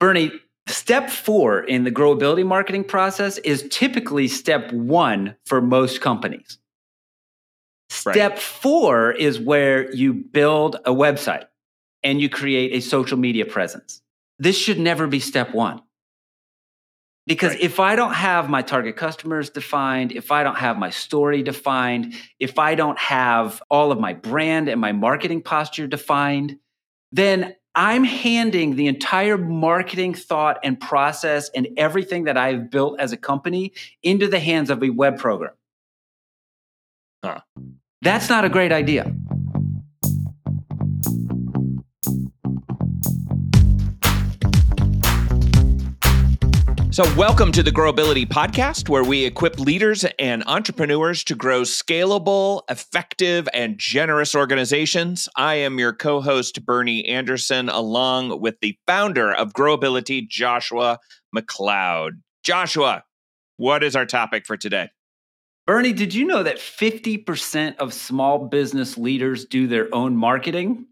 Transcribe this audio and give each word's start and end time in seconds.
Bernie, 0.00 0.32
step 0.66 1.10
four 1.10 1.60
in 1.60 1.84
the 1.84 1.92
growability 1.92 2.44
marketing 2.44 2.84
process 2.84 3.38
is 3.38 3.68
typically 3.70 4.26
step 4.26 4.72
one 4.72 5.36
for 5.44 5.60
most 5.60 6.00
companies. 6.00 6.58
Step 7.90 8.32
right. 8.32 8.38
four 8.38 9.12
is 9.12 9.38
where 9.38 9.92
you 9.94 10.14
build 10.14 10.76
a 10.86 10.92
website 10.92 11.44
and 12.02 12.20
you 12.20 12.28
create 12.28 12.72
a 12.72 12.80
social 12.80 13.18
media 13.18 13.44
presence. 13.44 14.00
This 14.38 14.56
should 14.56 14.78
never 14.78 15.06
be 15.06 15.20
step 15.20 15.54
one. 15.54 15.82
Because 17.26 17.52
right. 17.52 17.60
if 17.60 17.78
I 17.78 17.96
don't 17.96 18.14
have 18.14 18.48
my 18.48 18.62
target 18.62 18.96
customers 18.96 19.50
defined, 19.50 20.12
if 20.12 20.32
I 20.32 20.42
don't 20.42 20.56
have 20.56 20.78
my 20.78 20.90
story 20.90 21.42
defined, 21.42 22.14
if 22.38 22.58
I 22.58 22.74
don't 22.74 22.98
have 22.98 23.62
all 23.68 23.92
of 23.92 24.00
my 24.00 24.14
brand 24.14 24.68
and 24.68 24.80
my 24.80 24.92
marketing 24.92 25.42
posture 25.42 25.86
defined, 25.86 26.56
then 27.12 27.54
I'm 27.74 28.04
handing 28.04 28.74
the 28.76 28.88
entire 28.88 29.38
marketing 29.38 30.14
thought 30.14 30.58
and 30.64 30.80
process 30.80 31.50
and 31.54 31.68
everything 31.76 32.24
that 32.24 32.36
I've 32.36 32.70
built 32.70 32.98
as 32.98 33.12
a 33.12 33.16
company 33.16 33.72
into 34.02 34.26
the 34.26 34.40
hands 34.40 34.70
of 34.70 34.82
a 34.82 34.90
web 34.90 35.18
program. 35.18 35.52
Huh. 37.22 37.40
That's 38.02 38.28
not 38.28 38.44
a 38.44 38.48
great 38.48 38.72
idea. 38.72 39.14
So, 47.00 47.16
welcome 47.16 47.50
to 47.52 47.62
the 47.62 47.70
Growability 47.70 48.26
Podcast, 48.26 48.90
where 48.90 49.02
we 49.02 49.24
equip 49.24 49.58
leaders 49.58 50.04
and 50.18 50.44
entrepreneurs 50.46 51.24
to 51.24 51.34
grow 51.34 51.62
scalable, 51.62 52.60
effective, 52.68 53.48
and 53.54 53.78
generous 53.78 54.34
organizations. 54.34 55.26
I 55.34 55.54
am 55.54 55.78
your 55.78 55.94
co 55.94 56.20
host, 56.20 56.62
Bernie 56.66 57.06
Anderson, 57.06 57.70
along 57.70 58.42
with 58.42 58.60
the 58.60 58.76
founder 58.86 59.32
of 59.32 59.54
Growability, 59.54 60.28
Joshua 60.28 60.98
MacLeod. 61.32 62.20
Joshua, 62.44 63.04
what 63.56 63.82
is 63.82 63.96
our 63.96 64.04
topic 64.04 64.44
for 64.44 64.58
today? 64.58 64.90
Bernie, 65.66 65.94
did 65.94 66.12
you 66.12 66.26
know 66.26 66.42
that 66.42 66.58
50% 66.58 67.78
of 67.78 67.94
small 67.94 68.46
business 68.46 68.98
leaders 68.98 69.46
do 69.46 69.66
their 69.66 69.88
own 69.94 70.18
marketing? 70.18 70.84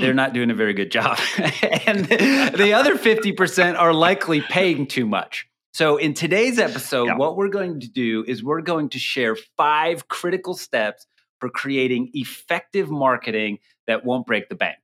They're 0.00 0.10
hmm. 0.12 0.16
not 0.16 0.32
doing 0.32 0.50
a 0.50 0.54
very 0.54 0.74
good 0.74 0.90
job. 0.90 1.18
and 1.86 2.06
the 2.06 2.72
other 2.74 2.96
50% 2.96 3.78
are 3.78 3.92
likely 3.92 4.40
paying 4.40 4.86
too 4.86 5.06
much. 5.06 5.46
So, 5.72 5.98
in 5.98 6.14
today's 6.14 6.58
episode, 6.58 7.06
yeah. 7.06 7.16
what 7.16 7.36
we're 7.36 7.48
going 7.48 7.78
to 7.80 7.88
do 7.88 8.24
is 8.26 8.42
we're 8.42 8.60
going 8.60 8.88
to 8.90 8.98
share 8.98 9.36
five 9.56 10.08
critical 10.08 10.54
steps 10.54 11.06
for 11.38 11.48
creating 11.48 12.10
effective 12.12 12.90
marketing 12.90 13.58
that 13.86 14.04
won't 14.04 14.26
break 14.26 14.48
the 14.48 14.56
bank. 14.56 14.78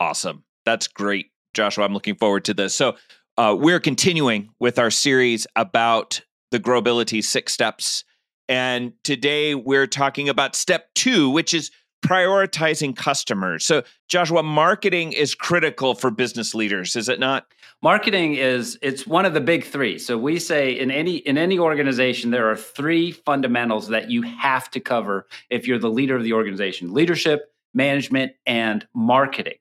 Awesome. 0.00 0.42
That's 0.64 0.88
great, 0.88 1.30
Joshua. 1.54 1.84
I'm 1.84 1.94
looking 1.94 2.16
forward 2.16 2.44
to 2.46 2.54
this. 2.54 2.74
So, 2.74 2.96
uh, 3.38 3.56
we're 3.56 3.78
continuing 3.78 4.50
with 4.58 4.80
our 4.80 4.90
series 4.90 5.46
about 5.54 6.22
the 6.50 6.58
Growability 6.58 7.22
Six 7.22 7.52
Steps. 7.52 8.04
And 8.48 8.92
today 9.04 9.54
we're 9.54 9.86
talking 9.86 10.28
about 10.28 10.56
step 10.56 10.88
two, 10.94 11.30
which 11.30 11.52
is 11.52 11.70
prioritizing 12.04 12.96
customers. 12.96 13.64
So, 13.64 13.82
Joshua, 14.08 14.42
marketing 14.42 15.12
is 15.12 15.34
critical 15.34 15.94
for 15.94 16.10
business 16.10 16.54
leaders, 16.54 16.96
is 16.96 17.08
it 17.08 17.18
not? 17.18 17.46
Marketing 17.82 18.34
is 18.34 18.78
it's 18.80 19.06
one 19.06 19.26
of 19.26 19.34
the 19.34 19.40
big 19.40 19.64
3. 19.64 19.98
So 19.98 20.16
we 20.16 20.38
say 20.38 20.78
in 20.78 20.90
any 20.90 21.16
in 21.16 21.36
any 21.36 21.58
organization 21.58 22.30
there 22.30 22.50
are 22.50 22.56
three 22.56 23.12
fundamentals 23.12 23.88
that 23.88 24.10
you 24.10 24.22
have 24.22 24.70
to 24.70 24.80
cover 24.80 25.26
if 25.50 25.66
you're 25.66 25.78
the 25.78 25.90
leader 25.90 26.16
of 26.16 26.24
the 26.24 26.32
organization. 26.32 26.94
Leadership, 26.94 27.52
management, 27.74 28.32
and 28.46 28.86
marketing. 28.94 29.58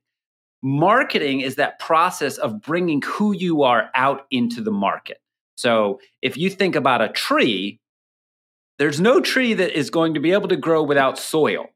Marketing 0.63 1.41
is 1.41 1.55
that 1.55 1.77
process 1.79 2.37
of 2.37 2.61
bringing 2.61 3.01
who 3.01 3.33
you 3.33 3.63
are 3.63 3.89
out 3.93 4.25
into 4.31 4.61
the 4.61 4.71
market. 4.71 5.19
So, 5.57 5.99
if 6.21 6.37
you 6.37 6.49
think 6.49 6.75
about 6.75 7.01
a 7.01 7.09
tree, 7.09 7.79
there's 8.79 8.99
no 8.99 9.19
tree 9.21 9.53
that 9.53 9.77
is 9.77 9.89
going 9.89 10.13
to 10.13 10.19
be 10.19 10.31
able 10.31 10.47
to 10.47 10.57
grow 10.57 10.83
without 10.83 11.17
soil. 11.19 11.67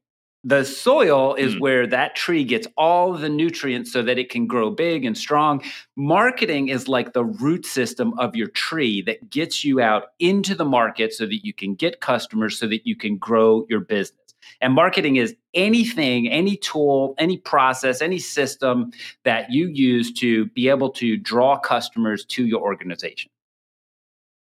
The 0.42 0.64
soil 0.64 1.34
is 1.34 1.54
mm. 1.54 1.60
where 1.60 1.86
that 1.86 2.16
tree 2.16 2.44
gets 2.44 2.66
all 2.76 3.12
the 3.12 3.28
nutrients 3.28 3.92
so 3.92 4.02
that 4.02 4.18
it 4.18 4.30
can 4.30 4.46
grow 4.46 4.70
big 4.70 5.04
and 5.04 5.16
strong. 5.16 5.62
Marketing 5.96 6.68
is 6.68 6.88
like 6.88 7.12
the 7.12 7.24
root 7.24 7.66
system 7.66 8.18
of 8.18 8.34
your 8.34 8.48
tree 8.48 9.02
that 9.02 9.28
gets 9.28 9.64
you 9.64 9.80
out 9.80 10.12
into 10.18 10.54
the 10.54 10.64
market 10.64 11.12
so 11.12 11.26
that 11.26 11.44
you 11.44 11.52
can 11.52 11.74
get 11.74 12.00
customers 12.00 12.58
so 12.58 12.66
that 12.68 12.86
you 12.86 12.96
can 12.96 13.18
grow 13.18 13.66
your 13.68 13.80
business. 13.80 14.16
And 14.62 14.72
marketing 14.72 15.16
is 15.16 15.36
anything, 15.54 16.28
any 16.28 16.56
tool, 16.56 17.14
any 17.18 17.36
process, 17.36 18.00
any 18.00 18.18
system 18.18 18.92
that 19.24 19.50
you 19.50 19.68
use 19.68 20.12
to 20.14 20.46
be 20.46 20.68
able 20.68 20.90
to 20.92 21.16
draw 21.16 21.58
customers 21.58 22.24
to 22.26 22.46
your 22.46 22.60
organization. 22.60 23.30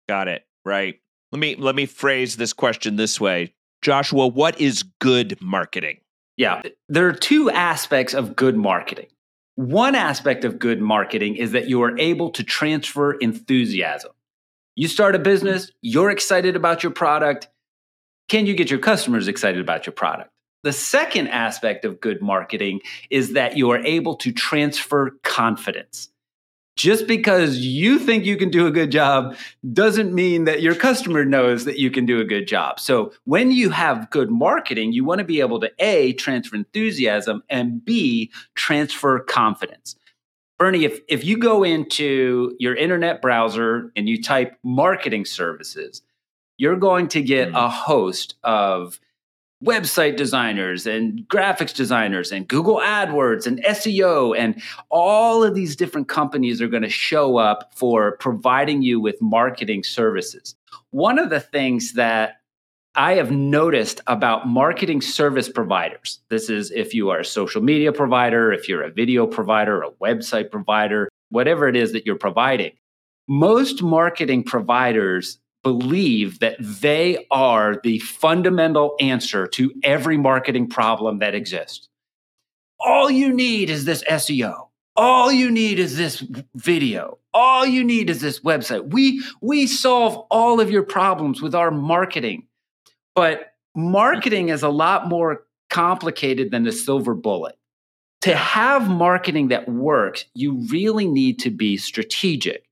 Got 0.07 0.28
it. 0.28 0.46
Right. 0.63 1.00
Let 1.31 1.40
me 1.40 1.56
let 1.56 1.75
me 1.75 1.85
phrase 1.85 2.38
this 2.38 2.53
question 2.53 2.96
this 2.96 3.19
way. 3.19 3.54
Joshua, 3.85 4.25
what 4.25 4.59
is 4.59 4.81
good 4.97 5.40
marketing? 5.40 6.00
Yeah, 6.38 6.63
there 6.90 7.07
are 7.07 7.13
two 7.13 7.51
aspects 7.51 8.16
of 8.16 8.35
good 8.35 8.57
marketing. 8.57 9.06
One 9.57 9.94
aspect 9.94 10.44
of 10.44 10.57
good 10.57 10.81
marketing 10.81 11.35
is 11.35 11.51
that 11.51 11.69
you 11.69 11.84
are 11.84 11.96
able 12.00 12.31
to 12.31 12.44
transfer 12.44 13.13
enthusiasm. 13.13 14.12
You 14.75 14.88
start 14.88 15.13
a 15.13 15.19
business, 15.19 15.69
you're 15.84 16.09
excited 16.09 16.56
about 16.56 16.81
your 16.81 16.94
product. 16.94 17.47
Can 18.28 18.47
you 18.47 18.56
get 18.56 18.72
your 18.72 18.79
customers 18.79 19.28
excited 19.28 19.62
about 19.62 19.85
your 19.85 19.94
product? 19.94 20.31
The 20.63 20.73
second 20.73 21.28
aspect 21.28 21.85
of 21.85 22.02
good 22.02 22.23
marketing 22.23 22.79
is 23.12 23.34
that 23.34 23.56
you 23.56 23.69
are 23.69 23.85
able 23.85 24.16
to 24.16 24.31
transfer 24.31 25.12
confidence 25.22 26.09
just 26.75 27.07
because 27.07 27.59
you 27.59 27.97
think 27.99 28.25
you 28.25 28.35
can 28.35 28.49
do 28.49 28.67
a 28.67 28.71
good 28.71 28.91
job 28.91 29.35
doesn't 29.71 30.13
mean 30.13 30.43
that 30.43 30.61
your 30.61 30.75
customer 30.75 31.23
knows 31.23 31.65
that 31.65 31.79
you 31.79 31.89
can 31.89 32.05
do 32.05 32.19
a 32.19 32.25
good 32.25 32.47
job. 32.47 32.79
So 32.79 33.13
when 33.23 33.51
you 33.51 33.69
have 33.69 34.09
good 34.09 34.29
marketing, 34.29 34.91
you 34.91 35.05
want 35.05 35.19
to 35.19 35.25
be 35.25 35.39
able 35.39 35.59
to 35.61 35.71
A, 35.79 36.13
transfer 36.13 36.55
enthusiasm 36.55 37.43
and 37.49 37.83
B, 37.83 38.31
transfer 38.55 39.19
confidence. 39.19 39.95
Bernie, 40.57 40.85
if, 40.85 40.99
if 41.07 41.23
you 41.23 41.37
go 41.37 41.63
into 41.63 42.55
your 42.59 42.75
internet 42.75 43.21
browser 43.21 43.91
and 43.95 44.07
you 44.07 44.21
type 44.21 44.57
marketing 44.63 45.25
services, 45.25 46.01
you're 46.57 46.77
going 46.77 47.07
to 47.09 47.21
get 47.21 47.49
mm. 47.49 47.65
a 47.65 47.69
host 47.69 48.35
of 48.43 48.99
website 49.63 50.17
designers 50.17 50.85
and 50.85 51.21
graphics 51.27 51.73
designers 51.73 52.31
and 52.31 52.47
Google 52.47 52.77
AdWords 52.77 53.47
and 53.47 53.63
SEO 53.63 54.38
and 54.38 54.61
all 54.89 55.43
of 55.43 55.55
these 55.55 55.75
different 55.75 56.09
companies 56.09 56.61
are 56.61 56.67
going 56.67 56.83
to 56.83 56.89
show 56.89 57.38
up 57.38 57.71
for 57.75 58.17
providing 58.17 58.81
you 58.81 58.99
with 58.99 59.21
marketing 59.21 59.83
services. 59.83 60.55
One 60.91 61.17
of 61.17 61.29
the 61.29 61.39
things 61.39 61.93
that 61.93 62.41
I 62.97 63.16
have 63.16 63.31
noticed 63.31 63.99
about 64.07 64.47
marketing 64.47 65.01
service 65.01 65.49
providers. 65.49 66.22
This 66.29 66.49
is 66.49 66.72
if 66.72 66.93
you 66.93 67.09
are 67.09 67.19
a 67.19 67.25
social 67.25 67.61
media 67.61 67.91
provider, 67.91 68.53
if 68.53 68.69
you're 68.69 68.83
a 68.83 68.91
video 68.91 69.27
provider, 69.27 69.81
a 69.81 69.91
website 70.01 70.49
provider, 70.49 71.09
whatever 71.29 71.67
it 71.67 71.75
is 71.75 71.91
that 71.91 72.05
you're 72.05 72.16
providing. 72.16 72.72
Most 73.27 73.83
marketing 73.83 74.43
providers 74.43 75.39
believe 75.65 76.39
that 76.41 76.57
they 76.59 77.25
are 77.31 77.81
the 77.83 77.97
fundamental 77.97 78.95
answer 78.99 79.47
to 79.47 79.73
every 79.83 80.15
marketing 80.15 80.69
problem 80.69 81.17
that 81.19 81.33
exists. 81.33 81.89
All 82.79 83.09
you 83.09 83.33
need 83.33 83.71
is 83.71 83.83
this 83.83 84.03
SEO. 84.03 84.67
All 84.95 85.31
you 85.31 85.49
need 85.49 85.79
is 85.79 85.97
this 85.97 86.23
video. 86.53 87.17
All 87.33 87.65
you 87.65 87.83
need 87.83 88.11
is 88.11 88.21
this 88.21 88.41
website. 88.41 88.93
We 88.93 89.23
we 89.41 89.65
solve 89.65 90.27
all 90.29 90.59
of 90.61 90.69
your 90.69 90.83
problems 90.83 91.41
with 91.41 91.55
our 91.55 91.71
marketing. 91.71 92.45
But 93.15 93.53
marketing 93.75 94.49
is 94.49 94.61
a 94.61 94.69
lot 94.69 95.07
more 95.07 95.47
complicated 95.71 96.51
than 96.51 96.63
the 96.63 96.71
silver 96.71 97.15
bullet. 97.15 97.55
To 98.21 98.35
have 98.35 98.87
marketing 98.87 99.47
that 99.47 99.67
works, 99.67 100.25
you 100.35 100.63
really 100.69 101.07
need 101.07 101.39
to 101.39 101.49
be 101.49 101.75
strategic. 101.75 102.66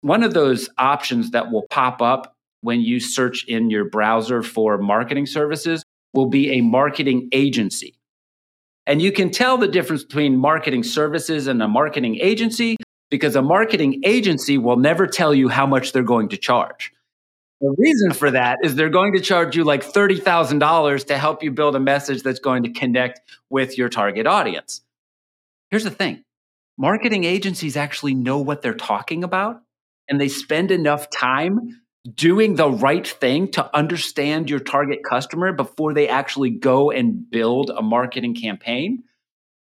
One 0.00 0.22
of 0.22 0.32
those 0.32 0.68
options 0.78 1.32
that 1.32 1.50
will 1.50 1.66
pop 1.70 2.00
up 2.00 2.35
when 2.66 2.80
you 2.80 2.98
search 2.98 3.44
in 3.46 3.70
your 3.70 3.84
browser 3.84 4.42
for 4.42 4.76
marketing 4.76 5.24
services 5.24 5.84
will 6.12 6.26
be 6.26 6.50
a 6.58 6.62
marketing 6.62 7.28
agency. 7.30 7.94
And 8.88 9.00
you 9.00 9.12
can 9.12 9.30
tell 9.30 9.56
the 9.56 9.68
difference 9.68 10.02
between 10.02 10.36
marketing 10.36 10.82
services 10.82 11.46
and 11.46 11.62
a 11.62 11.68
marketing 11.68 12.18
agency 12.20 12.76
because 13.08 13.36
a 13.36 13.42
marketing 13.42 14.02
agency 14.04 14.58
will 14.58 14.78
never 14.78 15.06
tell 15.06 15.32
you 15.32 15.48
how 15.48 15.64
much 15.64 15.92
they're 15.92 16.02
going 16.02 16.28
to 16.30 16.36
charge. 16.36 16.92
The 17.60 17.72
reason 17.78 18.12
for 18.12 18.32
that 18.32 18.58
is 18.64 18.74
they're 18.74 18.88
going 18.88 19.12
to 19.12 19.20
charge 19.20 19.54
you 19.54 19.62
like 19.62 19.84
$30,000 19.84 21.06
to 21.06 21.18
help 21.18 21.44
you 21.44 21.52
build 21.52 21.76
a 21.76 21.80
message 21.80 22.24
that's 22.24 22.40
going 22.40 22.64
to 22.64 22.70
connect 22.70 23.20
with 23.48 23.78
your 23.78 23.88
target 23.88 24.26
audience. 24.26 24.82
Here's 25.70 25.84
the 25.84 25.90
thing 25.92 26.24
marketing 26.76 27.22
agencies 27.22 27.76
actually 27.76 28.16
know 28.16 28.38
what 28.38 28.60
they're 28.60 28.74
talking 28.74 29.22
about 29.22 29.62
and 30.08 30.20
they 30.20 30.28
spend 30.28 30.72
enough 30.72 31.08
time 31.10 31.80
doing 32.14 32.54
the 32.54 32.70
right 32.70 33.06
thing 33.06 33.50
to 33.52 33.76
understand 33.76 34.48
your 34.48 34.60
target 34.60 35.00
customer 35.04 35.52
before 35.52 35.94
they 35.94 36.08
actually 36.08 36.50
go 36.50 36.90
and 36.90 37.28
build 37.30 37.70
a 37.70 37.82
marketing 37.82 38.34
campaign. 38.34 39.02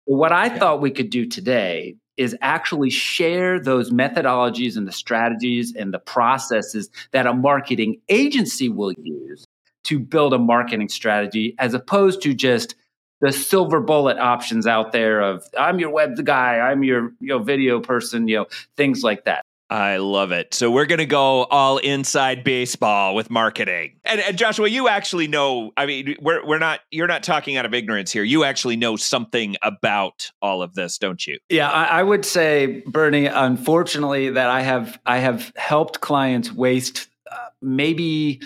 What 0.06 0.32
I 0.32 0.48
yeah. 0.48 0.60
thought 0.60 0.82
we 0.82 0.92
could 0.92 1.10
do 1.10 1.26
today 1.26 1.96
is 2.18 2.36
actually 2.42 2.90
share 2.90 3.60
those 3.60 3.92
methodologies 3.92 4.78
and 4.78 4.88
the 4.88 4.92
strategies 4.92 5.74
and 5.76 5.94
the 5.94 6.00
processes 6.00 6.90
that 7.12 7.26
a 7.26 7.34
marketing 7.34 8.02
agency 8.10 8.70
will 8.70 8.94
use 9.02 9.46
to 9.86 10.00
build 10.00 10.34
a 10.34 10.38
marketing 10.38 10.90
strategy 10.90 11.56
as 11.58 11.74
opposed 11.74 12.22
to 12.22 12.34
just 12.34 12.76
the 13.22 13.32
silver 13.32 13.80
bullet 13.80 14.18
options 14.18 14.68
out 14.68 14.92
there 14.92 15.22
of 15.22 15.44
I'm 15.58 15.80
your 15.80 15.92
web 15.92 16.24
guy, 16.24 16.60
I'm 16.60 16.84
your 16.84 17.14
you 17.20 17.28
know 17.28 17.40
video 17.40 17.80
person, 17.80 18.28
you 18.28 18.38
know, 18.38 18.46
things 18.76 19.04
like 19.04 19.26
that. 19.26 19.44
I 19.72 19.98
love 19.98 20.34
it. 20.34 20.54
So 20.54 20.70
we're 20.70 20.86
going 20.86 21.00
to 21.00 21.06
go 21.06 21.46
all 21.46 21.78
inside 21.78 22.44
baseball 22.44 23.16
with 23.16 23.30
marketing. 23.30 23.94
And, 24.04 24.20
and, 24.20 24.38
Joshua, 24.38 24.68
you 24.68 24.90
actually 24.90 25.28
know. 25.28 25.72
I 25.78 25.86
mean, 25.86 26.18
we're 26.20 26.46
we're 26.46 26.60
not. 26.60 26.82
You're 26.92 27.08
not 27.08 27.24
talking 27.24 27.56
out 27.56 27.66
of 27.66 27.74
ignorance 27.74 28.12
here. 28.12 28.24
You 28.24 28.44
actually 28.44 28.76
know 28.76 28.98
something 28.98 29.56
about 29.62 30.30
all 30.42 30.62
of 30.62 30.76
this, 30.76 30.98
don't 30.98 31.26
you? 31.26 31.40
Yeah, 31.48 31.70
I, 31.70 31.86
I 31.86 32.04
would 32.04 32.26
say, 32.26 32.84
Bernie. 32.86 33.28
Unfortunately, 33.28 34.30
that 34.32 34.50
I 34.50 34.62
have 34.62 35.00
I 35.06 35.20
have 35.20 35.54
helped 35.56 36.02
clients 36.02 36.52
waste 36.52 37.08
uh, 37.32 37.38
maybe 37.62 38.42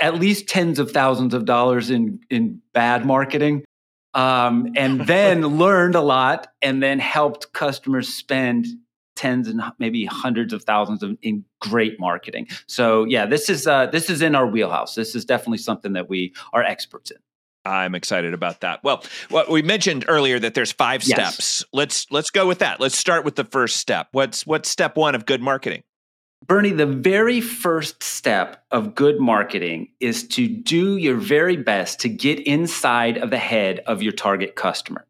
at 0.00 0.14
least 0.14 0.46
tens 0.46 0.78
of 0.78 0.92
thousands 0.92 1.34
of 1.34 1.44
dollars 1.44 1.90
in 1.90 2.20
in 2.30 2.62
bad 2.72 3.04
marketing 3.04 3.64
um, 4.14 4.72
and 4.76 5.00
then 5.06 5.42
learned 5.58 5.94
a 5.94 6.00
lot 6.00 6.52
and 6.62 6.82
then 6.82 6.98
helped 6.98 7.52
customers 7.52 8.08
spend 8.12 8.66
tens 9.18 9.48
and 9.48 9.60
maybe 9.78 10.04
hundreds 10.04 10.52
of 10.52 10.62
thousands 10.62 11.02
of, 11.02 11.18
in 11.22 11.44
great 11.60 11.98
marketing. 11.98 12.46
So 12.66 13.04
yeah, 13.04 13.26
this 13.26 13.50
is 13.50 13.66
uh, 13.66 13.86
this 13.86 14.08
is 14.08 14.22
in 14.22 14.34
our 14.34 14.46
wheelhouse. 14.46 14.94
This 14.94 15.14
is 15.14 15.24
definitely 15.24 15.58
something 15.58 15.92
that 15.94 16.08
we 16.08 16.32
are 16.52 16.62
experts 16.62 17.10
in. 17.10 17.18
I'm 17.64 17.94
excited 17.94 18.32
about 18.32 18.60
that. 18.60 18.82
Well, 18.82 19.04
what 19.28 19.50
we 19.50 19.60
mentioned 19.60 20.04
earlier 20.08 20.38
that 20.38 20.54
there's 20.54 20.72
five 20.72 21.02
yes. 21.04 21.34
steps. 21.34 21.64
Let's 21.72 22.10
let's 22.10 22.30
go 22.30 22.46
with 22.46 22.60
that. 22.60 22.80
Let's 22.80 22.96
start 22.96 23.24
with 23.24 23.34
the 23.34 23.44
first 23.44 23.76
step. 23.76 24.08
What's 24.12 24.46
what's 24.46 24.68
step 24.68 24.96
1 24.96 25.14
of 25.14 25.26
good 25.26 25.42
marketing? 25.42 25.82
Bernie, 26.46 26.70
the 26.70 26.86
very 26.86 27.40
first 27.40 28.02
step 28.02 28.64
of 28.70 28.94
good 28.94 29.20
marketing 29.20 29.88
is 29.98 30.26
to 30.28 30.46
do 30.46 30.96
your 30.96 31.16
very 31.16 31.56
best 31.56 31.98
to 32.00 32.08
get 32.08 32.38
inside 32.46 33.18
of 33.18 33.30
the 33.30 33.38
head 33.38 33.80
of 33.86 34.02
your 34.02 34.12
target 34.12 34.54
customer. 34.54 35.04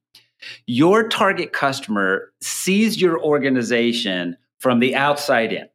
Your 0.66 1.08
target 1.08 1.52
customer 1.52 2.32
sees 2.40 3.00
your 3.00 3.22
organization 3.22 4.36
from 4.58 4.80
the 4.80 4.94
outside 4.94 5.52
in. 5.52 5.68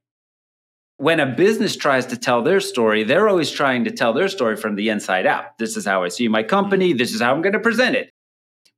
When 0.98 1.19
a 1.19 1.25
business 1.25 1.75
tries 1.75 2.06
to 2.07 2.18
tell 2.18 2.44
their 2.44 2.60
story, 2.60 3.04
they're 3.04 3.27
always 3.27 3.51
trying 3.51 3.83
to 3.86 3.92
tell 3.92 4.13
their 4.13 4.30
story 4.30 4.56
from 4.56 4.75
the 4.75 4.89
inside 4.89 5.25
out. 5.25 5.57
This 5.57 5.75
is 5.75 5.86
how 5.86 6.04
I 6.04 6.10
see 6.10 6.27
my 6.27 6.44
company. 6.44 6.94
This 6.94 7.13
is 7.13 7.21
how 7.21 7.33
I'm 7.33 7.42
going 7.42 7.54
to 7.54 7.60
present 7.60 7.95
it. 7.95 8.12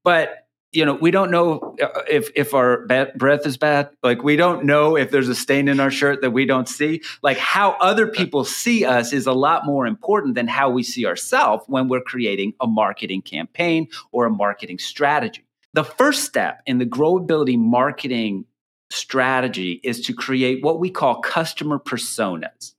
But 0.03 0.45
you 0.75 0.83
know, 0.85 0.93
we 0.95 1.09
don't 1.09 1.31
know 1.31 1.75
uh, 1.81 2.01
if 2.09 2.29
if 2.35 2.53
our 2.53 2.85
breath 3.15 3.45
is 3.45 3.57
bad. 3.57 3.89
Like 4.03 4.23
we 4.23 4.35
don't 4.35 4.65
know 4.65 4.97
if 4.97 5.09
there's 5.09 5.29
a 5.29 5.35
stain 5.35 5.67
in 5.67 5.79
our 5.79 5.89
shirt 5.89 6.21
that 6.21 6.31
we 6.31 6.45
don't 6.45 6.67
see. 6.67 7.01
Like 7.23 7.37
how 7.37 7.71
other 7.79 8.07
people 8.07 8.43
see 8.43 8.83
us 8.83 9.13
is 9.13 9.25
a 9.25 9.31
lot 9.31 9.65
more 9.65 9.87
important 9.87 10.35
than 10.35 10.47
how 10.47 10.69
we 10.69 10.83
see 10.83 11.05
ourselves 11.05 11.63
when 11.67 11.87
we're 11.87 12.01
creating 12.01 12.53
a 12.59 12.67
marketing 12.67 13.21
campaign 13.21 13.87
or 14.11 14.25
a 14.25 14.29
marketing 14.29 14.77
strategy. 14.77 15.44
The 15.75 15.83
first 15.83 16.23
step 16.23 16.61
in 16.65 16.77
the 16.77 16.85
growability 16.85 17.59
marketing 17.59 18.45
strategy 18.89 19.81
is 19.83 19.99
to 20.05 20.13
create 20.13 20.63
what 20.63 20.79
we 20.79 20.89
call 20.89 21.19
customer 21.19 21.79
personas. 21.79 22.75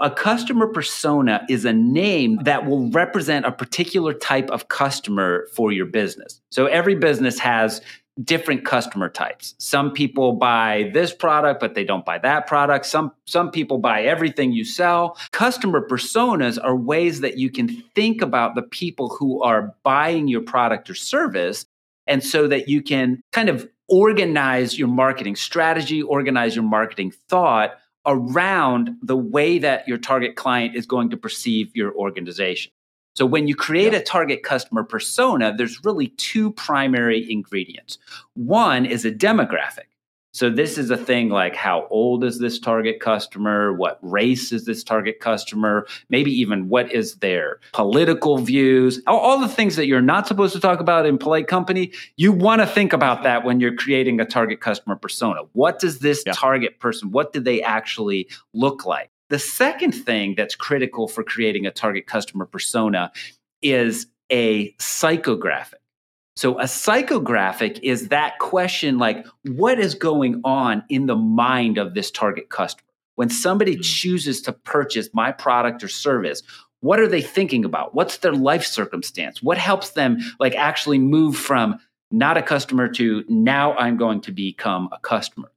A 0.00 0.10
customer 0.10 0.66
persona 0.66 1.44
is 1.50 1.66
a 1.66 1.74
name 1.74 2.38
that 2.44 2.64
will 2.64 2.88
represent 2.88 3.44
a 3.44 3.52
particular 3.52 4.14
type 4.14 4.48
of 4.48 4.68
customer 4.68 5.46
for 5.52 5.72
your 5.72 5.84
business. 5.84 6.40
So 6.50 6.64
every 6.64 6.94
business 6.94 7.38
has 7.38 7.82
different 8.24 8.64
customer 8.64 9.10
types. 9.10 9.54
Some 9.58 9.92
people 9.92 10.32
buy 10.32 10.90
this 10.94 11.12
product 11.12 11.60
but 11.60 11.74
they 11.74 11.84
don't 11.84 12.06
buy 12.06 12.16
that 12.18 12.46
product. 12.46 12.86
Some 12.86 13.12
some 13.26 13.50
people 13.50 13.76
buy 13.76 14.04
everything 14.04 14.52
you 14.52 14.64
sell. 14.64 15.18
Customer 15.32 15.86
personas 15.86 16.58
are 16.64 16.74
ways 16.74 17.20
that 17.20 17.36
you 17.36 17.50
can 17.50 17.68
think 17.94 18.22
about 18.22 18.54
the 18.54 18.62
people 18.62 19.10
who 19.10 19.42
are 19.42 19.74
buying 19.82 20.28
your 20.28 20.40
product 20.40 20.88
or 20.88 20.94
service 20.94 21.66
and 22.08 22.24
so 22.24 22.48
that 22.48 22.68
you 22.68 22.82
can 22.82 23.22
kind 23.32 23.48
of 23.48 23.68
organize 23.88 24.78
your 24.78 24.88
marketing 24.88 25.36
strategy, 25.36 26.02
organize 26.02 26.56
your 26.56 26.64
marketing 26.64 27.12
thought 27.28 27.78
around 28.06 28.96
the 29.02 29.16
way 29.16 29.58
that 29.58 29.86
your 29.86 29.98
target 29.98 30.34
client 30.34 30.74
is 30.74 30.86
going 30.86 31.10
to 31.10 31.16
perceive 31.16 31.70
your 31.74 31.94
organization. 31.94 32.72
So 33.14 33.26
when 33.26 33.48
you 33.48 33.54
create 33.54 33.92
yeah. 33.92 33.98
a 33.98 34.02
target 34.02 34.42
customer 34.42 34.84
persona, 34.84 35.54
there's 35.56 35.84
really 35.84 36.08
two 36.08 36.52
primary 36.52 37.30
ingredients. 37.30 37.98
One 38.34 38.86
is 38.86 39.04
a 39.04 39.10
demographic. 39.10 39.87
So 40.32 40.50
this 40.50 40.76
is 40.76 40.90
a 40.90 40.96
thing 40.96 41.30
like 41.30 41.56
how 41.56 41.86
old 41.90 42.22
is 42.22 42.38
this 42.38 42.58
target 42.58 43.00
customer? 43.00 43.72
What 43.72 43.98
race 44.02 44.52
is 44.52 44.66
this 44.66 44.84
target 44.84 45.20
customer? 45.20 45.86
Maybe 46.10 46.30
even 46.40 46.68
what 46.68 46.92
is 46.92 47.16
their 47.16 47.60
political 47.72 48.38
views? 48.38 49.00
All, 49.06 49.18
all 49.18 49.40
the 49.40 49.48
things 49.48 49.76
that 49.76 49.86
you're 49.86 50.02
not 50.02 50.26
supposed 50.26 50.52
to 50.54 50.60
talk 50.60 50.80
about 50.80 51.06
in 51.06 51.18
polite 51.18 51.48
company. 51.48 51.92
You 52.16 52.32
want 52.32 52.60
to 52.60 52.66
think 52.66 52.92
about 52.92 53.22
that 53.22 53.44
when 53.44 53.58
you're 53.58 53.74
creating 53.74 54.20
a 54.20 54.26
target 54.26 54.60
customer 54.60 54.96
persona. 54.96 55.40
What 55.52 55.78
does 55.78 56.00
this 56.00 56.22
yeah. 56.26 56.32
target 56.32 56.78
person, 56.78 57.10
what 57.10 57.32
do 57.32 57.40
they 57.40 57.62
actually 57.62 58.28
look 58.52 58.84
like? 58.84 59.10
The 59.30 59.38
second 59.38 59.92
thing 59.92 60.34
that's 60.36 60.54
critical 60.54 61.08
for 61.08 61.22
creating 61.22 61.66
a 61.66 61.70
target 61.70 62.06
customer 62.06 62.46
persona 62.46 63.12
is 63.62 64.06
a 64.30 64.72
psychographic. 64.74 65.74
So 66.38 66.56
a 66.60 66.66
psychographic 66.66 67.80
is 67.82 68.10
that 68.10 68.38
question 68.38 68.98
like, 68.98 69.26
what 69.42 69.80
is 69.80 69.96
going 69.96 70.40
on 70.44 70.84
in 70.88 71.06
the 71.06 71.16
mind 71.16 71.78
of 71.78 71.94
this 71.94 72.12
target 72.12 72.48
customer? 72.48 72.86
When 73.16 73.28
somebody 73.28 73.72
mm-hmm. 73.72 73.82
chooses 73.82 74.40
to 74.42 74.52
purchase 74.52 75.08
my 75.12 75.32
product 75.32 75.82
or 75.82 75.88
service, 75.88 76.44
what 76.78 77.00
are 77.00 77.08
they 77.08 77.22
thinking 77.22 77.64
about? 77.64 77.92
What's 77.92 78.18
their 78.18 78.34
life 78.34 78.64
circumstance? 78.64 79.42
What 79.42 79.58
helps 79.58 79.90
them 79.90 80.18
like 80.38 80.54
actually 80.54 81.00
move 81.00 81.36
from 81.36 81.80
not 82.12 82.36
a 82.36 82.42
customer 82.42 82.86
to 82.90 83.24
now 83.28 83.74
I'm 83.74 83.96
going 83.96 84.20
to 84.20 84.30
become 84.30 84.90
a 84.92 85.00
customer? 85.00 85.50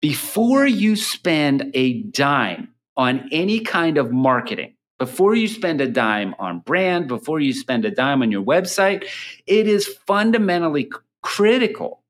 Before 0.00 0.66
you 0.66 0.96
spend 0.96 1.70
a 1.74 2.02
dime 2.02 2.74
on 2.96 3.28
any 3.30 3.60
kind 3.60 3.98
of 3.98 4.10
marketing, 4.10 4.74
before 5.02 5.34
you 5.34 5.48
spend 5.48 5.80
a 5.80 5.88
dime 5.88 6.32
on 6.38 6.60
brand, 6.60 7.08
before 7.08 7.40
you 7.40 7.52
spend 7.52 7.84
a 7.84 7.90
dime 7.90 8.22
on 8.22 8.30
your 8.30 8.40
website, 8.40 9.04
it 9.48 9.66
is 9.66 9.84
fundamentally 10.06 10.88
critical 11.24 12.04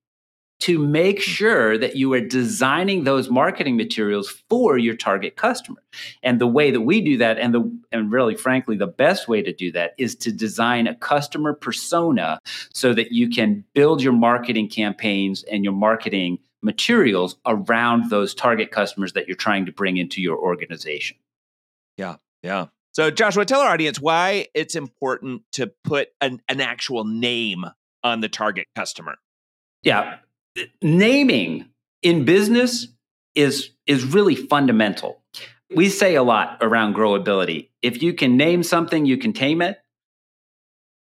to 0.60 0.78
make 0.78 1.16
hmm. 1.16 1.22
sure 1.22 1.78
that 1.78 1.96
you 1.96 2.12
are 2.12 2.20
designing 2.20 3.04
those 3.04 3.30
marketing 3.30 3.78
materials 3.78 4.28
for 4.50 4.76
your 4.76 4.94
target 4.94 5.36
customer. 5.36 5.82
And 6.22 6.38
the 6.38 6.46
way 6.46 6.70
that 6.70 6.82
we 6.82 7.00
do 7.00 7.16
that 7.16 7.38
and 7.38 7.54
the 7.54 7.78
and 7.92 8.12
really 8.12 8.34
frankly 8.34 8.76
the 8.76 8.86
best 8.86 9.26
way 9.26 9.40
to 9.40 9.54
do 9.54 9.72
that 9.72 9.94
is 9.96 10.14
to 10.16 10.30
design 10.30 10.86
a 10.86 10.94
customer 10.94 11.54
persona 11.54 12.40
so 12.74 12.92
that 12.92 13.10
you 13.10 13.30
can 13.30 13.64
build 13.72 14.02
your 14.02 14.12
marketing 14.12 14.68
campaigns 14.68 15.44
and 15.44 15.64
your 15.64 15.72
marketing 15.72 16.40
materials 16.60 17.38
around 17.46 18.10
those 18.10 18.34
target 18.34 18.70
customers 18.70 19.14
that 19.14 19.28
you're 19.28 19.34
trying 19.34 19.64
to 19.64 19.72
bring 19.72 19.96
into 19.96 20.20
your 20.20 20.36
organization. 20.36 21.16
Yeah. 21.96 22.16
Yeah. 22.42 22.66
So, 22.92 23.10
Joshua, 23.10 23.44
tell 23.44 23.60
our 23.60 23.70
audience 23.70 24.00
why 24.00 24.48
it's 24.54 24.74
important 24.74 25.42
to 25.52 25.72
put 25.84 26.08
an, 26.20 26.40
an 26.48 26.60
actual 26.60 27.04
name 27.04 27.64
on 28.04 28.20
the 28.20 28.28
target 28.28 28.66
customer. 28.76 29.16
Yeah. 29.82 30.18
Naming 30.82 31.70
in 32.02 32.24
business 32.24 32.88
is 33.34 33.70
is 33.86 34.04
really 34.04 34.36
fundamental. 34.36 35.22
We 35.74 35.88
say 35.88 36.14
a 36.16 36.22
lot 36.22 36.58
around 36.60 36.94
growability. 36.94 37.70
If 37.80 38.02
you 38.02 38.12
can 38.12 38.36
name 38.36 38.62
something, 38.62 39.06
you 39.06 39.16
can 39.16 39.32
tame 39.32 39.62
it. 39.62 39.78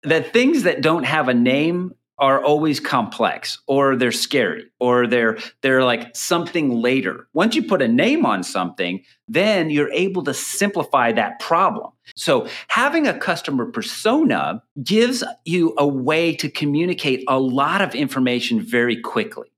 The 0.02 0.22
things 0.22 0.64
that 0.64 0.82
don't 0.82 1.04
have 1.04 1.28
a 1.28 1.34
name 1.34 1.94
are 2.18 2.42
always 2.42 2.80
complex 2.80 3.58
or 3.66 3.94
they're 3.96 4.12
scary 4.12 4.66
or 4.80 5.06
they're 5.06 5.38
they're 5.62 5.84
like 5.84 6.16
something 6.16 6.70
later. 6.70 7.28
Once 7.32 7.54
you 7.54 7.62
put 7.62 7.82
a 7.82 7.88
name 7.88 8.26
on 8.26 8.42
something, 8.42 9.02
then 9.28 9.70
you're 9.70 9.92
able 9.92 10.24
to 10.24 10.34
simplify 10.34 11.12
that 11.12 11.38
problem. 11.38 11.92
So, 12.16 12.48
having 12.68 13.06
a 13.06 13.18
customer 13.18 13.66
persona 13.66 14.62
gives 14.82 15.22
you 15.44 15.74
a 15.78 15.86
way 15.86 16.34
to 16.36 16.50
communicate 16.50 17.24
a 17.28 17.38
lot 17.38 17.82
of 17.82 17.94
information 17.94 18.60
very 18.60 19.00
quickly. 19.00 19.48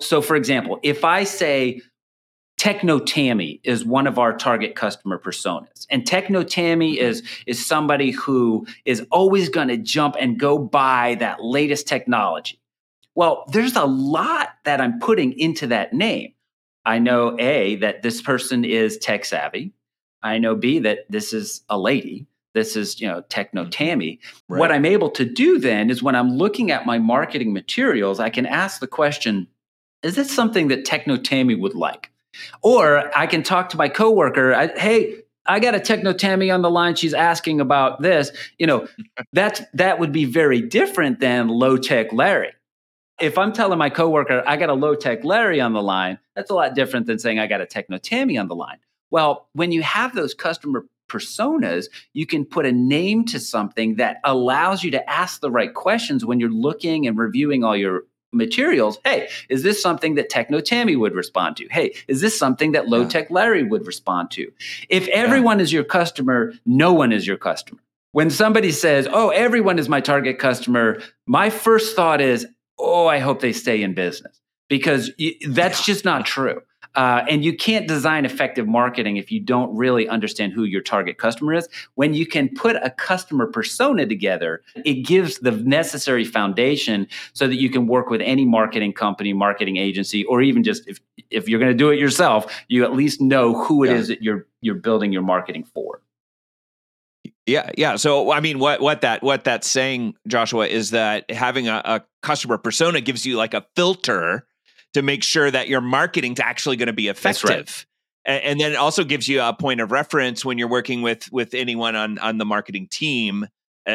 So, 0.00 0.20
for 0.20 0.36
example, 0.36 0.78
if 0.82 1.04
I 1.04 1.24
say 1.24 1.80
Techno 2.60 2.98
Tammy 2.98 3.58
is 3.64 3.86
one 3.86 4.06
of 4.06 4.18
our 4.18 4.36
target 4.36 4.74
customer 4.74 5.18
personas. 5.18 5.86
And 5.88 6.06
Techno 6.06 6.42
Tammy 6.42 6.96
mm-hmm. 6.96 7.06
is, 7.06 7.22
is 7.46 7.66
somebody 7.66 8.10
who 8.10 8.66
is 8.84 9.06
always 9.10 9.48
going 9.48 9.68
to 9.68 9.78
jump 9.78 10.14
and 10.20 10.38
go 10.38 10.58
buy 10.58 11.16
that 11.20 11.42
latest 11.42 11.88
technology. 11.88 12.60
Well, 13.14 13.44
there's 13.50 13.76
a 13.76 13.86
lot 13.86 14.50
that 14.66 14.78
I'm 14.78 14.98
putting 15.00 15.32
into 15.38 15.68
that 15.68 15.94
name. 15.94 16.34
I 16.84 16.98
know 16.98 17.34
A, 17.40 17.76
that 17.76 18.02
this 18.02 18.20
person 18.20 18.66
is 18.66 18.98
tech 18.98 19.24
savvy. 19.24 19.72
I 20.22 20.36
know 20.36 20.54
B, 20.54 20.80
that 20.80 21.06
this 21.08 21.32
is 21.32 21.62
a 21.70 21.78
lady. 21.78 22.26
This 22.52 22.76
is, 22.76 23.00
you 23.00 23.08
know, 23.08 23.22
Techno 23.22 23.62
mm-hmm. 23.62 23.70
Tammy. 23.70 24.20
Right. 24.50 24.58
What 24.58 24.70
I'm 24.70 24.84
able 24.84 25.08
to 25.12 25.24
do 25.24 25.58
then 25.58 25.88
is 25.88 26.02
when 26.02 26.14
I'm 26.14 26.36
looking 26.36 26.70
at 26.70 26.84
my 26.84 26.98
marketing 26.98 27.54
materials, 27.54 28.20
I 28.20 28.28
can 28.28 28.44
ask 28.44 28.80
the 28.80 28.86
question, 28.86 29.46
is 30.02 30.14
this 30.14 30.30
something 30.30 30.68
that 30.68 30.84
Techno 30.84 31.16
Tammy 31.16 31.54
would 31.54 31.74
like? 31.74 32.10
Or 32.62 33.16
I 33.16 33.26
can 33.26 33.42
talk 33.42 33.70
to 33.70 33.76
my 33.76 33.88
coworker, 33.88 34.54
I, 34.54 34.68
hey, 34.68 35.22
I 35.46 35.58
got 35.58 35.74
a 35.74 35.80
techno 35.80 36.12
Tammy 36.12 36.50
on 36.50 36.62
the 36.62 36.70
line. 36.70 36.94
She's 36.94 37.14
asking 37.14 37.60
about 37.60 38.02
this. 38.02 38.30
You 38.58 38.66
know, 38.66 38.88
that 39.32 39.68
that 39.74 39.98
would 39.98 40.12
be 40.12 40.24
very 40.24 40.62
different 40.62 41.20
than 41.20 41.48
low 41.48 41.76
tech 41.76 42.12
Larry. 42.12 42.52
If 43.20 43.36
I'm 43.36 43.52
telling 43.52 43.78
my 43.78 43.90
coworker 43.90 44.42
I 44.46 44.56
got 44.56 44.70
a 44.70 44.74
low 44.74 44.94
tech 44.94 45.24
Larry 45.24 45.60
on 45.60 45.72
the 45.72 45.82
line, 45.82 46.18
that's 46.34 46.50
a 46.50 46.54
lot 46.54 46.74
different 46.74 47.06
than 47.06 47.18
saying 47.18 47.38
I 47.38 47.46
got 47.46 47.60
a 47.60 47.66
techno 47.66 47.98
Tammy 47.98 48.38
on 48.38 48.48
the 48.48 48.54
line. 48.54 48.78
Well, 49.10 49.48
when 49.54 49.72
you 49.72 49.82
have 49.82 50.14
those 50.14 50.34
customer 50.34 50.86
personas, 51.10 51.86
you 52.12 52.24
can 52.24 52.44
put 52.44 52.64
a 52.64 52.72
name 52.72 53.24
to 53.26 53.40
something 53.40 53.96
that 53.96 54.18
allows 54.24 54.84
you 54.84 54.92
to 54.92 55.10
ask 55.10 55.40
the 55.40 55.50
right 55.50 55.74
questions 55.74 56.24
when 56.24 56.38
you're 56.38 56.48
looking 56.48 57.06
and 57.06 57.18
reviewing 57.18 57.64
all 57.64 57.76
your 57.76 58.04
materials. 58.32 58.98
Hey, 59.04 59.28
is 59.48 59.62
this 59.62 59.82
something 59.82 60.14
that 60.14 60.28
Techno 60.28 60.60
Tammy 60.60 60.96
would 60.96 61.14
respond 61.14 61.56
to? 61.56 61.68
Hey, 61.70 61.94
is 62.08 62.20
this 62.20 62.38
something 62.38 62.72
that 62.72 62.88
Low 62.88 63.08
Tech 63.08 63.30
Larry 63.30 63.62
would 63.62 63.86
respond 63.86 64.30
to? 64.32 64.52
If 64.88 65.08
everyone 65.08 65.58
yeah. 65.58 65.64
is 65.64 65.72
your 65.72 65.84
customer, 65.84 66.52
no 66.64 66.92
one 66.92 67.12
is 67.12 67.26
your 67.26 67.36
customer. 67.36 67.80
When 68.12 68.30
somebody 68.30 68.72
says, 68.72 69.06
"Oh, 69.10 69.28
everyone 69.28 69.78
is 69.78 69.88
my 69.88 70.00
target 70.00 70.38
customer," 70.38 71.00
my 71.26 71.48
first 71.50 71.94
thought 71.94 72.20
is, 72.20 72.46
"Oh, 72.78 73.06
I 73.06 73.18
hope 73.18 73.40
they 73.40 73.52
stay 73.52 73.82
in 73.82 73.94
business." 73.94 74.40
Because 74.68 75.10
that's 75.48 75.84
just 75.84 76.04
not 76.04 76.26
true. 76.26 76.62
Uh, 76.94 77.24
and 77.28 77.44
you 77.44 77.56
can't 77.56 77.86
design 77.86 78.24
effective 78.24 78.66
marketing 78.66 79.16
if 79.16 79.30
you 79.30 79.40
don't 79.40 79.74
really 79.76 80.08
understand 80.08 80.52
who 80.52 80.64
your 80.64 80.80
target 80.80 81.18
customer 81.18 81.54
is. 81.54 81.68
When 81.94 82.14
you 82.14 82.26
can 82.26 82.48
put 82.48 82.76
a 82.76 82.90
customer 82.90 83.46
persona 83.46 84.06
together, 84.06 84.62
it 84.84 85.06
gives 85.06 85.38
the 85.38 85.52
necessary 85.52 86.24
foundation 86.24 87.06
so 87.32 87.46
that 87.46 87.56
you 87.56 87.70
can 87.70 87.86
work 87.86 88.10
with 88.10 88.20
any 88.20 88.44
marketing 88.44 88.92
company, 88.92 89.32
marketing 89.32 89.76
agency, 89.76 90.24
or 90.24 90.42
even 90.42 90.64
just 90.64 90.88
if, 90.88 90.98
if 91.30 91.48
you're 91.48 91.60
going 91.60 91.72
to 91.72 91.78
do 91.78 91.90
it 91.90 91.98
yourself, 91.98 92.62
you 92.68 92.84
at 92.84 92.94
least 92.94 93.20
know 93.20 93.64
who 93.64 93.84
it 93.84 93.90
yeah. 93.90 93.96
is 93.96 94.08
that 94.08 94.22
you're 94.22 94.46
you're 94.60 94.74
building 94.74 95.12
your 95.12 95.22
marketing 95.22 95.64
for. 95.64 96.02
Yeah, 97.46 97.70
yeah. 97.76 97.96
So 97.96 98.30
I 98.30 98.40
mean, 98.40 98.58
what 98.58 98.80
what 98.80 99.00
that 99.00 99.22
what 99.22 99.44
that's 99.44 99.68
saying, 99.68 100.14
Joshua, 100.26 100.66
is 100.66 100.90
that 100.90 101.30
having 101.30 101.68
a, 101.68 101.82
a 101.84 102.02
customer 102.22 102.58
persona 102.58 103.00
gives 103.00 103.26
you 103.26 103.36
like 103.36 103.54
a 103.54 103.66
filter 103.74 104.46
to 104.94 105.02
make 105.02 105.22
sure 105.22 105.50
that 105.50 105.68
your 105.68 105.80
marketing 105.80 106.32
is 106.32 106.40
actually 106.40 106.76
going 106.76 106.88
to 106.88 106.92
be 106.92 107.08
effective. 107.08 107.86
And 108.26 108.60
then 108.60 108.72
it 108.72 108.76
also 108.76 109.02
gives 109.02 109.26
you 109.28 109.40
a 109.40 109.54
point 109.54 109.80
of 109.80 109.90
reference 109.90 110.44
when 110.44 110.58
you're 110.58 110.68
working 110.68 111.02
with 111.02 111.30
with 111.32 111.54
anyone 111.54 111.96
on 111.96 112.18
on 112.18 112.38
the 112.38 112.44
marketing 112.44 112.86
team 112.90 113.46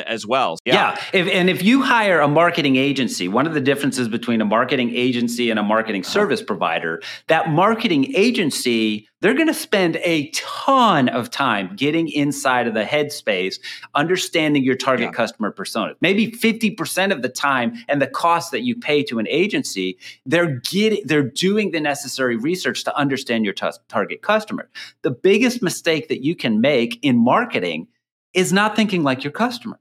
as 0.08 0.26
well. 0.26 0.58
Yeah. 0.66 0.74
yeah. 0.74 1.04
If, 1.14 1.28
and 1.28 1.50
if 1.50 1.64
you 1.64 1.82
hire 1.82 2.20
a 2.20 2.28
marketing 2.28 2.76
agency, 2.76 3.28
one 3.28 3.48
of 3.48 3.54
the 3.54 3.62
differences 3.62 4.08
between 4.08 4.42
a 4.42 4.46
marketing 4.46 4.96
agency 4.96 5.50
and 5.50 5.60
a 5.60 5.64
marketing 5.64 6.02
uh-huh. 6.02 6.12
service 6.12 6.42
provider, 6.42 7.02
that 7.28 7.50
marketing 7.50 8.14
agency, 8.16 9.08
they're 9.22 9.34
going 9.34 9.48
to 9.48 9.54
spend 9.54 9.96
a 10.04 10.30
ton 10.32 11.10
of 11.10 11.32
time 11.32 11.76
getting 11.76 12.10
inside 12.10 12.68
of 12.68 12.74
the 12.74 12.84
headspace, 12.84 13.60
understanding 13.96 14.64
your 14.64 14.76
target 14.76 15.08
yeah. 15.08 15.12
customer 15.12 15.52
persona. 15.52 15.94
Maybe 16.02 16.32
50% 16.32 17.12
of 17.12 17.22
the 17.22 17.30
time 17.30 17.74
and 17.88 18.02
the 18.02 18.08
cost 18.08 18.52
that 18.52 18.62
you 18.62 18.76
pay 18.76 19.04
to 19.04 19.20
an 19.20 19.28
agency, 19.28 19.98
they're 20.26 20.60
getting 20.60 21.02
they're 21.06 21.24
doing 21.24 21.72
the 21.72 21.80
necessary 21.80 22.36
research 22.36 22.84
to 22.84 22.96
understand 22.96 23.46
your 23.46 23.54
t- 23.54 23.70
target 23.88 24.22
customer. 24.22 24.70
The 25.02 25.12
biggest 25.12 25.62
mistake 25.62 26.08
that 26.10 26.24
you 26.24 26.36
can 26.36 26.62
make 26.62 27.00
in 27.04 27.18
marketing 27.18 27.88
is 28.34 28.54
not 28.54 28.76
thinking 28.76 29.04
like 29.04 29.24
your 29.24 29.32
customer. 29.32 29.80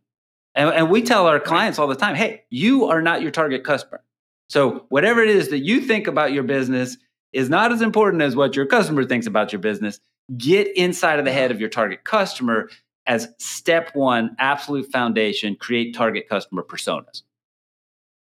And, 0.54 0.70
and 0.70 0.90
we 0.90 1.02
tell 1.02 1.26
our 1.26 1.40
clients 1.40 1.78
all 1.78 1.86
the 1.86 1.96
time 1.96 2.14
hey, 2.14 2.44
you 2.50 2.86
are 2.86 3.02
not 3.02 3.22
your 3.22 3.30
target 3.30 3.64
customer. 3.64 4.02
So, 4.48 4.86
whatever 4.88 5.22
it 5.22 5.30
is 5.30 5.48
that 5.48 5.60
you 5.60 5.80
think 5.80 6.06
about 6.06 6.32
your 6.32 6.42
business 6.42 6.96
is 7.32 7.48
not 7.48 7.72
as 7.72 7.82
important 7.82 8.22
as 8.22 8.36
what 8.36 8.54
your 8.54 8.66
customer 8.66 9.04
thinks 9.04 9.26
about 9.26 9.52
your 9.52 9.60
business. 9.60 10.00
Get 10.36 10.74
inside 10.76 11.18
of 11.18 11.24
the 11.24 11.32
head 11.32 11.50
of 11.50 11.60
your 11.60 11.68
target 11.68 12.04
customer 12.04 12.70
as 13.06 13.28
step 13.38 13.90
one, 13.94 14.34
absolute 14.38 14.90
foundation, 14.90 15.56
create 15.56 15.94
target 15.94 16.28
customer 16.28 16.62
personas. 16.62 17.22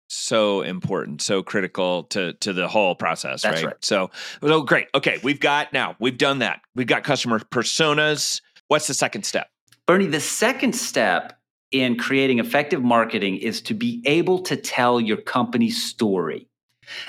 So 0.09 0.63
important, 0.63 1.21
so 1.21 1.43
critical 1.43 2.05
to 2.05 2.35
to 2.35 2.53
the 2.53 2.69
whole 2.69 2.95
process, 2.95 3.45
right? 3.45 3.65
right? 3.65 3.85
So, 3.85 4.11
so 4.41 4.63
great. 4.63 4.87
Okay, 4.95 5.19
we've 5.25 5.41
got 5.41 5.73
now 5.73 5.97
we've 5.99 6.19
done 6.19 6.41
that. 6.41 6.61
We've 6.75 6.87
got 6.87 7.03
customer 7.03 7.41
personas. 7.41 8.41
What's 8.69 8.87
the 8.87 8.95
second 8.95 9.25
step? 9.25 9.49
Bernie, 9.87 10.07
the 10.07 10.21
second 10.21 10.75
step 10.75 11.41
in 11.71 11.97
creating 11.97 12.39
effective 12.39 12.83
marketing 12.83 13.37
is 13.37 13.61
to 13.63 13.75
be 13.75 14.03
able 14.07 14.41
to 14.41 14.57
tell 14.57 15.01
your 15.01 15.17
company's 15.17 15.83
story. 15.83 16.49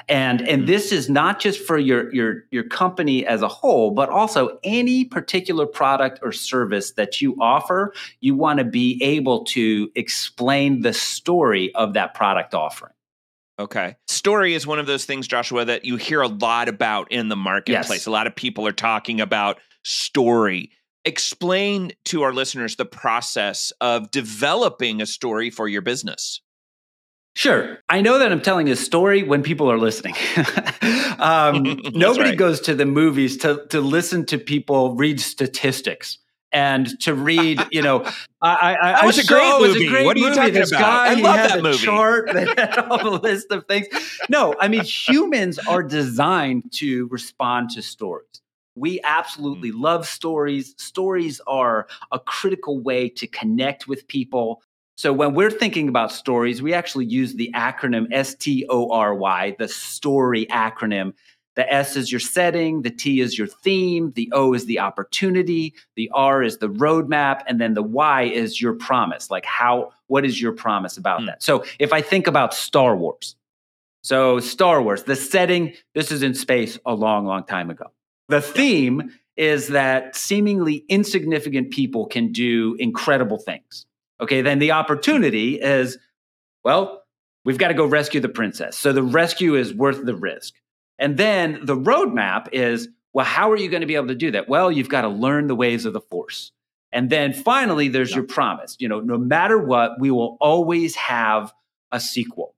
And 0.10 0.42
and 0.42 0.64
mm-hmm. 0.64 0.66
this 0.66 0.92
is 0.92 1.08
not 1.08 1.40
just 1.40 1.60
for 1.60 1.78
your 1.78 2.14
your 2.14 2.46
your 2.50 2.64
company 2.64 3.26
as 3.26 3.44
a 3.44 3.48
whole, 3.48 3.92
but 3.92 4.10
also 4.10 4.58
any 4.64 5.06
particular 5.06 5.68
product 5.68 6.20
or 6.24 6.32
service 6.32 6.94
that 6.94 7.22
you 7.22 7.36
offer, 7.40 7.94
you 8.20 8.36
want 8.36 8.58
to 8.58 8.66
be 8.66 9.00
able 9.04 9.46
to 9.46 9.92
explain 9.94 10.82
the 10.82 10.94
story 10.94 11.74
of 11.76 11.94
that 11.94 12.16
product 12.16 12.56
offering. 12.56 12.94
Okay. 13.60 13.96
Story 14.08 14.54
is 14.54 14.68
one 14.68 14.80
of 14.80 14.86
those 14.86 15.06
things, 15.06 15.28
Joshua, 15.28 15.66
that 15.66 15.84
you 15.84 15.96
hear 15.96 16.22
a 16.22 16.28
lot 16.28 16.70
about 16.70 17.12
in 17.12 17.28
the 17.28 17.36
marketplace. 17.36 17.90
Yes. 17.90 18.08
A 18.08 18.12
lot 18.12 18.28
of 18.28 18.36
people 18.36 18.68
are 18.68 18.72
talking 18.72 19.20
about 19.20 19.60
story 19.84 20.72
explain 21.08 21.94
to 22.06 22.24
our 22.24 22.34
listeners 22.34 22.76
the 22.76 22.86
process 22.86 23.72
of 23.82 24.12
developing 24.12 25.02
a 25.02 25.06
story 25.06 25.50
for 25.50 25.68
your 25.68 25.82
business. 25.82 26.42
Sure. 27.36 27.78
I 27.88 28.02
know 28.02 28.18
that 28.18 28.32
I'm 28.32 28.42
telling 28.42 28.68
a 28.70 28.76
story 28.76 29.24
when 29.24 29.44
people 29.44 29.72
are 29.72 29.78
listening. 29.78 30.16
um, 31.20 31.80
nobody 31.94 32.30
right. 32.30 32.38
goes 32.38 32.62
to 32.62 32.76
the 32.76 32.86
movies 32.86 33.38
to, 33.38 33.66
to 33.70 33.80
listen 33.80 34.26
to 34.28 34.38
people 34.38 34.96
read 34.96 35.20
statistics 35.20 36.18
and 36.52 37.00
to 37.02 37.14
read, 37.14 37.62
you 37.72 37.82
know, 37.82 38.04
I, 38.42 38.76
I, 38.82 38.92
that 38.94 39.06
was, 39.06 39.20
I 39.20 39.22
a 39.22 39.26
great 39.26 39.60
movie. 39.60 39.68
Was 39.68 39.82
a 39.82 39.88
great 39.88 40.06
what 40.06 40.18
are 40.18 40.20
you 40.20 40.34
talking 40.34 40.54
this 40.54 40.72
about? 40.72 40.82
Guy, 40.82 41.12
I 41.12 41.14
love 41.14 41.36
that 41.36 41.62
movie. 41.62 41.78
Chart 41.78 42.30
that 42.34 42.60
had 42.76 42.80
all 42.80 43.04
the 43.04 43.20
list 43.20 43.52
of 43.52 43.66
things. 43.68 43.88
No, 44.30 44.56
I 44.60 44.68
mean 44.68 44.84
humans 44.84 45.60
are 45.60 45.84
designed 45.84 46.72
to 46.74 47.08
respond 47.08 47.70
to 47.72 47.82
stories. 47.82 48.42
We 48.78 49.02
absolutely 49.04 49.72
mm. 49.72 49.82
love 49.82 50.08
stories. 50.08 50.76
Stories 50.78 51.42
are 51.48 51.88
a 52.12 52.20
critical 52.20 52.80
way 52.80 53.10
to 53.10 53.28
connect 53.28 53.88
with 53.88 54.08
people. 54.08 54.62
So 54.98 55.12
when 55.14 55.34
we're 55.34 55.52
thinking 55.52 55.90
about 55.90 56.12
stories, 56.12 56.62
we 56.62 56.74
actually 56.74 57.06
use 57.06 57.34
the 57.34 57.52
acronym 57.56 58.08
S 58.12 58.36
T 58.36 58.66
O 58.70 58.92
R 58.92 59.16
Y, 59.16 59.56
the 59.60 59.68
story 59.68 60.46
acronym. 60.48 61.14
The 61.56 61.72
S 61.74 61.96
is 61.96 62.12
your 62.12 62.20
setting, 62.20 62.84
the 62.84 62.92
T 62.92 63.20
is 63.20 63.36
your 63.36 63.48
theme, 63.48 64.12
the 64.16 64.30
O 64.32 64.54
is 64.54 64.66
the 64.66 64.80
opportunity, 64.80 65.74
the 65.96 66.10
R 66.14 66.44
is 66.44 66.60
the 66.60 66.70
roadmap, 66.70 67.42
and 67.48 67.60
then 67.60 67.74
the 67.74 67.82
Y 67.82 68.24
is 68.24 68.62
your 68.62 68.74
promise. 68.74 69.32
Like 69.32 69.46
how 69.46 69.92
what 70.06 70.24
is 70.24 70.40
your 70.40 70.52
promise 70.52 70.98
about 70.98 71.22
mm. 71.22 71.26
that? 71.28 71.42
So 71.42 71.66
if 71.80 71.94
I 71.94 72.02
think 72.02 72.28
about 72.28 72.54
Star 72.54 72.96
Wars. 72.96 73.36
So 74.04 74.40
Star 74.40 74.82
Wars, 74.82 75.04
the 75.04 75.16
setting, 75.16 75.74
this 75.96 76.12
is 76.12 76.22
in 76.22 76.34
space 76.34 76.80
a 76.86 76.94
long 76.94 77.26
long 77.26 77.44
time 77.44 77.70
ago. 77.70 77.92
The 78.30 78.42
theme 78.42 79.12
is 79.36 79.68
that 79.68 80.16
seemingly 80.16 80.84
insignificant 80.90 81.72
people 81.72 82.08
can 82.08 82.32
do 82.32 82.76
incredible 82.80 83.38
things. 83.38 83.86
Okay, 84.20 84.42
then 84.42 84.60
the 84.60 84.72
opportunity 84.72 85.62
is, 85.62 85.98
well, 86.64 87.04
we've 87.46 87.60
got 87.60 87.68
to 87.68 87.74
go 87.74 87.86
rescue 87.86 88.20
the 88.20 88.30
princess. 88.30 88.78
So 88.78 88.92
the 88.92 89.04
rescue 89.04 89.56
is 89.56 89.74
worth 89.74 90.04
the 90.04 90.16
risk. 90.16 90.56
And 91.00 91.18
then 91.18 91.60
the 91.64 91.76
roadmap 91.76 92.50
is, 92.52 92.90
well, 93.14 93.26
how 93.26 93.52
are 93.52 93.58
you 93.58 93.70
going 93.70 93.82
to 93.82 93.88
be 93.88 93.96
able 93.96 94.08
to 94.08 94.16
do 94.16 94.32
that? 94.32 94.50
Well, 94.50 94.72
you've 94.72 94.90
got 94.90 95.02
to 95.02 95.08
learn 95.08 95.48
the 95.48 95.56
ways 95.56 95.86
of 95.86 95.94
the 95.94 96.02
force. 96.02 96.52
And 96.92 97.10
then 97.10 97.34
finally, 97.34 97.90
there's 97.90 98.10
yeah. 98.10 98.18
your 98.18 98.26
promise. 98.26 98.76
You 98.80 98.90
know, 98.90 99.00
no 99.02 99.18
matter 99.18 99.60
what, 99.60 100.00
we 100.00 100.10
will 100.10 100.38
always 100.42 100.96
have 100.96 101.54
a 101.92 102.00
sequel. 102.00 102.56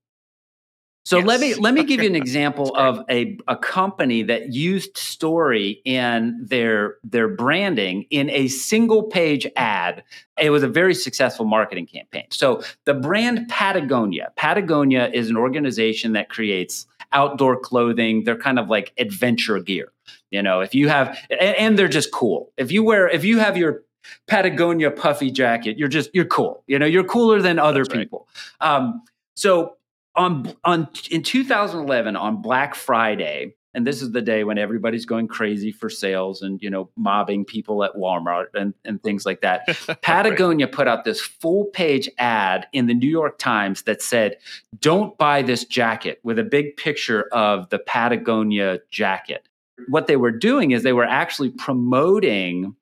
So 1.06 1.18
yes. 1.18 1.26
let 1.26 1.40
me 1.40 1.56
let 1.56 1.74
me 1.74 1.84
give 1.84 2.02
you 2.02 2.10
an 2.10 2.16
example 2.16 2.76
of 2.76 3.04
a, 3.10 3.38
a 3.48 3.56
company 3.56 4.22
that 4.24 4.54
used 4.54 4.98
story 4.98 5.82
in 5.86 6.38
their 6.42 6.98
their 7.04 7.28
branding 7.28 8.06
in 8.10 8.30
a 8.30 8.48
single 8.48 9.04
page 9.04 9.48
ad. 9.56 10.04
It 10.40 10.50
was 10.52 10.62
a 10.62 10.68
very 10.68 10.94
successful 10.94 11.46
marketing 11.46 11.88
campaign. 11.88 12.28
So 12.32 12.62
the 12.86 12.94
brand 12.94 13.48
Patagonia, 13.50 14.32
Patagonia 14.36 15.10
is 15.12 15.30
an 15.30 15.38
organization 15.38 16.14
that 16.14 16.30
creates 16.30 16.86
outdoor 17.12 17.60
clothing. 17.60 18.24
They're 18.24 18.38
kind 18.38 18.60
of 18.60 18.70
like 18.70 18.94
adventure 18.98 19.60
gear. 19.60 19.92
You 20.32 20.44
know, 20.44 20.60
if 20.60 20.76
you 20.76 20.90
have 20.90 21.18
and, 21.30 21.40
and 21.42 21.80
they're 21.80 21.88
just 21.88 22.12
cool. 22.12 22.52
If 22.58 22.72
you 22.72 22.84
wear 22.84 23.08
if 23.08 23.24
you 23.24 23.40
have 23.40 23.58
your 23.58 23.84
Patagonia 24.28 24.92
puffy 24.92 25.32
jacket, 25.32 25.78
you're 25.78 25.88
just 25.88 26.12
you're 26.14 26.26
cool. 26.26 26.64
You 26.68 26.78
know, 26.78 26.86
you're 26.86 27.04
cooler 27.04 27.42
than 27.42 27.58
other 27.58 27.84
That's 27.84 27.98
people. 27.98 28.28
Right. 28.62 28.76
Um, 28.76 29.02
so 29.36 29.78
on 30.20 30.54
on 30.66 30.88
in 31.10 31.24
2011 31.24 32.16
on 32.16 32.42
Black 32.42 32.76
Friday, 32.76 33.56
and 33.74 33.88
this 33.88 34.02
is 34.02 34.12
the 34.12 34.22
day 34.22 34.44
when 34.44 34.58
everybody's 34.58 35.06
going 35.06 35.28
crazy 35.28 35.72
for 35.72 35.90
sales 35.90 36.42
and 36.42 36.62
you 36.62 36.70
know 36.70 36.90
mobbing 36.98 37.46
people 37.46 37.84
at 37.84 37.94
Walmart 37.96 38.48
and, 38.54 38.74
and 38.84 39.02
things 39.02 39.26
like 39.26 39.42
that. 39.42 39.66
Patagonia 40.02 40.66
right. 40.66 40.76
put 40.76 40.88
out 40.88 41.06
this 41.06 41.22
full 41.22 41.66
page 41.66 42.10
ad 42.18 42.68
in 42.74 42.88
the 42.88 42.94
New 42.94 43.10
York 43.10 43.40
Times 43.40 43.84
that 43.84 44.02
said, 44.02 44.36
"Don't 44.80 45.18
buy 45.18 45.42
this 45.42 45.64
jacket," 45.64 46.20
with 46.22 46.38
a 46.38 46.44
big 46.44 46.76
picture 46.76 47.24
of 47.32 47.70
the 47.70 47.80
Patagonia 47.80 48.80
jacket. 48.92 49.48
What 49.88 50.08
they 50.08 50.18
were 50.18 50.32
doing 50.32 50.72
is 50.72 50.84
they 50.84 50.94
were 50.94 51.06
actually 51.06 51.52
promoting 51.52 52.76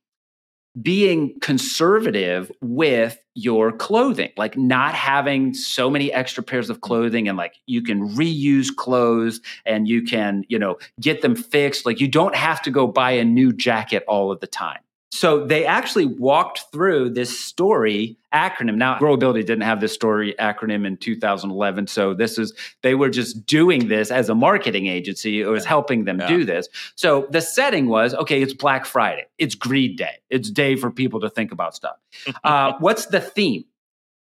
being 0.81 1.39
conservative 1.39 2.51
with 2.61 3.19
your 3.33 3.71
clothing, 3.71 4.31
like 4.35 4.57
not 4.57 4.93
having 4.93 5.53
so 5.53 5.89
many 5.89 6.11
extra 6.11 6.43
pairs 6.43 6.69
of 6.69 6.81
clothing 6.81 7.27
and 7.27 7.37
like 7.37 7.55
you 7.65 7.81
can 7.81 8.09
reuse 8.15 8.75
clothes 8.75 9.39
and 9.65 9.87
you 9.87 10.03
can, 10.03 10.43
you 10.49 10.59
know, 10.59 10.77
get 10.99 11.21
them 11.21 11.35
fixed. 11.35 11.85
Like 11.85 11.99
you 11.99 12.07
don't 12.07 12.35
have 12.35 12.61
to 12.63 12.71
go 12.71 12.87
buy 12.87 13.11
a 13.11 13.23
new 13.23 13.53
jacket 13.53 14.03
all 14.07 14.31
of 14.31 14.39
the 14.39 14.47
time. 14.47 14.79
So 15.11 15.45
they 15.45 15.65
actually 15.65 16.05
walked 16.05 16.65
through 16.71 17.11
this 17.11 17.39
story 17.39 18.17
acronym. 18.33 18.75
Now, 18.75 18.99
Growability 18.99 19.45
didn't 19.45 19.61
have 19.61 19.79
this 19.79 19.93
story 19.93 20.35
acronym 20.37 20.85
in 20.85 20.97
2011. 20.97 21.87
So 21.87 22.13
this 22.13 22.37
is, 22.37 22.53
they 22.83 22.93
were 22.93 23.09
just 23.09 23.45
doing 23.45 23.87
this 23.87 24.11
as 24.11 24.29
a 24.29 24.35
marketing 24.35 24.87
agency. 24.87 25.41
It 25.41 25.47
was 25.47 25.65
helping 25.65 26.03
them 26.03 26.19
yeah. 26.19 26.27
do 26.27 26.43
this. 26.43 26.67
So 26.95 27.27
the 27.31 27.41
setting 27.41 27.87
was 27.87 28.13
okay, 28.13 28.41
it's 28.41 28.53
Black 28.53 28.85
Friday, 28.85 29.25
it's 29.37 29.55
greed 29.55 29.97
day, 29.97 30.19
it's 30.29 30.51
day 30.51 30.75
for 30.75 30.91
people 30.91 31.21
to 31.21 31.29
think 31.29 31.51
about 31.51 31.75
stuff. 31.75 31.97
Uh, 32.43 32.73
what's 32.79 33.07
the 33.07 33.19
theme? 33.19 33.65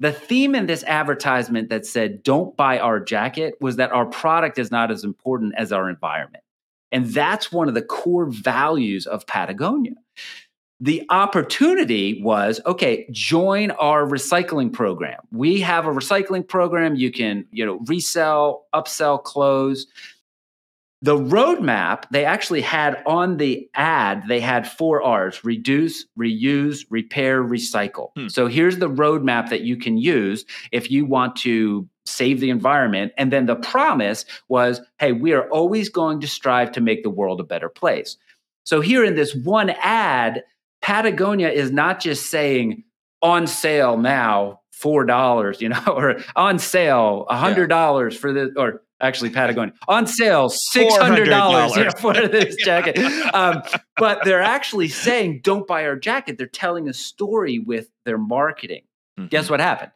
The 0.01 0.13
theme 0.13 0.55
in 0.55 0.67
this 0.67 0.83
advertisement 0.85 1.69
that 1.69 1.85
said, 1.85 2.23
don't 2.23 2.57
buy 2.57 2.79
our 2.79 3.01
jacket 3.01 3.55
was 3.61 3.77
that 3.77 3.93
our 3.93 4.07
product 4.07 4.59
is 4.59 4.71
not 4.71 4.91
as 4.91 5.05
important 5.05 5.55
as 5.57 5.73
our 5.73 5.89
environment. 5.91 6.43
And 6.91 7.07
that's 7.07 7.51
one 7.51 7.69
of 7.69 7.75
the 7.75 7.83
core 7.83 8.27
values 8.27 9.07
of 9.07 9.27
Patagonia 9.27 9.95
the 10.85 11.03
opportunity 11.09 12.21
was 12.23 12.61
okay 12.67 13.07
join 13.11 13.71
our 13.73 14.07
recycling 14.07 14.71
program. 14.71 15.19
We 15.33 15.63
have 15.63 15.87
a 15.87 15.91
recycling 15.91 16.47
program. 16.47 16.95
You 16.95 17.11
can 17.11 17.47
you 17.51 17.65
know 17.65 17.81
resell 17.87 18.67
upsell 18.75 19.23
close. 19.23 19.87
The 21.01 21.17
roadmap 21.17 22.05
they 22.11 22.27
actually 22.27 22.61
had 22.61 23.03
on 23.07 23.39
the 23.39 23.67
ad 23.75 24.25
they 24.29 24.41
had 24.41 24.71
four 24.71 25.03
r's 25.03 25.43
reduce 25.43 26.05
reuse 26.19 26.85
repair 26.91 27.43
recycle. 27.43 28.11
Hmm. 28.15 28.29
so 28.29 28.47
here's 28.47 28.77
the 28.77 28.91
roadmap 28.91 29.49
that 29.49 29.63
you 29.63 29.79
can 29.79 29.97
use 29.97 30.45
if 30.71 30.91
you 30.91 31.07
want 31.07 31.35
to 31.37 31.89
save 32.05 32.41
the 32.41 32.51
environment. 32.51 33.13
And 33.17 33.33
then 33.33 33.47
the 33.47 33.57
promise 33.57 34.27
was 34.49 34.83
hey 34.99 35.13
we 35.13 35.33
are 35.33 35.49
always 35.49 35.89
going 35.89 36.21
to 36.21 36.27
strive 36.27 36.73
to 36.73 36.83
make 36.83 37.05
the 37.05 37.11
world 37.11 37.41
a 37.41 37.45
better 37.45 37.71
place. 37.71 38.19
So 38.65 38.83
here 38.83 39.03
in 39.03 39.15
this 39.15 39.35
one 39.35 39.71
ad 39.81 40.43
Patagonia 40.85 41.49
is 41.49 41.73
not 41.73 41.99
just 41.99 42.27
saying 42.29 42.85
on 43.23 43.47
sale 43.47 43.97
now, 43.97 44.61
four 44.71 45.07
dollars, 45.07 45.63
you 45.63 45.71
know, 45.71 45.83
or 45.87 46.21
on 46.37 46.59
sale, 46.59 47.25
a 47.31 47.37
hundred 47.37 47.69
dollars 47.69 48.15
yeah. 48.15 48.21
for 48.21 48.33
this, 48.35 48.51
or 48.57 48.83
actually 49.01 49.31
Patagonia 49.31 49.73
on 49.89 50.07
sale, 50.07 50.51
six 50.51 50.95
hundred 50.97 51.31
dollars 51.31 51.73
for 52.01 52.13
this 52.13 52.55
jacket. 52.65 52.99
Um, 53.35 53.63
but 53.97 54.25
they're 54.25 54.43
actually 54.43 54.89
saying, 54.89 55.41
"Don't 55.43 55.67
buy 55.67 55.87
our 55.87 55.97
jacket." 55.97 56.37
They're 56.37 56.47
telling 56.47 56.87
a 56.87 56.93
story 56.93 57.59
with 57.59 57.89
their 58.05 58.19
marketing. 58.19 58.83
Mm-hmm. 59.19 59.29
Guess 59.29 59.49
what 59.49 59.61
happened? 59.61 59.93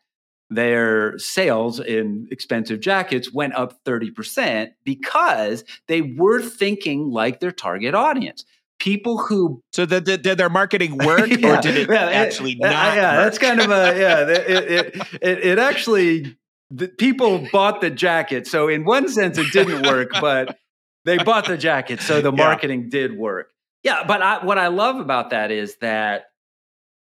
Their 0.48 1.18
sales 1.18 1.80
in 1.80 2.28
expensive 2.30 2.80
jackets 2.80 3.30
went 3.30 3.52
up 3.52 3.84
30% 3.84 4.70
because 4.82 5.62
they 5.88 6.00
were 6.00 6.40
thinking 6.40 7.10
like 7.10 7.40
their 7.40 7.52
target 7.52 7.94
audience 7.94 8.46
people 8.78 9.18
who 9.18 9.62
so 9.72 9.86
did, 9.86 10.04
did, 10.04 10.22
did 10.22 10.38
their 10.38 10.48
marketing 10.48 10.96
work 10.98 11.28
yeah, 11.28 11.58
or 11.58 11.60
did 11.60 11.76
it 11.76 11.90
yeah, 11.90 12.06
actually 12.06 12.52
it, 12.52 12.58
not 12.60 12.96
yeah 12.96 13.16
work? 13.16 13.24
that's 13.24 13.38
kind 13.38 13.60
of 13.60 13.70
a 13.70 13.98
yeah 13.98 14.20
it 14.28 14.70
it, 14.70 14.96
it, 15.20 15.38
it 15.44 15.58
actually 15.58 16.36
the 16.70 16.88
people 16.88 17.46
bought 17.52 17.80
the 17.80 17.90
jacket 17.90 18.46
so 18.46 18.68
in 18.68 18.84
one 18.84 19.08
sense 19.08 19.38
it 19.38 19.50
didn't 19.52 19.86
work 19.86 20.10
but 20.20 20.58
they 21.04 21.18
bought 21.18 21.46
the 21.46 21.56
jacket 21.56 22.00
so 22.00 22.20
the 22.20 22.32
marketing 22.46 22.84
yeah. 22.84 22.90
did 22.90 23.16
work 23.16 23.50
yeah 23.82 24.04
but 24.06 24.22
I, 24.22 24.44
what 24.44 24.58
i 24.58 24.68
love 24.68 25.00
about 25.00 25.30
that 25.30 25.50
is 25.50 25.76
that 25.80 26.26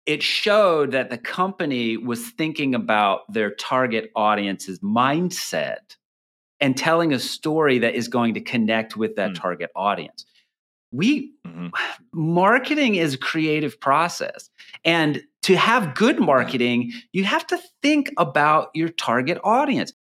it 0.05 0.21
showed 0.21 0.91
that 0.91 1.09
the 1.09 1.17
company 1.17 1.95
was 1.95 2.29
thinking 2.31 2.75
about 2.75 3.21
their 3.31 3.51
target 3.51 4.11
audience's 4.15 4.79
mindset 4.79 5.95
and 6.59 6.77
telling 6.77 7.13
a 7.13 7.19
story 7.19 7.79
that 7.79 7.95
is 7.95 8.09
going 8.09 8.33
to 8.33 8.41
connect 8.41 8.95
with 8.95 9.15
that 9.15 9.31
mm. 9.31 9.35
target 9.35 9.69
audience 9.75 10.25
we 10.93 11.33
mm-hmm. 11.45 11.67
marketing 12.13 12.95
is 12.95 13.15
a 13.15 13.17
creative 13.17 13.79
process. 13.79 14.49
And 14.85 15.23
to 15.43 15.57
have 15.57 15.95
good 15.95 16.19
marketing 16.19 16.93
you 17.11 17.25
have 17.25 17.45
to 17.47 17.59
think 17.81 18.11
about 18.17 18.69
your 18.73 18.89
target 18.89 19.39
audience. 19.43 19.91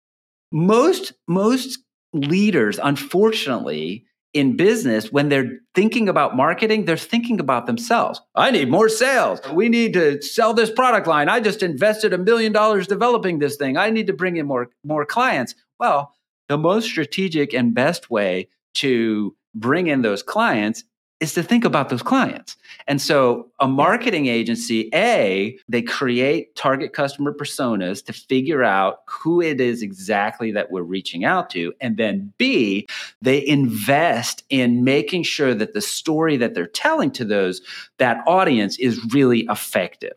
Most 0.53 1.15
most 1.27 1.81
leaders 2.13 2.79
unfortunately 2.83 4.05
in 4.35 4.57
business 4.57 5.13
when 5.13 5.29
they're 5.29 5.59
thinking 5.75 6.09
about 6.09 6.37
marketing 6.37 6.85
they're 6.85 6.97
thinking 6.97 7.41
about 7.41 7.67
themselves. 7.67 8.21
I 8.35 8.51
need 8.51 8.71
more 8.71 8.89
sales. 8.89 9.41
We 9.53 9.69
need 9.69 9.95
to 9.95 10.23
sell 10.23 10.55
this 10.55 10.71
product 10.71 11.07
line. 11.07 11.29
I 11.29 11.41
just 11.41 11.63
invested 11.63 12.13
a 12.13 12.19
million 12.19 12.53
dollars 12.53 12.87
developing 12.87 13.39
this 13.39 13.57
thing. 13.57 13.77
I 13.77 13.91
need 13.91 14.07
to 14.09 14.13
bring 14.13 14.37
in 14.37 14.47
more 14.47 14.71
more 14.85 15.07
clients. 15.07 15.55
Well 15.79 16.13
the 16.49 16.59
most 16.59 16.85
strategic 16.85 17.55
and 17.55 17.75
best 17.75 18.11
way 18.11 18.49
to 18.75 19.35
bring 19.55 19.87
in 19.87 20.03
those 20.03 20.23
clients 20.23 20.85
is 21.23 21.35
to 21.35 21.43
think 21.43 21.65
about 21.65 21.89
those 21.89 22.03
clients. 22.03 22.57
And 22.89 23.01
so 23.01 23.49
a 23.61 23.69
marketing 23.69 24.27
agency, 24.27 24.91
A, 24.93 25.57
they 25.69 25.83
create 25.83 26.57
target 26.57 26.93
customer 26.93 27.33
personas 27.33 28.05
to 28.07 28.13
figure 28.13 28.65
out 28.65 29.03
who 29.09 29.41
it 29.41 29.61
is 29.61 29.83
exactly 29.83 30.51
that 30.51 30.73
we're 30.73 30.83
reaching 30.83 31.25
out 31.25 31.49
to. 31.51 31.73
And 31.81 31.97
then 31.97 32.33
B, 32.39 32.89
they 33.21 33.47
invest 33.47 34.43
in 34.51 34.83
making 34.83 35.23
sure 35.23 35.55
that 35.55 35.75
the 35.75 35.81
story 35.81 36.37
that 36.39 36.55
they're 36.55 36.67
telling 36.67 37.13
to 37.13 37.25
those 37.25 37.63
that 37.99 38.19
audience 38.27 38.77
is 38.81 39.01
really 39.15 39.47
effective. 39.49 40.15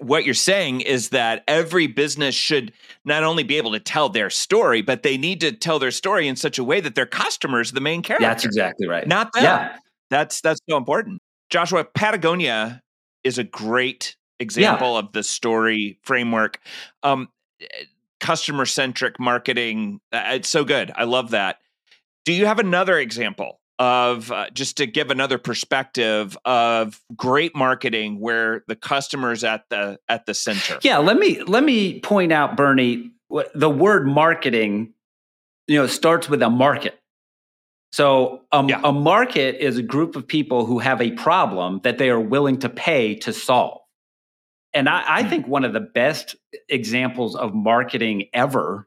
What 0.00 0.24
you're 0.24 0.34
saying 0.34 0.80
is 0.80 1.10
that 1.10 1.44
every 1.46 1.86
business 1.86 2.34
should 2.34 2.72
not 3.04 3.22
only 3.22 3.44
be 3.44 3.58
able 3.58 3.72
to 3.72 3.80
tell 3.80 4.08
their 4.08 4.28
story, 4.28 4.82
but 4.82 5.04
they 5.04 5.16
need 5.16 5.40
to 5.42 5.52
tell 5.52 5.78
their 5.78 5.92
story 5.92 6.26
in 6.26 6.34
such 6.34 6.58
a 6.58 6.64
way 6.64 6.80
that 6.80 6.96
their 6.96 7.06
customers 7.06 7.70
are 7.70 7.74
the 7.74 7.80
main 7.80 8.02
character. 8.02 8.26
That's 8.26 8.44
exactly 8.44 8.88
right. 8.88 9.06
Not 9.06 9.32
them. 9.34 9.44
Yeah. 9.44 9.76
That's 10.10 10.40
that's 10.40 10.60
so 10.68 10.76
important. 10.76 11.20
Joshua, 11.50 11.84
Patagonia 11.84 12.82
is 13.24 13.38
a 13.38 13.44
great 13.44 14.16
example 14.40 14.92
yeah. 14.92 14.98
of 15.00 15.12
the 15.12 15.22
story 15.22 15.98
framework. 16.02 16.60
Um, 17.02 17.28
customer 18.20 18.66
centric 18.66 19.18
marketing. 19.18 20.00
Uh, 20.12 20.22
it's 20.32 20.48
so 20.48 20.64
good. 20.64 20.92
I 20.94 21.04
love 21.04 21.30
that. 21.30 21.58
Do 22.24 22.32
you 22.32 22.46
have 22.46 22.58
another 22.58 22.98
example 22.98 23.60
of 23.78 24.32
uh, 24.32 24.50
just 24.50 24.76
to 24.78 24.86
give 24.86 25.10
another 25.10 25.38
perspective 25.38 26.36
of 26.44 27.00
great 27.16 27.54
marketing 27.54 28.18
where 28.18 28.64
the 28.66 28.76
customer's 28.76 29.44
at 29.44 29.64
the 29.70 29.98
at 30.08 30.26
the 30.26 30.34
center? 30.34 30.78
Yeah, 30.82 30.98
let 30.98 31.18
me 31.18 31.42
let 31.42 31.64
me 31.64 32.00
point 32.00 32.32
out, 32.32 32.56
Bernie. 32.56 33.12
The 33.54 33.70
word 33.70 34.06
marketing, 34.06 34.94
you 35.66 35.78
know, 35.78 35.86
starts 35.86 36.28
with 36.28 36.42
a 36.42 36.50
market. 36.50 36.98
So 37.92 38.42
um, 38.52 38.68
yeah. 38.68 38.80
a 38.84 38.92
market 38.92 39.56
is 39.56 39.78
a 39.78 39.82
group 39.82 40.14
of 40.14 40.26
people 40.26 40.66
who 40.66 40.78
have 40.78 41.00
a 41.00 41.12
problem 41.12 41.80
that 41.84 41.98
they 41.98 42.10
are 42.10 42.20
willing 42.20 42.58
to 42.60 42.68
pay 42.68 43.14
to 43.16 43.32
solve. 43.32 43.80
And 44.74 44.88
I, 44.88 45.02
I 45.06 45.20
mm-hmm. 45.20 45.30
think 45.30 45.48
one 45.48 45.64
of 45.64 45.72
the 45.72 45.80
best 45.80 46.36
examples 46.68 47.34
of 47.34 47.54
marketing 47.54 48.26
ever 48.34 48.86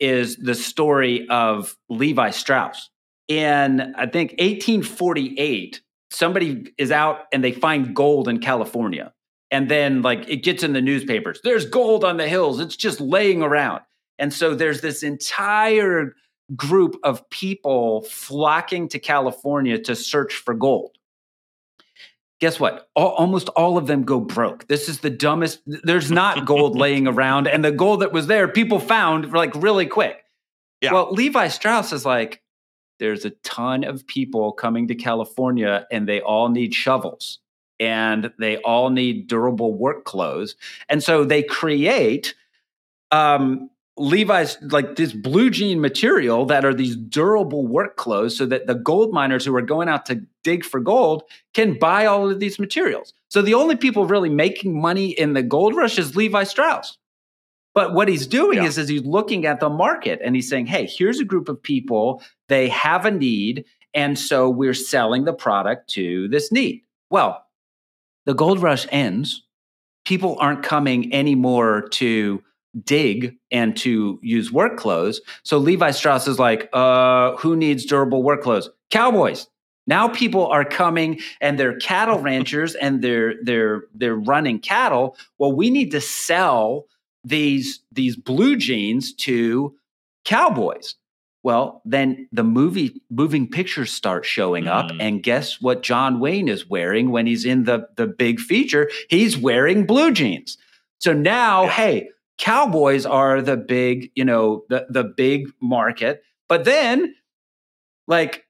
is 0.00 0.36
the 0.36 0.54
story 0.54 1.28
of 1.28 1.76
Levi 1.88 2.30
Strauss. 2.30 2.90
In 3.28 3.94
I 3.96 4.06
think 4.06 4.32
1848, 4.32 5.82
somebody 6.10 6.72
is 6.78 6.90
out 6.90 7.20
and 7.32 7.42
they 7.44 7.52
find 7.52 7.94
gold 7.94 8.28
in 8.28 8.38
California. 8.38 9.12
And 9.50 9.70
then 9.70 10.02
like 10.02 10.28
it 10.28 10.38
gets 10.38 10.62
in 10.62 10.72
the 10.72 10.82
newspapers. 10.82 11.40
There's 11.44 11.66
gold 11.66 12.04
on 12.04 12.16
the 12.16 12.28
hills. 12.28 12.58
It's 12.58 12.76
just 12.76 13.00
laying 13.00 13.42
around. 13.42 13.82
And 14.18 14.32
so 14.32 14.54
there's 14.54 14.80
this 14.80 15.02
entire 15.02 16.14
group 16.54 16.96
of 17.02 17.28
people 17.30 18.02
flocking 18.02 18.88
to 18.88 18.98
California 18.98 19.78
to 19.78 19.96
search 19.96 20.34
for 20.34 20.54
gold. 20.54 20.96
Guess 22.40 22.60
what? 22.60 22.88
All, 22.94 23.10
almost 23.10 23.48
all 23.50 23.78
of 23.78 23.86
them 23.86 24.02
go 24.02 24.20
broke. 24.20 24.66
This 24.66 24.88
is 24.88 25.00
the 25.00 25.10
dumbest. 25.10 25.60
There's 25.66 26.10
not 26.10 26.44
gold 26.44 26.76
laying 26.78 27.06
around, 27.06 27.46
and 27.46 27.64
the 27.64 27.72
gold 27.72 28.00
that 28.00 28.12
was 28.12 28.26
there, 28.26 28.48
people 28.48 28.78
found 28.78 29.32
like 29.32 29.54
really 29.54 29.86
quick. 29.86 30.24
Yeah. 30.80 30.92
Well, 30.92 31.12
Levi 31.12 31.48
Strauss 31.48 31.92
is 31.92 32.04
like, 32.04 32.42
there's 32.98 33.24
a 33.24 33.30
ton 33.30 33.84
of 33.84 34.06
people 34.06 34.52
coming 34.52 34.88
to 34.88 34.94
California, 34.94 35.86
and 35.90 36.06
they 36.06 36.20
all 36.20 36.50
need 36.50 36.74
shovels, 36.74 37.38
and 37.80 38.30
they 38.38 38.58
all 38.58 38.90
need 38.90 39.26
durable 39.26 39.72
work 39.72 40.04
clothes, 40.04 40.56
and 40.88 41.02
so 41.02 41.24
they 41.24 41.42
create 41.42 42.34
um, 43.10 43.70
Levi's 43.96 44.58
like 44.60 44.96
this 44.96 45.12
blue 45.12 45.50
jean 45.50 45.80
material 45.80 46.46
that 46.46 46.64
are 46.64 46.74
these 46.74 46.96
durable 46.96 47.66
work 47.66 47.96
clothes 47.96 48.36
so 48.36 48.44
that 48.46 48.66
the 48.66 48.74
gold 48.74 49.12
miners 49.12 49.44
who 49.44 49.54
are 49.54 49.62
going 49.62 49.88
out 49.88 50.04
to 50.06 50.20
dig 50.42 50.64
for 50.64 50.80
gold 50.80 51.22
can 51.52 51.78
buy 51.78 52.04
all 52.06 52.28
of 52.28 52.40
these 52.40 52.58
materials. 52.58 53.12
So 53.28 53.40
the 53.40 53.54
only 53.54 53.76
people 53.76 54.06
really 54.06 54.30
making 54.30 54.80
money 54.80 55.10
in 55.10 55.32
the 55.34 55.42
gold 55.42 55.76
rush 55.76 55.98
is 55.98 56.16
Levi 56.16 56.42
Strauss. 56.42 56.98
But 57.72 57.94
what 57.94 58.08
he's 58.08 58.26
doing 58.26 58.58
yeah. 58.58 58.66
is, 58.66 58.78
is 58.78 58.88
he's 58.88 59.04
looking 59.04 59.46
at 59.46 59.60
the 59.60 59.68
market 59.68 60.20
and 60.24 60.34
he's 60.34 60.48
saying, 60.48 60.66
hey, 60.66 60.86
here's 60.86 61.20
a 61.20 61.24
group 61.24 61.48
of 61.48 61.62
people, 61.62 62.22
they 62.48 62.68
have 62.68 63.04
a 63.04 63.10
need. 63.10 63.64
And 63.92 64.18
so 64.18 64.48
we're 64.48 64.74
selling 64.74 65.24
the 65.24 65.32
product 65.32 65.90
to 65.90 66.28
this 66.28 66.50
need. 66.50 66.82
Well, 67.10 67.44
the 68.26 68.34
gold 68.34 68.60
rush 68.60 68.86
ends. 68.90 69.42
People 70.04 70.36
aren't 70.40 70.62
coming 70.62 71.14
anymore 71.14 71.88
to 71.92 72.42
dig 72.82 73.36
and 73.50 73.76
to 73.78 74.18
use 74.22 74.52
work 74.52 74.76
clothes. 74.76 75.20
So 75.42 75.58
Levi 75.58 75.90
Strauss 75.92 76.26
is 76.26 76.38
like, 76.38 76.68
uh, 76.72 77.36
who 77.36 77.56
needs 77.56 77.84
durable 77.84 78.22
work 78.22 78.42
clothes? 78.42 78.70
Cowboys. 78.90 79.46
Now 79.86 80.08
people 80.08 80.46
are 80.46 80.64
coming 80.64 81.20
and 81.40 81.58
they're 81.58 81.76
cattle 81.76 82.18
ranchers 82.20 82.74
and 82.74 83.02
they're 83.02 83.34
they're 83.42 83.84
they're 83.94 84.16
running 84.16 84.58
cattle. 84.58 85.16
Well, 85.38 85.52
we 85.52 85.70
need 85.70 85.90
to 85.92 86.00
sell 86.00 86.86
these 87.22 87.80
these 87.92 88.16
blue 88.16 88.56
jeans 88.56 89.12
to 89.14 89.74
cowboys. 90.24 90.94
Well, 91.42 91.82
then 91.84 92.26
the 92.32 92.42
movie 92.42 93.02
moving 93.10 93.50
pictures 93.50 93.92
start 93.92 94.24
showing 94.24 94.66
up, 94.66 94.86
mm. 94.86 94.96
and 94.98 95.22
guess 95.22 95.60
what 95.60 95.82
John 95.82 96.18
Wayne 96.18 96.48
is 96.48 96.66
wearing 96.66 97.10
when 97.10 97.26
he's 97.26 97.44
in 97.44 97.64
the 97.64 97.88
the 97.96 98.06
big 98.06 98.40
feature? 98.40 98.90
He's 99.10 99.36
wearing 99.36 99.84
blue 99.84 100.10
jeans. 100.10 100.56
So 101.00 101.12
now, 101.12 101.64
yeah. 101.64 101.70
hey, 101.70 102.08
cowboys 102.38 103.06
are 103.06 103.42
the 103.42 103.56
big, 103.56 104.10
you 104.14 104.24
know, 104.24 104.64
the 104.68 104.86
the 104.88 105.04
big 105.04 105.48
market. 105.60 106.22
But 106.48 106.64
then 106.64 107.14
like 108.06 108.44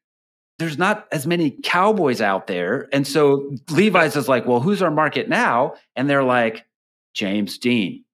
there's 0.58 0.78
not 0.78 1.06
as 1.10 1.26
many 1.26 1.50
cowboys 1.50 2.20
out 2.20 2.46
there. 2.46 2.88
And 2.92 3.06
so 3.06 3.56
Levi's 3.70 4.16
is 4.16 4.28
like, 4.28 4.46
well, 4.46 4.60
who's 4.60 4.82
our 4.82 4.90
market 4.90 5.28
now? 5.28 5.74
And 5.96 6.08
they're 6.08 6.22
like, 6.22 6.64
James 7.12 7.58
Dean. 7.58 8.04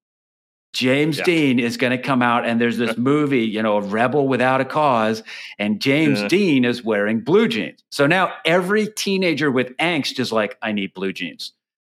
James 0.73 1.17
yeah. 1.17 1.23
Dean 1.25 1.59
is 1.59 1.75
going 1.75 1.91
to 1.91 2.01
come 2.01 2.21
out, 2.21 2.45
and 2.45 2.59
there's 2.59 2.77
this 2.77 2.97
movie, 2.97 3.41
you 3.41 3.61
know, 3.61 3.77
a 3.77 3.81
rebel 3.81 4.27
without 4.27 4.61
a 4.61 4.65
cause, 4.65 5.21
and 5.59 5.81
James 5.81 6.21
yeah. 6.21 6.27
Dean 6.29 6.65
is 6.65 6.83
wearing 6.83 7.19
blue 7.19 7.47
jeans. 7.47 7.83
So 7.89 8.07
now 8.07 8.33
every 8.45 8.87
teenager 8.87 9.51
with 9.51 9.75
angst 9.77 10.19
is 10.19 10.31
like, 10.31 10.57
I 10.61 10.71
need 10.71 10.93
blue 10.93 11.11
jeans. 11.11 11.51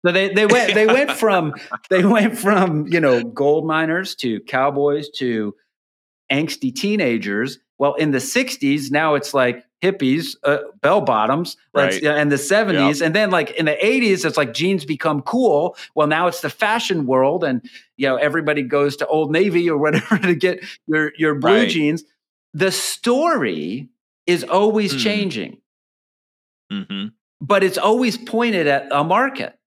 So 0.05 0.11
they 0.11 0.33
they 0.33 0.45
went 0.45 0.73
they 0.73 0.85
went 0.85 1.11
from 1.11 1.53
they 1.89 2.03
went 2.03 2.37
from 2.37 2.87
you 2.87 2.99
know 2.99 3.23
gold 3.23 3.65
miners 3.65 4.15
to 4.15 4.41
cowboys 4.41 5.09
to 5.17 5.55
angsty 6.31 6.75
teenagers. 6.75 7.59
Well, 7.77 7.95
in 7.95 8.11
the 8.11 8.19
'60s, 8.19 8.91
now 8.91 9.15
it's 9.15 9.33
like 9.33 9.65
hippies, 9.83 10.37
uh, 10.43 10.59
bell 10.81 11.01
bottoms, 11.01 11.57
right. 11.73 12.01
and 12.01 12.31
the 12.31 12.37
70s. 12.37 12.99
Yep. 12.99 13.05
And 13.05 13.13
then 13.15 13.31
like 13.31 13.51
in 13.51 13.65
the 13.65 13.75
80s, 13.75 14.23
it's 14.23 14.37
like 14.37 14.53
jeans 14.53 14.85
become 14.85 15.21
cool. 15.21 15.75
Well, 15.93 16.07
now 16.07 16.27
it's 16.27 16.39
the 16.39 16.49
fashion 16.49 17.05
world. 17.05 17.43
And, 17.43 17.69
you 17.97 18.07
know, 18.07 18.15
everybody 18.15 18.61
goes 18.61 18.95
to 18.97 19.07
Old 19.07 19.31
Navy 19.31 19.69
or 19.69 19.77
whatever 19.77 20.17
to 20.19 20.35
get 20.35 20.63
your, 20.87 21.11
your 21.17 21.35
blue 21.35 21.63
right. 21.63 21.69
jeans. 21.69 22.03
The 22.53 22.71
story 22.71 23.89
is 24.25 24.45
always 24.45 24.93
mm. 24.93 24.99
changing, 24.99 25.57
mm-hmm. 26.71 27.07
but 27.41 27.63
it's 27.63 27.77
always 27.77 28.17
pointed 28.17 28.67
at 28.67 28.87
a 28.89 29.03
market. 29.03 29.57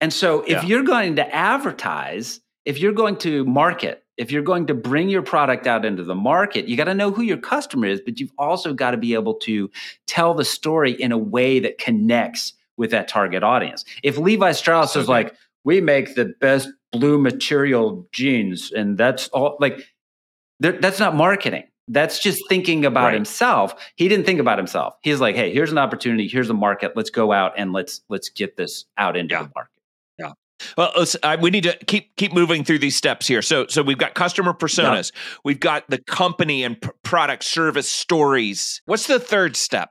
And 0.00 0.12
so 0.12 0.42
if 0.42 0.50
yeah. 0.50 0.64
you're 0.64 0.84
going 0.84 1.16
to 1.16 1.34
advertise, 1.34 2.40
if 2.64 2.78
you're 2.78 2.92
going 2.92 3.16
to 3.18 3.44
market, 3.44 4.04
if 4.16 4.32
you're 4.32 4.42
going 4.42 4.66
to 4.66 4.74
bring 4.74 5.08
your 5.08 5.22
product 5.22 5.66
out 5.66 5.84
into 5.84 6.04
the 6.04 6.14
market, 6.14 6.66
you 6.66 6.76
got 6.76 6.84
to 6.84 6.94
know 6.94 7.10
who 7.10 7.22
your 7.22 7.36
customer 7.38 7.86
is, 7.86 8.00
but 8.00 8.18
you've 8.20 8.32
also 8.38 8.74
got 8.74 8.90
to 8.92 8.96
be 8.96 9.14
able 9.14 9.34
to 9.34 9.70
tell 10.06 10.34
the 10.34 10.44
story 10.44 10.92
in 10.92 11.12
a 11.12 11.18
way 11.18 11.60
that 11.60 11.78
connects 11.78 12.52
with 12.76 12.90
that 12.90 13.08
target 13.08 13.42
audience. 13.42 13.84
If 14.02 14.18
Levi 14.18 14.52
Strauss 14.52 14.96
okay. 14.96 15.02
is 15.02 15.08
like, 15.08 15.34
we 15.64 15.80
make 15.80 16.14
the 16.14 16.32
best 16.40 16.68
blue 16.92 17.18
material 17.18 18.08
jeans, 18.12 18.72
and 18.72 18.96
that's 18.96 19.28
all 19.28 19.56
like, 19.60 19.84
that's 20.60 20.98
not 20.98 21.14
marketing. 21.14 21.64
That's 21.88 22.18
just 22.20 22.42
thinking 22.48 22.84
about 22.84 23.06
right. 23.06 23.14
himself. 23.14 23.74
He 23.96 24.08
didn't 24.08 24.26
think 24.26 24.40
about 24.40 24.58
himself. 24.58 24.94
He's 25.02 25.20
like, 25.20 25.36
hey, 25.36 25.52
here's 25.52 25.72
an 25.72 25.78
opportunity. 25.78 26.28
Here's 26.28 26.50
a 26.50 26.54
market. 26.54 26.92
Let's 26.96 27.10
go 27.10 27.32
out 27.32 27.52
and 27.56 27.72
let's 27.72 28.02
let's 28.08 28.28
get 28.28 28.56
this 28.56 28.84
out 28.96 29.16
into 29.16 29.34
yeah. 29.34 29.44
the 29.44 29.50
market. 29.54 29.72
Well, 30.76 30.92
we 31.40 31.50
need 31.50 31.64
to 31.64 31.76
keep 31.86 32.16
keep 32.16 32.32
moving 32.32 32.64
through 32.64 32.80
these 32.80 32.96
steps 32.96 33.26
here. 33.26 33.42
So, 33.42 33.66
so 33.68 33.82
we've 33.82 33.98
got 33.98 34.14
customer 34.14 34.52
personas, 34.52 35.12
we've 35.44 35.60
got 35.60 35.88
the 35.88 35.98
company 35.98 36.64
and 36.64 36.80
p- 36.80 36.90
product 37.02 37.44
service 37.44 37.90
stories. 37.90 38.82
What's 38.86 39.06
the 39.06 39.20
third 39.20 39.56
step? 39.56 39.90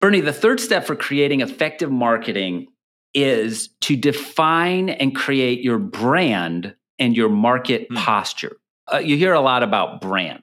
Bernie, 0.00 0.20
the 0.20 0.32
third 0.32 0.60
step 0.60 0.86
for 0.86 0.94
creating 0.94 1.40
effective 1.40 1.90
marketing 1.90 2.66
is 3.14 3.70
to 3.80 3.96
define 3.96 4.90
and 4.90 5.16
create 5.16 5.62
your 5.62 5.78
brand 5.78 6.74
and 6.98 7.16
your 7.16 7.28
market 7.28 7.86
hmm. 7.88 7.96
posture. 7.96 8.56
Uh, 8.92 8.98
you 8.98 9.16
hear 9.16 9.32
a 9.32 9.40
lot 9.40 9.62
about 9.62 10.00
brand. 10.00 10.42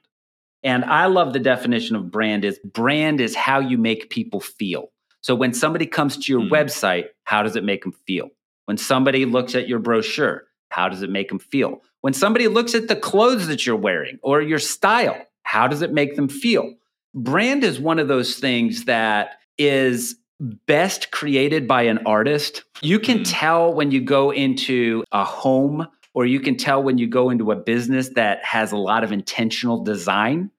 And 0.62 0.84
I 0.84 1.06
love 1.06 1.32
the 1.32 1.38
definition 1.38 1.94
of 1.94 2.10
brand 2.10 2.44
is 2.44 2.58
brand 2.58 3.20
is 3.20 3.34
how 3.34 3.60
you 3.60 3.78
make 3.78 4.10
people 4.10 4.40
feel. 4.40 4.90
So 5.20 5.34
when 5.34 5.54
somebody 5.54 5.86
comes 5.86 6.16
to 6.18 6.32
your 6.32 6.42
hmm. 6.42 6.52
website, 6.52 7.06
how 7.24 7.42
does 7.42 7.54
it 7.56 7.64
make 7.64 7.82
them 7.82 7.92
feel? 8.06 8.30
When 8.66 8.76
somebody 8.76 9.24
looks 9.24 9.54
at 9.54 9.68
your 9.68 9.78
brochure, 9.78 10.44
how 10.70 10.88
does 10.88 11.02
it 11.02 11.10
make 11.10 11.28
them 11.28 11.38
feel? 11.38 11.82
When 12.00 12.12
somebody 12.12 12.48
looks 12.48 12.74
at 12.74 12.88
the 12.88 12.96
clothes 12.96 13.46
that 13.46 13.66
you're 13.66 13.76
wearing 13.76 14.18
or 14.22 14.42
your 14.42 14.58
style, 14.58 15.16
how 15.42 15.68
does 15.68 15.82
it 15.82 15.92
make 15.92 16.16
them 16.16 16.28
feel? 16.28 16.74
Brand 17.14 17.62
is 17.62 17.78
one 17.78 17.98
of 17.98 18.08
those 18.08 18.36
things 18.36 18.86
that 18.86 19.38
is 19.56 20.16
best 20.40 21.10
created 21.10 21.68
by 21.68 21.82
an 21.82 22.00
artist. 22.06 22.64
You 22.82 22.98
can 22.98 23.20
mm. 23.20 23.24
tell 23.26 23.72
when 23.72 23.90
you 23.90 24.00
go 24.00 24.32
into 24.32 25.04
a 25.12 25.24
home 25.24 25.86
or 26.12 26.26
you 26.26 26.40
can 26.40 26.56
tell 26.56 26.82
when 26.82 26.98
you 26.98 27.06
go 27.06 27.30
into 27.30 27.50
a 27.52 27.56
business 27.56 28.10
that 28.10 28.44
has 28.44 28.72
a 28.72 28.76
lot 28.76 29.04
of 29.04 29.12
intentional 29.12 29.82
design. 29.82 30.50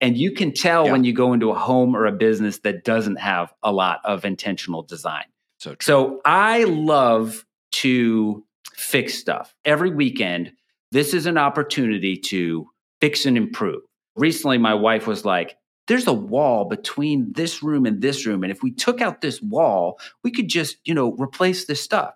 And 0.00 0.16
you 0.16 0.32
can 0.32 0.54
tell 0.54 0.86
yeah. 0.86 0.92
when 0.92 1.04
you 1.04 1.12
go 1.12 1.32
into 1.32 1.50
a 1.50 1.58
home 1.58 1.96
or 1.96 2.06
a 2.06 2.12
business 2.12 2.58
that 2.58 2.84
doesn't 2.84 3.16
have 3.16 3.52
a 3.62 3.72
lot 3.72 4.00
of 4.04 4.24
intentional 4.24 4.82
design. 4.82 5.24
So, 5.58 5.74
true. 5.74 5.76
so 5.80 6.20
I 6.24 6.64
love 6.64 7.44
to 7.72 8.44
fix 8.74 9.14
stuff 9.14 9.54
every 9.64 9.90
weekend. 9.90 10.52
This 10.92 11.12
is 11.14 11.26
an 11.26 11.36
opportunity 11.36 12.16
to 12.16 12.68
fix 13.00 13.26
and 13.26 13.36
improve. 13.36 13.82
Recently, 14.16 14.58
my 14.58 14.74
wife 14.74 15.06
was 15.06 15.24
like, 15.24 15.56
there's 15.88 16.06
a 16.06 16.12
wall 16.12 16.66
between 16.66 17.32
this 17.32 17.62
room 17.62 17.86
and 17.86 18.00
this 18.00 18.26
room. 18.26 18.44
And 18.44 18.52
if 18.52 18.62
we 18.62 18.70
took 18.70 19.00
out 19.00 19.20
this 19.20 19.40
wall, 19.42 19.98
we 20.22 20.30
could 20.30 20.48
just, 20.48 20.76
you 20.84 20.94
know, 20.94 21.12
replace 21.12 21.64
this 21.64 21.80
stuff. 21.80 22.14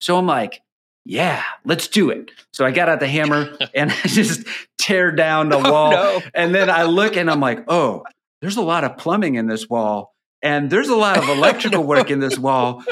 So 0.00 0.18
I'm 0.18 0.26
like, 0.26 0.62
yeah, 1.04 1.42
let's 1.64 1.88
do 1.88 2.10
it. 2.10 2.30
So 2.52 2.64
I 2.64 2.70
got 2.72 2.88
out 2.88 3.00
the 3.00 3.08
hammer 3.08 3.56
and 3.74 3.90
I 4.04 4.08
just 4.08 4.46
tear 4.78 5.12
down 5.12 5.48
the 5.48 5.56
oh, 5.56 5.72
wall. 5.72 5.90
No. 5.92 6.20
And 6.34 6.54
then 6.54 6.68
I 6.68 6.84
look 6.84 7.16
and 7.16 7.30
I'm 7.30 7.40
like, 7.40 7.64
oh, 7.68 8.04
there's 8.40 8.56
a 8.56 8.62
lot 8.62 8.84
of 8.84 8.98
plumbing 8.98 9.36
in 9.36 9.46
this 9.46 9.68
wall 9.68 10.11
and 10.42 10.70
there's 10.70 10.88
a 10.88 10.96
lot 10.96 11.16
of 11.16 11.28
electrical 11.28 11.84
work 11.84 12.10
in 12.10 12.20
this 12.20 12.38
wall. 12.38 12.84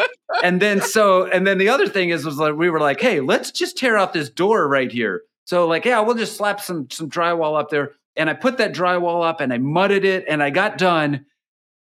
And 0.42 0.62
then 0.62 0.80
so 0.80 1.26
and 1.26 1.46
then 1.46 1.58
the 1.58 1.68
other 1.68 1.88
thing 1.88 2.10
is 2.10 2.24
was 2.24 2.38
like 2.38 2.54
we 2.54 2.70
were 2.70 2.80
like 2.80 3.00
hey 3.00 3.20
let's 3.20 3.50
just 3.50 3.76
tear 3.76 3.96
out 3.98 4.12
this 4.12 4.30
door 4.30 4.66
right 4.68 4.90
here. 4.90 5.22
So 5.44 5.66
like 5.66 5.84
yeah 5.84 6.00
we'll 6.00 6.16
just 6.16 6.36
slap 6.36 6.60
some 6.60 6.88
some 6.90 7.10
drywall 7.10 7.58
up 7.58 7.70
there. 7.70 7.92
And 8.16 8.28
i 8.30 8.34
put 8.34 8.58
that 8.58 8.74
drywall 8.74 9.26
up 9.26 9.40
and 9.40 9.52
i 9.52 9.58
mudded 9.58 10.04
it 10.04 10.24
and 10.28 10.42
i 10.42 10.50
got 10.50 10.78
done 10.78 11.26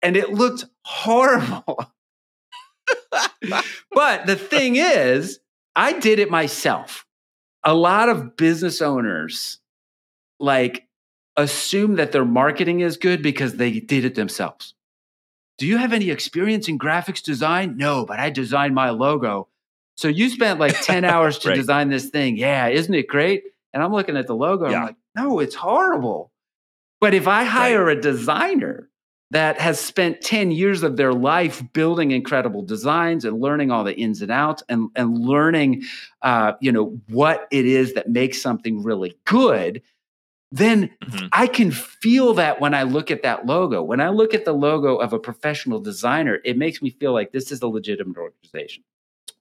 and 0.03 0.17
it 0.17 0.33
looked 0.33 0.67
horrible. 0.85 1.91
But 3.93 4.27
the 4.27 4.37
thing 4.37 4.77
is 4.77 5.39
i 5.75 5.99
did 5.99 6.19
it 6.19 6.31
myself. 6.31 7.07
A 7.63 7.73
lot 7.75 8.09
of 8.09 8.37
business 8.37 8.83
owners 8.83 9.59
like 10.39 10.87
assume 11.37 11.95
that 11.97 12.13
their 12.13 12.25
marketing 12.25 12.81
is 12.81 12.97
good 12.97 13.23
because 13.23 13.57
they 13.57 13.81
did 13.81 14.05
it 14.05 14.15
themselves 14.15 14.74
do 15.59 15.67
you 15.67 15.77
have 15.77 15.93
any 15.93 16.11
experience 16.11 16.69
in 16.69 16.79
graphics 16.79 17.23
design? 17.23 17.77
No, 17.77 18.05
but 18.05 18.19
I 18.19 18.31
designed 18.31 18.75
my 18.75 18.91
logo. 18.91 19.49
So 19.97 20.09
you 20.09 20.29
spent 20.29 20.59
like 20.59 20.81
10 20.81 21.05
hours 21.05 21.39
to 21.41 21.51
right. 21.51 21.55
design 21.55 21.89
this 21.89 22.09
thing. 22.11 22.37
Yeah, 22.37 22.69
isn't 22.69 22.93
it 22.93 23.07
great? 23.07 23.45
And 23.73 23.83
I'm 23.83 23.93
looking 23.93 24.17
at 24.17 24.27
the 24.27 24.35
logo. 24.35 24.69
Yeah. 24.69 24.79
I'm 24.79 24.87
like, 24.87 24.97
no, 25.17 25.39
it's 25.41 25.55
horrible. 25.55 26.33
But 27.01 27.15
if 27.15 27.29
I 27.29 27.45
hire 27.45 27.85
right. 27.85 27.97
a 27.97 28.01
designer 28.01 28.89
that 29.31 29.61
has 29.61 29.81
spent 29.81 30.21
10 30.21 30.53
years 30.53 30.83
of 30.83 30.97
their 30.97 31.13
life 31.13 31.63
building 31.73 32.13
incredible 32.13 32.63
designs 32.63 33.25
and 33.25 33.41
learning 33.41 33.71
all 33.71 33.85
the 33.85 33.95
ins 33.95 34.23
and 34.23 34.31
outs 34.31 34.63
and, 34.69 34.89
and 34.95 35.19
learning 35.19 35.83
uh, 36.23 36.53
you 36.61 36.71
know 36.71 36.97
what 37.09 37.49
it 37.51 37.67
is 37.67 37.95
that 37.95 38.09
makes 38.09 38.41
something 38.41 38.83
really 38.83 39.17
good 39.25 39.83
then 40.55 40.89
mm-hmm. 41.03 41.27
I 41.33 41.49
can 41.49 41.73
feel 41.73 42.35
that 42.35 42.61
when 42.61 42.75
I 42.75 42.85
look 42.85 43.11
at 43.11 43.23
that 43.23 43.45
logo. 43.45 43.83
When 43.83 44.01
I 44.01 44.11
look 44.11 44.35
at 44.35 44.45
the 44.45 44.53
logo 44.53 44.95
of 44.97 45.13
a 45.13 45.19
professional 45.19 45.81
designer, 45.81 46.39
it 46.45 46.57
makes 46.57 46.81
me 46.81 46.91
feel 46.91 47.13
like 47.13 47.33
this 47.33 47.51
is 47.51 47.61
a 47.61 47.67
legitimate 47.67 48.17
organization. 48.17 48.85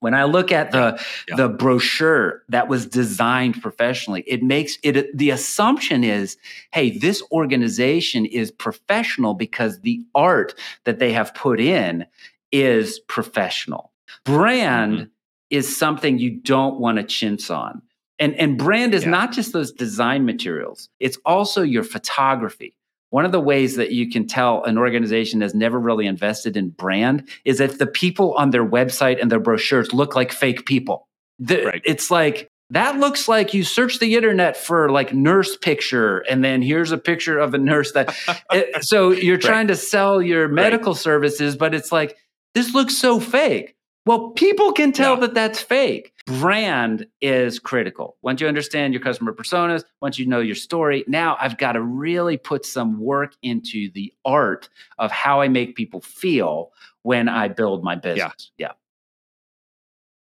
When 0.00 0.12
I 0.12 0.24
look 0.24 0.50
at 0.50 0.72
the 0.72 1.00
yeah. 1.28 1.36
the 1.36 1.48
brochure 1.48 2.42
that 2.48 2.66
was 2.66 2.84
designed 2.84 3.62
professionally, 3.62 4.24
it 4.26 4.42
makes 4.42 4.76
it 4.82 5.16
the 5.16 5.30
assumption 5.30 6.02
is, 6.02 6.36
hey, 6.72 6.98
this 6.98 7.22
organization 7.30 8.26
is 8.26 8.50
professional 8.50 9.34
because 9.34 9.80
the 9.80 10.04
art 10.16 10.54
that 10.82 10.98
they 10.98 11.12
have 11.12 11.32
put 11.32 11.60
in 11.60 12.06
is 12.50 12.98
professional. 12.98 13.92
Brand 14.24 14.94
mm-hmm. 14.94 15.08
is 15.50 15.74
something 15.74 16.18
you 16.18 16.30
don't 16.30 16.80
want 16.80 16.98
to 16.98 17.04
chintz 17.04 17.50
on. 17.50 17.80
And 18.18 18.34
and 18.36 18.56
brand 18.56 18.94
is 18.94 19.04
yeah. 19.04 19.10
not 19.10 19.32
just 19.32 19.52
those 19.52 19.72
design 19.72 20.24
materials. 20.24 20.88
It's 21.00 21.18
also 21.24 21.62
your 21.62 21.82
photography 21.82 22.76
one 23.14 23.24
of 23.24 23.30
the 23.30 23.38
ways 23.38 23.76
that 23.76 23.92
you 23.92 24.10
can 24.10 24.26
tell 24.26 24.64
an 24.64 24.76
organization 24.76 25.40
has 25.40 25.54
never 25.54 25.78
really 25.78 26.04
invested 26.04 26.56
in 26.56 26.70
brand 26.70 27.28
is 27.44 27.60
if 27.60 27.78
the 27.78 27.86
people 27.86 28.34
on 28.34 28.50
their 28.50 28.66
website 28.66 29.22
and 29.22 29.30
their 29.30 29.38
brochures 29.38 29.94
look 29.94 30.16
like 30.16 30.32
fake 30.32 30.66
people. 30.66 31.06
The, 31.38 31.64
right. 31.64 31.82
It's 31.84 32.10
like 32.10 32.48
that 32.70 32.98
looks 32.98 33.28
like 33.28 33.54
you 33.54 33.62
search 33.62 34.00
the 34.00 34.16
internet 34.16 34.56
for 34.56 34.90
like 34.90 35.14
nurse 35.14 35.56
picture 35.56 36.24
and 36.28 36.42
then 36.42 36.60
here's 36.60 36.90
a 36.90 36.98
picture 36.98 37.38
of 37.38 37.54
a 37.54 37.58
nurse 37.58 37.92
that 37.92 38.16
it, 38.50 38.82
so 38.84 39.12
you're 39.12 39.36
trying 39.36 39.68
right. 39.68 39.74
to 39.74 39.76
sell 39.76 40.20
your 40.20 40.48
medical 40.48 40.94
right. 40.94 41.00
services 41.00 41.56
but 41.56 41.72
it's 41.72 41.92
like 41.92 42.16
this 42.54 42.74
looks 42.74 42.96
so 42.96 43.20
fake 43.20 43.74
well, 44.06 44.30
people 44.30 44.72
can 44.72 44.92
tell 44.92 45.14
yeah. 45.14 45.20
that 45.20 45.34
that's 45.34 45.60
fake. 45.60 46.12
Brand 46.26 47.06
is 47.20 47.58
critical. 47.58 48.16
Once 48.22 48.40
you 48.40 48.48
understand 48.48 48.94
your 48.94 49.02
customer 49.02 49.32
personas, 49.32 49.84
once 50.00 50.18
you 50.18 50.24
know 50.26 50.40
your 50.40 50.54
story, 50.54 51.04
now 51.06 51.36
I've 51.38 51.58
got 51.58 51.72
to 51.72 51.82
really 51.82 52.38
put 52.38 52.64
some 52.64 52.98
work 52.98 53.34
into 53.42 53.90
the 53.92 54.12
art 54.24 54.70
of 54.98 55.10
how 55.10 55.42
I 55.42 55.48
make 55.48 55.76
people 55.76 56.00
feel 56.00 56.72
when 57.02 57.28
I 57.28 57.48
build 57.48 57.84
my 57.84 57.96
business. 57.96 58.50
Yeah. 58.56 58.68
yeah. 58.68 58.72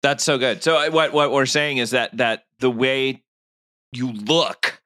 That's 0.02 0.26
so 0.26 0.38
good. 0.38 0.62
So 0.62 0.92
what 0.92 1.14
what 1.14 1.32
we're 1.32 1.46
saying 1.46 1.78
is 1.78 1.92
that 1.92 2.18
that 2.18 2.44
the 2.60 2.70
way 2.70 3.24
you 3.94 4.12
look 4.12 4.82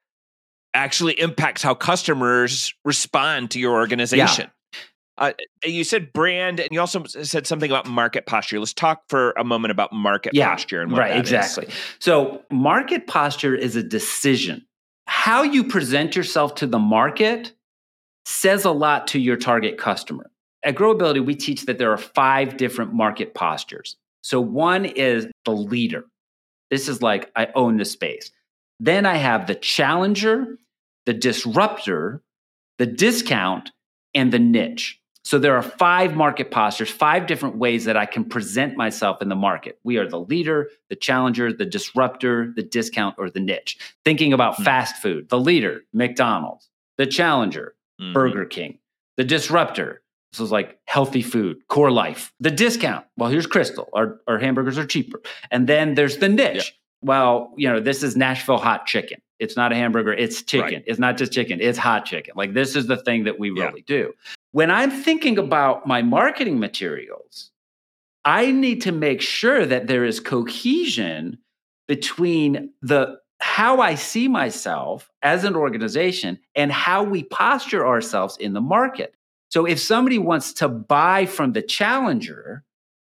actually 0.72 1.18
impacts 1.18 1.62
how 1.62 1.74
customers 1.74 2.72
respond 2.84 3.50
to 3.50 3.58
your 3.58 3.72
organization. 3.72 4.50
Uh, 5.18 5.32
you 5.64 5.82
said 5.82 6.12
brand, 6.12 6.60
and 6.60 6.68
you 6.70 6.78
also 6.78 7.04
said 7.04 7.46
something 7.46 7.70
about 7.70 7.88
market 7.88 8.26
posture. 8.26 8.58
Let's 8.60 8.72
talk 8.72 9.02
for 9.08 9.32
a 9.32 9.42
moment 9.42 9.72
about 9.72 9.92
market 9.92 10.32
yeah, 10.32 10.48
posture 10.48 10.80
and 10.80 10.96
right, 10.96 11.16
exactly. 11.16 11.66
Is. 11.66 11.74
So, 11.98 12.42
market 12.50 13.06
posture 13.08 13.54
is 13.54 13.74
a 13.74 13.82
decision. 13.82 14.64
How 15.06 15.42
you 15.42 15.64
present 15.64 16.14
yourself 16.14 16.54
to 16.56 16.66
the 16.66 16.78
market 16.78 17.52
says 18.26 18.64
a 18.64 18.70
lot 18.70 19.08
to 19.08 19.18
your 19.18 19.36
target 19.36 19.76
customer. 19.76 20.30
At 20.64 20.76
Growability, 20.76 21.24
we 21.24 21.34
teach 21.34 21.66
that 21.66 21.78
there 21.78 21.92
are 21.92 21.98
five 21.98 22.56
different 22.56 22.92
market 22.92 23.34
postures. 23.34 23.96
So, 24.22 24.40
one 24.40 24.84
is 24.84 25.26
the 25.44 25.52
leader. 25.52 26.04
This 26.70 26.88
is 26.88 27.02
like 27.02 27.30
I 27.34 27.48
own 27.56 27.76
the 27.76 27.84
space. 27.84 28.30
Then 28.78 29.04
I 29.04 29.16
have 29.16 29.48
the 29.48 29.56
challenger, 29.56 30.58
the 31.06 31.14
disruptor, 31.14 32.22
the 32.78 32.86
discount, 32.86 33.72
and 34.14 34.32
the 34.32 34.38
niche. 34.38 35.00
So 35.28 35.38
there 35.38 35.54
are 35.56 35.62
five 35.62 36.16
market 36.16 36.50
postures, 36.50 36.88
five 36.88 37.26
different 37.26 37.56
ways 37.56 37.84
that 37.84 37.98
I 37.98 38.06
can 38.06 38.24
present 38.24 38.78
myself 38.78 39.20
in 39.20 39.28
the 39.28 39.34
market. 39.34 39.78
We 39.84 39.98
are 39.98 40.08
the 40.08 40.18
leader, 40.18 40.70
the 40.88 40.96
challenger, 40.96 41.52
the 41.52 41.66
disruptor, 41.66 42.50
the 42.56 42.62
discount, 42.62 43.16
or 43.18 43.28
the 43.28 43.38
niche. 43.38 43.76
Thinking 44.06 44.32
about 44.32 44.54
mm-hmm. 44.54 44.62
fast 44.62 45.02
food, 45.02 45.28
the 45.28 45.38
leader, 45.38 45.82
McDonald's, 45.92 46.70
the 46.96 47.04
challenger, 47.04 47.74
mm-hmm. 48.00 48.14
Burger 48.14 48.46
King, 48.46 48.78
the 49.18 49.24
disruptor. 49.24 50.00
This 50.32 50.40
is 50.40 50.50
like 50.50 50.78
healthy 50.86 51.20
food, 51.20 51.58
CoreLife. 51.68 52.30
The 52.40 52.50
discount, 52.50 53.04
well, 53.18 53.28
here's 53.28 53.46
Krystal. 53.46 53.88
Our, 53.92 54.22
our 54.26 54.38
hamburgers 54.38 54.78
are 54.78 54.86
cheaper. 54.86 55.20
And 55.50 55.66
then 55.66 55.94
there's 55.94 56.16
the 56.16 56.30
niche. 56.30 56.74
Yeah. 57.02 57.06
Well, 57.06 57.52
you 57.58 57.68
know, 57.68 57.80
this 57.80 58.02
is 58.02 58.16
Nashville 58.16 58.56
hot 58.56 58.86
chicken. 58.86 59.20
It's 59.38 59.58
not 59.58 59.72
a 59.72 59.74
hamburger, 59.74 60.14
it's 60.14 60.42
chicken. 60.42 60.76
Right. 60.76 60.84
It's 60.86 60.98
not 60.98 61.18
just 61.18 61.32
chicken, 61.32 61.60
it's 61.60 61.76
hot 61.76 62.06
chicken. 62.06 62.32
Like 62.34 62.54
this 62.54 62.74
is 62.74 62.86
the 62.86 62.96
thing 62.96 63.24
that 63.24 63.38
we 63.38 63.50
really 63.50 63.84
yeah. 63.86 63.96
do 64.06 64.14
when 64.52 64.70
I'm 64.70 64.90
thinking 64.90 65.38
about 65.38 65.86
my 65.86 66.02
marketing 66.02 66.58
materials, 66.58 67.50
I 68.24 68.50
need 68.50 68.82
to 68.82 68.92
make 68.92 69.20
sure 69.20 69.64
that 69.64 69.86
there 69.86 70.04
is 70.04 70.20
cohesion 70.20 71.38
between 71.86 72.72
the 72.82 73.18
how 73.40 73.80
I 73.80 73.94
see 73.94 74.26
myself 74.26 75.10
as 75.22 75.44
an 75.44 75.54
organization 75.54 76.38
and 76.56 76.72
how 76.72 77.04
we 77.04 77.22
posture 77.22 77.86
ourselves 77.86 78.36
in 78.36 78.52
the 78.52 78.60
market. 78.60 79.14
So 79.48 79.64
if 79.64 79.78
somebody 79.78 80.18
wants 80.18 80.52
to 80.54 80.68
buy 80.68 81.24
from 81.26 81.52
the 81.52 81.62
challenger, 81.62 82.64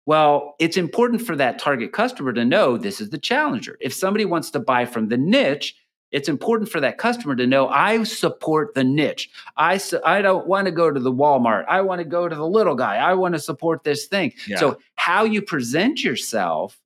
well, 0.06 0.56
it's 0.58 0.76
important 0.76 1.22
for 1.22 1.36
that 1.36 1.58
target 1.58 1.92
customer 1.92 2.32
to 2.32 2.44
know 2.44 2.76
this 2.76 3.00
is 3.00 3.10
the 3.10 3.18
challenger. 3.18 3.78
If 3.80 3.94
somebody 3.94 4.24
wants 4.24 4.50
to 4.50 4.58
buy 4.58 4.86
from 4.86 5.08
the 5.08 5.16
niche, 5.16 5.76
it's 6.11 6.29
important 6.29 6.71
for 6.71 6.81
that 6.81 6.99
customer 6.99 7.37
to 7.37 7.47
know 7.47 7.68
I 7.68 8.03
support 8.05 8.75
the 8.75 8.85
niche. 8.85 9.31
I, 9.57 9.81
I 10.05 10.23
don't 10.23 10.47
want 10.47 10.66
to 10.66 10.71
go 10.71 10.90
to 10.90 10.99
the 10.99 11.12
Walmart. 11.12 11.66
I 11.68 11.83
want 11.83 12.01
to 12.01 12.05
go 12.05 12.29
to 12.29 12.35
the 12.35 12.47
little 12.47 12.75
guy. 12.75 12.97
I 12.97 13.14
want 13.14 13.35
to 13.35 13.40
support 13.40 13.85
this 13.85 14.07
thing. 14.07 14.33
Yeah. 14.47 14.59
So, 14.59 14.79
how 14.94 15.25
you 15.25 15.42
present 15.42 16.03
yourself 16.03 16.81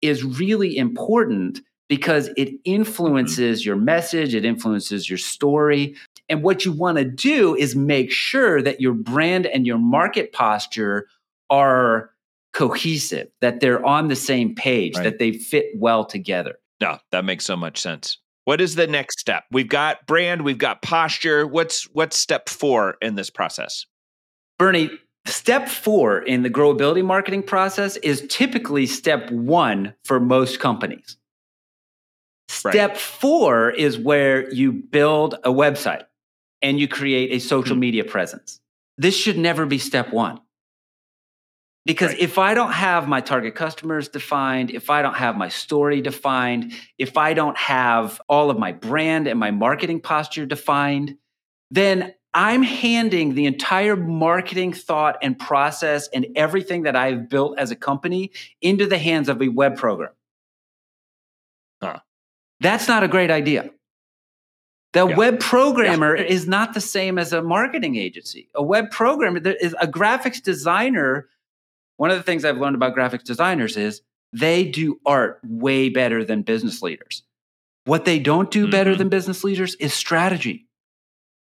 is 0.00 0.24
really 0.24 0.76
important 0.76 1.60
because 1.88 2.28
it 2.36 2.48
mm-hmm. 2.48 2.56
influences 2.64 3.60
mm-hmm. 3.60 3.68
your 3.68 3.76
message, 3.76 4.34
it 4.34 4.44
influences 4.44 5.08
your 5.08 5.18
story. 5.18 5.94
And 6.28 6.42
what 6.42 6.64
you 6.64 6.72
want 6.72 6.98
to 6.98 7.04
do 7.04 7.54
is 7.54 7.76
make 7.76 8.10
sure 8.10 8.62
that 8.62 8.80
your 8.80 8.94
brand 8.94 9.46
and 9.46 9.66
your 9.66 9.78
market 9.78 10.32
posture 10.32 11.06
are 11.50 12.10
cohesive, 12.54 13.28
that 13.40 13.60
they're 13.60 13.84
on 13.84 14.08
the 14.08 14.16
same 14.16 14.54
page, 14.54 14.96
right. 14.96 15.04
that 15.04 15.18
they 15.18 15.32
fit 15.32 15.66
well 15.76 16.04
together. 16.04 16.56
No, 16.80 16.98
that 17.10 17.24
makes 17.24 17.44
so 17.44 17.56
much 17.56 17.80
sense. 17.80 18.18
What 18.44 18.60
is 18.60 18.74
the 18.74 18.86
next 18.86 19.20
step? 19.20 19.44
We've 19.50 19.68
got 19.68 20.06
brand, 20.06 20.42
we've 20.42 20.58
got 20.58 20.82
posture. 20.82 21.46
What's 21.46 21.84
what's 21.92 22.18
step 22.18 22.48
4 22.48 22.96
in 23.00 23.14
this 23.14 23.30
process? 23.30 23.86
Bernie, 24.58 24.90
step 25.26 25.68
4 25.68 26.22
in 26.22 26.42
the 26.42 26.50
growability 26.50 27.04
marketing 27.04 27.44
process 27.44 27.96
is 27.98 28.26
typically 28.28 28.86
step 28.86 29.30
1 29.30 29.94
for 30.04 30.18
most 30.18 30.58
companies. 30.60 31.16
Step 32.48 32.90
right. 32.90 32.98
4 32.98 33.70
is 33.70 33.98
where 33.98 34.52
you 34.52 34.72
build 34.72 35.36
a 35.44 35.50
website 35.50 36.04
and 36.60 36.78
you 36.78 36.88
create 36.88 37.32
a 37.32 37.38
social 37.38 37.74
mm-hmm. 37.74 37.80
media 37.80 38.04
presence. 38.04 38.60
This 38.98 39.16
should 39.16 39.38
never 39.38 39.66
be 39.66 39.78
step 39.78 40.12
1. 40.12 40.40
Because 41.84 42.10
right. 42.10 42.20
if 42.20 42.38
I 42.38 42.54
don't 42.54 42.72
have 42.72 43.08
my 43.08 43.20
target 43.20 43.54
customers 43.56 44.08
defined, 44.08 44.70
if 44.70 44.88
I 44.88 45.02
don't 45.02 45.16
have 45.16 45.36
my 45.36 45.48
story 45.48 46.00
defined, 46.00 46.72
if 46.96 47.16
I 47.16 47.34
don't 47.34 47.56
have 47.56 48.20
all 48.28 48.50
of 48.50 48.58
my 48.58 48.70
brand 48.72 49.26
and 49.26 49.38
my 49.38 49.50
marketing 49.50 50.00
posture 50.00 50.46
defined, 50.46 51.16
then 51.70 52.14
I'm 52.34 52.62
handing 52.62 53.34
the 53.34 53.46
entire 53.46 53.96
marketing 53.96 54.72
thought 54.72 55.18
and 55.22 55.38
process 55.38 56.08
and 56.08 56.26
everything 56.36 56.82
that 56.84 56.96
I've 56.96 57.28
built 57.28 57.58
as 57.58 57.70
a 57.70 57.76
company 57.76 58.30
into 58.60 58.86
the 58.86 58.98
hands 58.98 59.28
of 59.28 59.42
a 59.42 59.48
web 59.48 59.76
program. 59.76 60.12
Huh. 61.82 61.98
That's 62.60 62.88
not 62.88 63.02
a 63.02 63.08
great 63.08 63.30
idea. 63.30 63.70
The 64.92 65.08
yeah. 65.08 65.16
web 65.16 65.40
programmer 65.40 66.16
yeah. 66.16 66.24
is 66.24 66.46
not 66.46 66.74
the 66.74 66.80
same 66.80 67.18
as 67.18 67.32
a 67.32 67.42
marketing 67.42 67.96
agency. 67.96 68.48
A 68.54 68.62
web 68.62 68.90
programmer 68.90 69.40
is 69.40 69.74
a 69.80 69.86
graphics 69.86 70.42
designer 70.42 71.28
one 71.96 72.10
of 72.10 72.16
the 72.16 72.22
things 72.22 72.44
I've 72.44 72.58
learned 72.58 72.76
about 72.76 72.96
graphics 72.96 73.24
designers 73.24 73.76
is 73.76 74.02
they 74.32 74.64
do 74.64 75.00
art 75.04 75.40
way 75.44 75.88
better 75.88 76.24
than 76.24 76.42
business 76.42 76.82
leaders. 76.82 77.22
What 77.84 78.04
they 78.04 78.18
don't 78.18 78.50
do 78.50 78.62
mm-hmm. 78.62 78.70
better 78.70 78.96
than 78.96 79.08
business 79.08 79.44
leaders 79.44 79.74
is 79.76 79.92
strategy. 79.92 80.66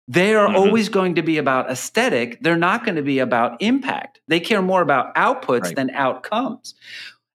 They 0.07 0.35
are 0.35 0.47
mm-hmm. 0.47 0.55
always 0.55 0.89
going 0.89 1.15
to 1.15 1.21
be 1.21 1.37
about 1.37 1.69
aesthetic. 1.69 2.41
They're 2.41 2.57
not 2.57 2.85
going 2.85 2.95
to 2.95 3.01
be 3.01 3.19
about 3.19 3.61
impact. 3.61 4.21
They 4.27 4.39
care 4.39 4.61
more 4.61 4.81
about 4.81 5.13
outputs 5.15 5.63
right. 5.63 5.75
than 5.75 5.89
outcomes. 5.91 6.75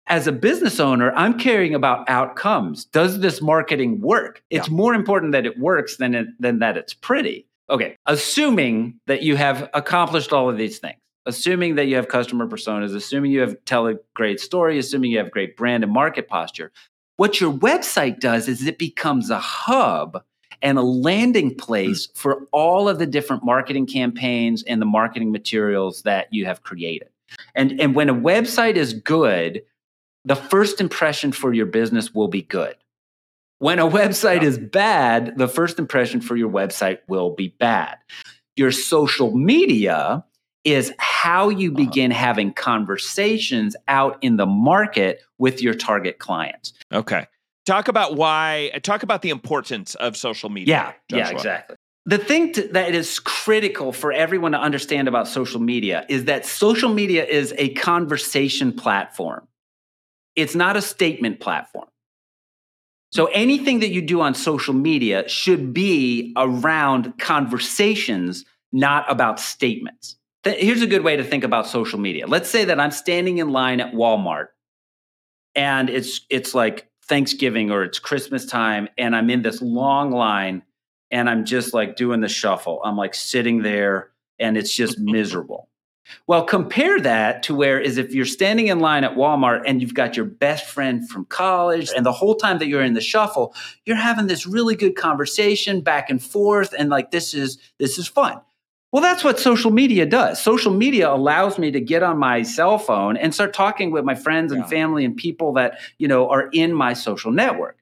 As 0.06 0.26
a 0.26 0.32
business 0.32 0.80
owner, 0.80 1.12
I'm 1.12 1.38
caring 1.38 1.74
about 1.74 2.08
outcomes. 2.08 2.84
Does 2.86 3.20
this 3.20 3.40
marketing 3.40 4.00
work? 4.00 4.42
It's 4.50 4.68
yeah. 4.68 4.74
more 4.74 4.94
important 4.94 5.32
that 5.32 5.46
it 5.46 5.58
works 5.58 5.96
than, 5.96 6.14
it, 6.14 6.26
than 6.40 6.58
that 6.60 6.76
it's 6.76 6.94
pretty. 6.94 7.46
Okay, 7.70 7.96
assuming 8.06 9.00
that 9.06 9.22
you 9.22 9.36
have 9.36 9.70
accomplished 9.72 10.32
all 10.32 10.50
of 10.50 10.58
these 10.58 10.78
things 10.78 10.98
assuming 11.26 11.76
that 11.76 11.86
you 11.86 11.96
have 11.96 12.08
customer 12.08 12.46
personas, 12.46 12.94
assuming 12.94 13.30
you 13.30 13.40
have 13.40 13.56
tell 13.64 13.86
a 13.86 13.94
great 14.14 14.40
story, 14.40 14.78
assuming 14.78 15.10
you 15.10 15.18
have 15.18 15.30
great 15.30 15.56
brand 15.56 15.84
and 15.84 15.92
market 15.92 16.28
posture, 16.28 16.72
what 17.16 17.40
your 17.40 17.52
website 17.52 18.20
does 18.20 18.48
is 18.48 18.66
it 18.66 18.78
becomes 18.78 19.30
a 19.30 19.38
hub 19.38 20.22
and 20.60 20.78
a 20.78 20.82
landing 20.82 21.54
place 21.54 22.06
mm-hmm. 22.06 22.18
for 22.18 22.46
all 22.52 22.88
of 22.88 22.98
the 22.98 23.06
different 23.06 23.44
marketing 23.44 23.86
campaigns 23.86 24.62
and 24.62 24.80
the 24.80 24.86
marketing 24.86 25.32
materials 25.32 26.02
that 26.02 26.28
you 26.32 26.46
have 26.46 26.62
created. 26.62 27.08
And, 27.54 27.80
and 27.80 27.94
when 27.94 28.08
a 28.08 28.14
website 28.14 28.76
is 28.76 28.92
good, 28.92 29.62
the 30.24 30.36
first 30.36 30.80
impression 30.80 31.32
for 31.32 31.52
your 31.52 31.66
business 31.66 32.14
will 32.14 32.28
be 32.28 32.42
good. 32.42 32.76
When 33.58 33.78
a 33.78 33.88
website 33.88 34.42
yeah. 34.42 34.48
is 34.48 34.58
bad, 34.58 35.38
the 35.38 35.48
first 35.48 35.78
impression 35.78 36.20
for 36.20 36.36
your 36.36 36.50
website 36.50 36.98
will 37.08 37.34
be 37.34 37.48
bad. 37.58 37.96
Your 38.56 38.72
social 38.72 39.36
media 39.36 40.24
is 40.64 40.92
how 40.98 41.48
you 41.48 41.70
Uh-huh. 41.70 41.84
begin 41.84 42.10
having 42.10 42.52
conversations 42.52 43.74
out 43.88 44.18
in 44.22 44.36
the 44.36 44.46
market 44.46 45.20
with 45.38 45.60
your 45.62 45.74
target 45.74 46.18
clients. 46.18 46.72
Okay. 46.92 47.26
Talk 47.66 47.88
about 47.88 48.16
why, 48.16 48.70
talk 48.82 49.02
about 49.02 49.22
the 49.22 49.30
importance 49.30 49.94
of 49.96 50.16
social 50.16 50.50
media. 50.50 50.94
Yeah, 51.08 51.18
yeah, 51.18 51.30
exactly. 51.30 51.76
The 52.06 52.18
thing 52.18 52.52
to, 52.54 52.66
that 52.68 52.94
is 52.94 53.20
critical 53.20 53.92
for 53.92 54.12
everyone 54.12 54.52
to 54.52 54.58
understand 54.58 55.06
about 55.06 55.28
social 55.28 55.60
media 55.60 56.04
is 56.08 56.24
that 56.24 56.44
social 56.44 56.92
media 56.92 57.24
is 57.24 57.54
a 57.58 57.74
conversation 57.74 58.72
platform. 58.72 59.46
It's 60.34 60.56
not 60.56 60.76
a 60.76 60.82
statement 60.82 61.38
platform. 61.38 61.86
So 63.12 63.26
anything 63.26 63.80
that 63.80 63.90
you 63.90 64.02
do 64.02 64.20
on 64.20 64.34
social 64.34 64.74
media 64.74 65.28
should 65.28 65.72
be 65.72 66.32
around 66.36 67.18
conversations, 67.18 68.44
not 68.72 69.08
about 69.08 69.38
statements. 69.38 70.16
Th- 70.44 70.60
Here's 70.62 70.82
a 70.82 70.86
good 70.86 71.02
way 71.02 71.16
to 71.16 71.24
think 71.24 71.44
about 71.44 71.66
social 71.66 71.98
media. 71.98 72.26
Let's 72.26 72.48
say 72.48 72.64
that 72.64 72.80
I'm 72.80 72.90
standing 72.90 73.38
in 73.38 73.50
line 73.50 73.80
at 73.80 73.92
Walmart 73.92 74.48
and 75.54 75.90
it's 75.90 76.22
it's 76.30 76.54
like 76.54 76.88
Thanksgiving 77.06 77.70
or 77.70 77.84
it's 77.84 77.98
Christmas 77.98 78.46
time 78.46 78.88
and 78.96 79.14
I'm 79.14 79.30
in 79.30 79.42
this 79.42 79.60
long 79.60 80.10
line 80.10 80.62
and 81.10 81.28
I'm 81.28 81.44
just 81.44 81.74
like 81.74 81.96
doing 81.96 82.20
the 82.20 82.28
shuffle. 82.28 82.80
I'm 82.84 82.96
like 82.96 83.14
sitting 83.14 83.62
there 83.62 84.10
and 84.38 84.56
it's 84.56 84.74
just 84.74 84.98
miserable. 84.98 85.68
Well, 86.26 86.44
compare 86.44 87.00
that 87.00 87.44
to 87.44 87.54
where 87.54 87.80
is 87.80 87.96
if 87.96 88.12
you're 88.12 88.24
standing 88.24 88.68
in 88.68 88.80
line 88.80 89.04
at 89.04 89.14
Walmart 89.14 89.62
and 89.66 89.80
you've 89.80 89.94
got 89.94 90.16
your 90.16 90.26
best 90.26 90.66
friend 90.66 91.08
from 91.08 91.24
college 91.26 91.90
and 91.96 92.04
the 92.04 92.12
whole 92.12 92.34
time 92.34 92.58
that 92.58 92.66
you're 92.66 92.82
in 92.82 92.94
the 92.94 93.00
shuffle, 93.00 93.54
you're 93.86 93.96
having 93.96 94.26
this 94.26 94.46
really 94.46 94.74
good 94.74 94.96
conversation 94.96 95.80
back 95.80 96.10
and 96.10 96.22
forth 96.22 96.74
and 96.76 96.90
like 96.90 97.12
this 97.12 97.34
is 97.34 97.58
this 97.78 97.98
is 97.98 98.08
fun. 98.08 98.40
Well, 98.92 99.00
that's 99.02 99.24
what 99.24 99.40
social 99.40 99.70
media 99.70 100.04
does. 100.04 100.40
Social 100.42 100.72
media 100.72 101.10
allows 101.10 101.58
me 101.58 101.70
to 101.70 101.80
get 101.80 102.02
on 102.02 102.18
my 102.18 102.42
cell 102.42 102.78
phone 102.78 103.16
and 103.16 103.32
start 103.34 103.54
talking 103.54 103.90
with 103.90 104.04
my 104.04 104.14
friends 104.14 104.52
and 104.52 104.60
Yeah. 104.62 104.66
family 104.68 105.04
and 105.06 105.16
people 105.16 105.54
that, 105.54 105.78
you 105.98 106.08
know, 106.08 106.28
are 106.28 106.50
in 106.52 106.74
my 106.74 106.92
social 106.92 107.32
network. 107.32 107.78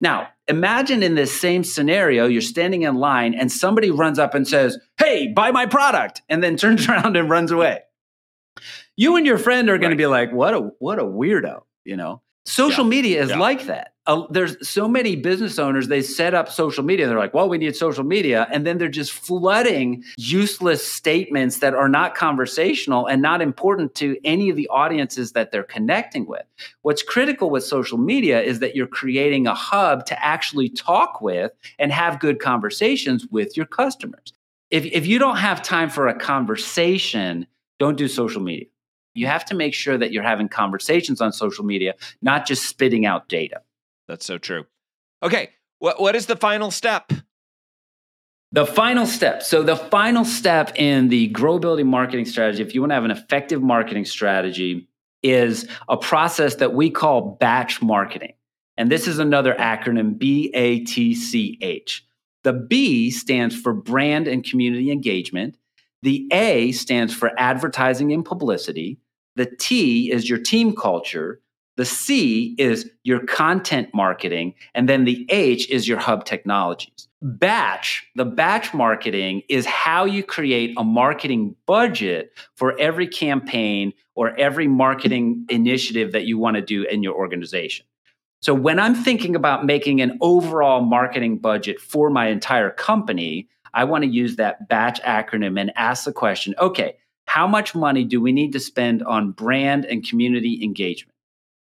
Now, 0.00 0.28
imagine 0.48 1.02
in 1.04 1.14
this 1.14 1.32
same 1.40 1.62
scenario, 1.64 2.26
you're 2.26 2.40
standing 2.40 2.82
in 2.82 2.96
line 2.96 3.34
and 3.34 3.50
somebody 3.52 3.90
runs 3.92 4.18
up 4.18 4.34
and 4.34 4.46
says, 4.46 4.78
Hey, 4.98 5.28
buy 5.28 5.52
my 5.52 5.66
product, 5.66 6.22
and 6.28 6.42
then 6.42 6.56
turns 6.64 6.88
around 6.88 7.16
and 7.16 7.30
runs 7.30 7.52
away. 7.52 7.82
You 8.96 9.16
and 9.16 9.26
your 9.26 9.38
friend 9.38 9.68
are 9.70 9.78
going 9.78 9.90
Right. 9.90 9.94
to 9.94 9.96
be 9.96 10.06
like, 10.06 10.32
What 10.32 10.54
a 10.54 10.58
what 10.80 10.98
a 10.98 11.04
weirdo, 11.04 11.62
you 11.84 11.96
know? 11.96 12.22
Social 12.46 12.84
Yeah. 12.84 12.90
media 12.90 13.22
is 13.22 13.30
Yeah. 13.30 13.38
like 13.38 13.66
that. 13.66 13.92
There's 14.30 14.66
so 14.66 14.88
many 14.88 15.16
business 15.16 15.58
owners, 15.58 15.88
they 15.88 16.00
set 16.00 16.32
up 16.32 16.48
social 16.48 16.82
media. 16.82 17.04
and 17.04 17.12
They're 17.12 17.18
like, 17.18 17.34
well, 17.34 17.48
we 17.48 17.58
need 17.58 17.76
social 17.76 18.04
media. 18.04 18.46
And 18.50 18.66
then 18.66 18.78
they're 18.78 18.88
just 18.88 19.12
flooding 19.12 20.02
useless 20.16 20.86
statements 20.86 21.58
that 21.58 21.74
are 21.74 21.90
not 21.90 22.14
conversational 22.14 23.06
and 23.06 23.20
not 23.20 23.42
important 23.42 23.94
to 23.96 24.16
any 24.24 24.48
of 24.48 24.56
the 24.56 24.66
audiences 24.68 25.32
that 25.32 25.52
they're 25.52 25.62
connecting 25.62 26.26
with. 26.26 26.44
What's 26.82 27.02
critical 27.02 27.50
with 27.50 27.64
social 27.64 27.98
media 27.98 28.40
is 28.40 28.60
that 28.60 28.74
you're 28.74 28.86
creating 28.86 29.46
a 29.46 29.54
hub 29.54 30.06
to 30.06 30.24
actually 30.24 30.70
talk 30.70 31.20
with 31.20 31.52
and 31.78 31.92
have 31.92 32.18
good 32.18 32.40
conversations 32.40 33.26
with 33.30 33.58
your 33.58 33.66
customers. 33.66 34.32
If, 34.70 34.86
if 34.86 35.06
you 35.06 35.18
don't 35.18 35.36
have 35.36 35.62
time 35.62 35.90
for 35.90 36.08
a 36.08 36.18
conversation, 36.18 37.46
don't 37.78 37.96
do 37.96 38.08
social 38.08 38.42
media. 38.42 38.66
You 39.14 39.26
have 39.26 39.44
to 39.46 39.54
make 39.54 39.74
sure 39.74 39.98
that 39.98 40.12
you're 40.12 40.22
having 40.22 40.48
conversations 40.48 41.20
on 41.20 41.32
social 41.32 41.64
media, 41.64 41.94
not 42.22 42.46
just 42.46 42.68
spitting 42.68 43.04
out 43.04 43.28
data. 43.28 43.62
That's 44.08 44.26
so 44.26 44.38
true. 44.38 44.64
Okay. 45.22 45.50
What, 45.78 46.00
what 46.00 46.16
is 46.16 46.26
the 46.26 46.36
final 46.36 46.70
step? 46.70 47.12
The 48.50 48.66
final 48.66 49.06
step. 49.06 49.42
So, 49.42 49.62
the 49.62 49.76
final 49.76 50.24
step 50.24 50.72
in 50.76 51.08
the 51.08 51.30
growability 51.30 51.84
marketing 51.84 52.24
strategy, 52.24 52.62
if 52.62 52.74
you 52.74 52.80
want 52.80 52.90
to 52.90 52.94
have 52.94 53.04
an 53.04 53.10
effective 53.10 53.62
marketing 53.62 54.06
strategy, 54.06 54.88
is 55.22 55.68
a 55.88 55.96
process 55.96 56.56
that 56.56 56.72
we 56.72 56.90
call 56.90 57.36
batch 57.38 57.82
marketing. 57.82 58.32
And 58.78 58.90
this 58.90 59.06
is 59.06 59.18
another 59.18 59.54
acronym 59.54 60.16
B 60.16 60.50
A 60.54 60.80
T 60.80 61.14
C 61.14 61.58
H. 61.60 62.06
The 62.44 62.52
B 62.54 63.10
stands 63.10 63.54
for 63.54 63.74
brand 63.74 64.28
and 64.28 64.42
community 64.42 64.90
engagement. 64.90 65.58
The 66.02 66.28
A 66.32 66.72
stands 66.72 67.12
for 67.12 67.32
advertising 67.38 68.12
and 68.12 68.24
publicity. 68.24 68.98
The 69.36 69.46
T 69.46 70.10
is 70.10 70.28
your 70.28 70.38
team 70.38 70.74
culture. 70.74 71.40
The 71.78 71.84
C 71.84 72.56
is 72.58 72.90
your 73.04 73.24
content 73.24 73.90
marketing. 73.94 74.54
And 74.74 74.88
then 74.88 75.04
the 75.04 75.24
H 75.30 75.70
is 75.70 75.86
your 75.86 75.98
hub 75.98 76.24
technologies. 76.24 77.06
Batch, 77.22 78.04
the 78.16 78.24
batch 78.24 78.74
marketing 78.74 79.42
is 79.48 79.64
how 79.64 80.04
you 80.04 80.24
create 80.24 80.74
a 80.76 80.82
marketing 80.82 81.54
budget 81.66 82.32
for 82.56 82.76
every 82.80 83.06
campaign 83.06 83.92
or 84.16 84.36
every 84.36 84.66
marketing 84.66 85.46
initiative 85.48 86.10
that 86.12 86.24
you 86.24 86.36
want 86.36 86.56
to 86.56 86.62
do 86.62 86.82
in 86.82 87.04
your 87.04 87.14
organization. 87.14 87.86
So 88.42 88.54
when 88.54 88.80
I'm 88.80 88.96
thinking 88.96 89.36
about 89.36 89.64
making 89.64 90.00
an 90.00 90.18
overall 90.20 90.80
marketing 90.80 91.38
budget 91.38 91.80
for 91.80 92.10
my 92.10 92.26
entire 92.26 92.70
company, 92.70 93.48
I 93.72 93.84
want 93.84 94.02
to 94.02 94.10
use 94.10 94.34
that 94.34 94.68
batch 94.68 95.00
acronym 95.02 95.60
and 95.60 95.70
ask 95.76 96.04
the 96.04 96.12
question 96.12 96.56
okay, 96.58 96.96
how 97.26 97.46
much 97.46 97.76
money 97.76 98.02
do 98.02 98.20
we 98.20 98.32
need 98.32 98.52
to 98.54 98.60
spend 98.60 99.04
on 99.04 99.30
brand 99.30 99.84
and 99.84 100.04
community 100.04 100.58
engagement? 100.64 101.14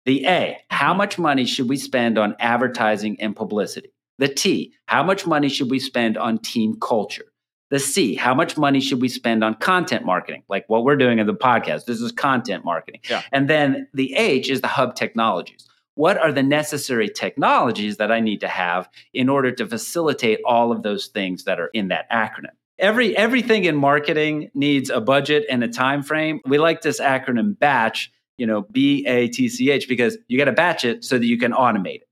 The 0.08 0.24
A, 0.24 0.56
how 0.70 0.94
much 0.94 1.18
money 1.18 1.44
should 1.44 1.68
we 1.68 1.76
spend 1.76 2.16
on 2.16 2.34
advertising 2.40 3.20
and 3.20 3.36
publicity? 3.36 3.90
The 4.16 4.28
T, 4.28 4.72
how 4.86 5.02
much 5.02 5.26
money 5.26 5.50
should 5.50 5.70
we 5.70 5.78
spend 5.78 6.16
on 6.16 6.38
team 6.38 6.78
culture? 6.80 7.26
The 7.68 7.78
C, 7.78 8.14
how 8.14 8.32
much 8.34 8.56
money 8.56 8.80
should 8.80 9.02
we 9.02 9.10
spend 9.10 9.44
on 9.44 9.56
content 9.56 10.06
marketing? 10.06 10.44
Like 10.48 10.64
what 10.66 10.84
we're 10.84 10.96
doing 10.96 11.18
in 11.18 11.26
the 11.26 11.34
podcast. 11.34 11.84
This 11.84 12.00
is 12.00 12.10
content 12.10 12.64
marketing. 12.64 13.02
Yeah. 13.10 13.20
And 13.32 13.50
then 13.50 13.86
the 13.92 14.14
H 14.14 14.48
is 14.48 14.62
the 14.62 14.66
hub 14.66 14.94
technologies. 14.94 15.68
What 15.94 16.16
are 16.16 16.32
the 16.32 16.42
necessary 16.42 17.10
technologies 17.10 17.98
that 17.98 18.10
I 18.10 18.20
need 18.20 18.40
to 18.40 18.48
have 18.48 18.88
in 19.12 19.28
order 19.28 19.52
to 19.52 19.66
facilitate 19.66 20.40
all 20.46 20.72
of 20.72 20.82
those 20.82 21.08
things 21.08 21.44
that 21.44 21.60
are 21.60 21.68
in 21.74 21.88
that 21.88 22.10
acronym? 22.10 22.56
Every 22.78 23.14
everything 23.14 23.64
in 23.64 23.76
marketing 23.76 24.52
needs 24.54 24.88
a 24.88 25.02
budget 25.02 25.44
and 25.50 25.62
a 25.62 25.68
time 25.68 26.02
frame. 26.02 26.40
We 26.46 26.56
like 26.56 26.80
this 26.80 26.98
acronym 26.98 27.58
batch, 27.58 28.10
you 28.38 28.46
know, 28.46 28.62
B 28.62 29.04
A 29.06 29.28
T 29.28 29.48
C 29.48 29.70
H 29.70 29.88
because 29.88 30.16
you 30.28 30.38
got 30.38 30.46
to 30.46 30.52
batch 30.52 30.84
it 30.84 31.04
so 31.04 31.18
that 31.18 31.26
you 31.26 31.36
can 31.36 31.52
automate 31.52 31.96
it. 31.96 32.08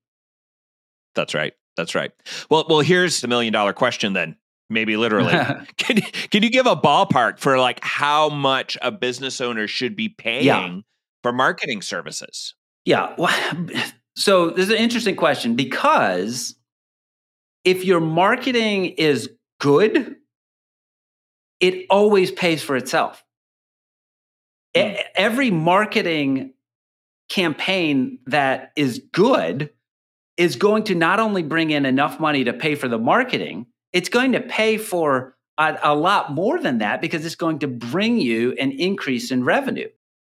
That's 1.15 1.33
right. 1.33 1.55
That's 1.77 1.95
right. 1.95 2.13
Well, 2.51 2.67
well, 2.69 2.81
here's 2.81 3.21
the 3.21 3.29
million 3.29 3.53
dollar 3.53 3.73
question 3.73 4.13
then. 4.13 4.37
Maybe 4.69 4.97
literally. 4.97 5.33
can, 5.77 6.01
can 6.31 6.43
you 6.43 6.51
give 6.51 6.67
a 6.67 6.77
ballpark 6.77 7.39
for 7.39 7.59
like 7.59 7.83
how 7.83 8.29
much 8.29 8.77
a 8.83 8.91
business 8.91 9.41
owner 9.41 9.69
should 9.69 9.95
be 9.95 10.09
paying 10.09 10.85
for 11.23 11.33
marketing 11.33 11.83
services? 11.83 12.55
Yeah. 12.85 13.15
Well, 13.17 13.35
so 14.17 14.51
this 14.51 14.67
is 14.67 14.71
an 14.71 14.79
interesting 14.79 15.17
question 15.17 15.55
because 15.55 16.57
if 17.65 17.85
your 17.85 18.01
marketing 18.01 18.87
is 18.87 19.31
good, 19.61 20.17
it 21.61 21.87
always 21.91 22.31
pays 22.31 22.63
for 22.63 22.77
itself. 22.77 23.23
E- 24.77 24.81
mm. 24.81 25.03
Every 25.15 25.51
marketing 25.51 26.53
campaign 27.29 28.19
that 28.27 28.73
is 28.77 29.01
good 29.13 29.71
is 30.37 30.57
going 30.57 30.85
to 30.85 30.95
not 30.95 31.19
only 31.19 31.43
bring 31.43 31.71
in 31.71 31.87
enough 31.87 32.21
money 32.21 32.45
to 32.45 32.53
pay 32.53 32.75
for 32.75 32.89
the 32.89 32.99
marketing, 32.99 33.67
it's 33.93 34.09
going 34.09 34.33
to 34.33 34.41
pay 34.41 34.77
for 34.77 35.35
a, 35.59 35.79
a 35.83 35.95
lot 35.95 36.33
more 36.33 36.61
than 36.61 36.79
that 36.79 37.01
because 37.01 37.25
it's 37.25 37.35
going 37.35 37.59
to 37.61 37.67
bring 37.67 38.19
you 38.19 38.53
an 38.61 38.71
increase 38.73 39.31
in 39.31 39.45
revenue. 39.45 39.89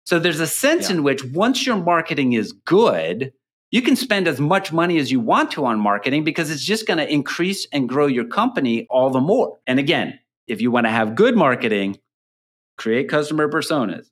So 0.05 0.19
there's 0.19 0.39
a 0.39 0.47
sense 0.47 0.89
Yeah. 0.89 0.97
in 0.97 1.03
which 1.03 1.23
once 1.25 1.65
your 1.65 1.75
marketing 1.77 2.33
is 2.33 2.53
good, 2.53 3.33
you 3.71 3.81
can 3.81 3.95
spend 3.97 4.27
as 4.27 4.39
much 4.39 4.71
money 4.71 4.97
as 4.97 5.11
you 5.11 5.19
want 5.19 5.51
to 5.51 5.65
on 5.65 5.79
marketing 5.79 6.23
because 6.23 6.49
it's 6.51 6.63
just 6.63 6.87
going 6.87 6.99
to 6.99 7.11
increase 7.11 7.67
and 7.73 7.89
grow 7.89 8.05
your 8.05 8.23
company 8.25 8.87
all 8.89 9.09
the 9.09 9.19
more. 9.19 9.57
And 9.67 9.79
again, 9.79 10.19
if 10.47 10.61
you 10.61 10.71
want 10.71 10.85
to 10.85 10.91
have 10.91 11.15
good 11.15 11.35
marketing, 11.35 11.97
create 12.77 13.09
customer 13.09 13.49
personas, 13.49 14.07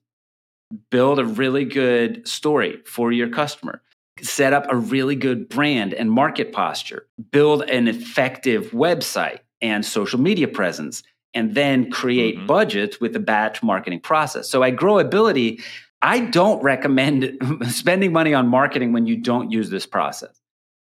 build 0.90 1.18
a 1.18 1.24
really 1.24 1.64
good 1.64 2.26
story 2.26 2.78
for 2.84 3.12
your 3.12 3.28
customer, 3.28 3.82
set 4.22 4.52
up 4.52 4.66
a 4.70 4.76
really 4.76 5.14
good 5.16 5.48
brand 5.48 5.94
and 5.94 6.10
market 6.10 6.52
posture, 6.52 7.06
build 7.30 7.62
an 7.70 7.88
effective 7.88 8.70
website 8.72 9.38
and 9.60 9.84
social 9.84 10.20
media 10.20 10.48
presence, 10.48 11.02
and 11.34 11.54
then 11.54 11.90
create 11.90 12.38
Mhm. 12.38 12.46
budgets 12.46 13.00
with 13.00 13.12
the 13.12 13.20
batch 13.20 13.62
marketing 13.62 14.00
process. 14.00 14.48
So 14.48 14.62
at 14.62 14.76
Growability, 14.76 15.62
I 16.02 16.20
don't 16.20 16.62
recommend 16.62 17.38
spending 17.68 18.12
money 18.12 18.34
on 18.34 18.48
marketing 18.48 18.92
when 18.92 19.06
you 19.06 19.16
don't 19.16 19.50
use 19.50 19.70
this 19.70 19.86
process. 19.86 20.40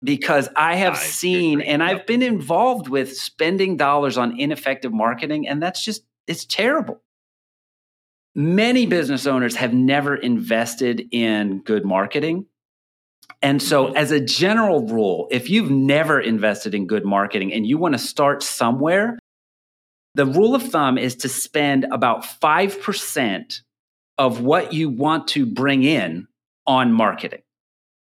Because 0.04 0.48
I 0.56 0.74
have 0.76 0.94
I 0.94 0.98
seen 0.98 1.60
agree. 1.60 1.72
and 1.72 1.80
Yep. 1.82 1.90
I've 1.90 2.06
been 2.06 2.22
involved 2.22 2.88
with 2.88 3.16
spending 3.16 3.76
dollars 3.76 4.18
on 4.18 4.38
ineffective 4.38 4.92
marketing, 4.92 5.46
and 5.46 5.62
that's 5.62 5.84
just, 5.84 6.02
it's 6.26 6.44
terrible. 6.44 7.00
Many 8.34 8.86
business 8.86 9.26
owners 9.26 9.56
have 9.56 9.74
never 9.74 10.16
invested 10.16 11.06
in 11.10 11.62
good 11.62 11.84
marketing. 11.84 12.46
And 13.42 13.60
so, 13.60 13.92
as 13.92 14.10
a 14.10 14.20
general 14.20 14.86
rule, 14.86 15.28
if 15.30 15.50
you've 15.50 15.70
never 15.70 16.20
invested 16.20 16.74
in 16.74 16.86
good 16.86 17.04
marketing 17.04 17.52
and 17.52 17.66
you 17.66 17.76
want 17.76 17.94
to 17.94 17.98
start 17.98 18.42
somewhere, 18.42 19.18
the 20.14 20.26
rule 20.26 20.54
of 20.54 20.62
thumb 20.62 20.98
is 20.98 21.16
to 21.16 21.28
spend 21.28 21.86
about 21.90 22.22
5% 22.22 23.60
of 24.18 24.40
what 24.40 24.72
you 24.72 24.90
want 24.90 25.28
to 25.28 25.46
bring 25.46 25.82
in 25.82 26.28
on 26.66 26.92
marketing. 26.92 27.42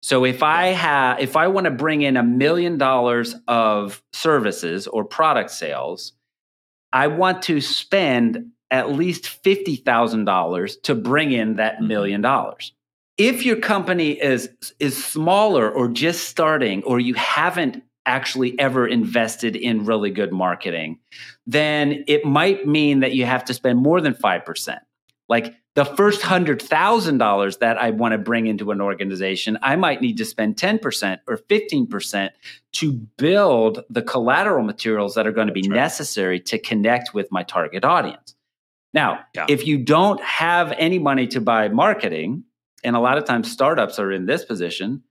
So 0.02 0.24
if 0.24 0.42
I 0.42 0.68
have 0.68 1.20
if 1.20 1.36
I 1.36 1.46
want 1.46 1.66
to 1.66 1.70
bring 1.70 2.02
in 2.02 2.16
a 2.16 2.24
million 2.24 2.76
dollars 2.76 3.36
of 3.46 4.02
services 4.12 4.88
or 4.88 5.04
product 5.04 5.50
sales, 5.52 6.12
I 6.92 7.06
want 7.06 7.42
to 7.42 7.60
spend 7.60 8.50
at 8.72 8.90
least 8.90 9.24
$50,000 9.44 10.82
to 10.82 10.94
bring 10.94 11.30
in 11.30 11.56
that 11.56 11.76
mm-hmm. 11.76 11.86
million 11.86 12.20
dollars. 12.22 12.72
If 13.18 13.44
your 13.44 13.56
company 13.56 14.12
is 14.12 14.48
is 14.80 15.04
smaller 15.04 15.70
or 15.70 15.86
just 15.86 16.28
starting 16.28 16.82
or 16.84 16.98
you 16.98 17.14
haven't 17.14 17.84
actually 18.06 18.58
ever 18.58 18.88
invested 18.88 19.54
in 19.54 19.84
really 19.84 20.10
good 20.10 20.32
marketing, 20.32 20.98
then 21.46 22.04
it 22.08 22.24
might 22.24 22.66
mean 22.66 23.00
that 23.00 23.14
you 23.14 23.26
have 23.26 23.44
to 23.44 23.54
spend 23.54 23.78
more 23.78 24.00
than 24.00 24.14
5%. 24.14 24.78
Like 25.28 25.54
the 25.74 25.84
first 25.84 26.22
$100,000 26.22 27.58
that 27.60 27.78
I 27.78 27.90
want 27.90 28.12
to 28.12 28.18
bring 28.18 28.46
into 28.46 28.70
an 28.72 28.80
organization, 28.80 29.56
I 29.62 29.76
might 29.76 30.00
need 30.00 30.16
to 30.18 30.24
spend 30.24 30.56
10% 30.56 31.20
or 31.28 31.38
15% 31.38 32.30
to 32.72 32.92
build 32.92 33.84
the 33.88 34.02
collateral 34.02 34.64
materials 34.64 35.14
that 35.14 35.26
are 35.26 35.32
going 35.32 35.46
to 35.46 35.52
be 35.52 35.68
right. 35.68 35.76
necessary 35.76 36.40
to 36.40 36.58
connect 36.58 37.14
with 37.14 37.30
my 37.30 37.42
target 37.44 37.84
audience. 37.84 38.31
Now, 38.94 39.20
yeah. 39.34 39.46
if 39.48 39.66
you 39.66 39.78
don't 39.78 40.20
have 40.22 40.72
any 40.76 40.98
money 40.98 41.26
to 41.28 41.40
buy 41.40 41.68
marketing, 41.68 42.44
and 42.84 42.96
a 42.96 43.00
lot 43.00 43.16
of 43.16 43.24
times 43.24 43.50
startups 43.50 43.98
are 43.98 44.10
in 44.10 44.26
this 44.26 44.44
position, 44.44 45.02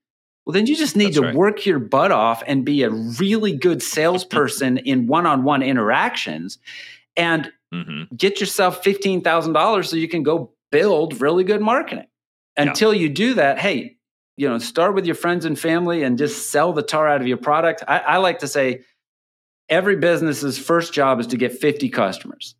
well, 0.46 0.54
then 0.54 0.68
you 0.68 0.76
just 0.76 0.96
need 0.96 1.08
That's 1.08 1.18
to 1.18 1.22
right. 1.22 1.36
work 1.36 1.66
your 1.66 1.80
butt 1.80 2.12
off 2.12 2.44
and 2.46 2.66
be 2.66 2.84
a 2.84 2.90
really 2.90 3.56
good 3.56 3.82
salesperson 3.82 4.78
in 4.86 5.08
one 5.08 5.26
on 5.26 5.44
one 5.44 5.64
interactions. 5.64 6.58
And 7.16 7.52
Mm-hmm. 7.74 8.16
Get 8.16 8.40
yourself 8.40 8.84
$15,000 8.84 9.86
so 9.86 9.96
you 9.96 10.08
can 10.08 10.24
go 10.24 10.54
build 10.72 11.22
really 11.22 11.44
good 11.44 11.62
marketing. 11.62 12.08
Until 12.58 12.94
yeah. 12.94 13.02
you 13.02 13.10
do 13.10 13.34
that, 13.36 13.60
hey, 13.60 13.98
you 14.36 14.50
know, 14.50 14.58
start 14.58 14.94
with 14.94 15.06
your 15.06 15.16
friends 15.16 15.46
and 15.46 15.58
family 15.58 16.04
and 16.04 16.18
just 16.18 16.52
sell 16.52 16.74
the 16.74 16.84
tar 16.84 17.08
out 17.08 17.22
of 17.22 17.28
your 17.28 17.38
product. 17.38 17.84
I, 17.88 18.00
I 18.00 18.18
like 18.18 18.40
to 18.40 18.48
say 18.48 18.84
every 19.70 19.96
business's 19.96 20.58
first 20.58 20.92
job 20.94 21.20
is 21.22 21.28
to 21.28 21.38
get 21.38 21.54
50 21.54 21.90
customers. 21.90 22.56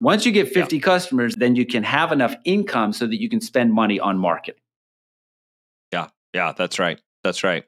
Once 0.00 0.26
you 0.26 0.32
get 0.32 0.48
50 0.48 0.76
yeah. 0.76 0.82
customers, 0.82 1.34
then 1.36 1.56
you 1.56 1.64
can 1.64 1.82
have 1.82 2.12
enough 2.12 2.34
income 2.44 2.92
so 2.92 3.06
that 3.06 3.20
you 3.20 3.28
can 3.28 3.40
spend 3.40 3.72
money 3.72 3.98
on 3.98 4.18
marketing. 4.18 4.60
Yeah, 5.92 6.08
yeah, 6.32 6.52
that's 6.56 6.78
right. 6.78 7.00
That's 7.24 7.42
right. 7.42 7.64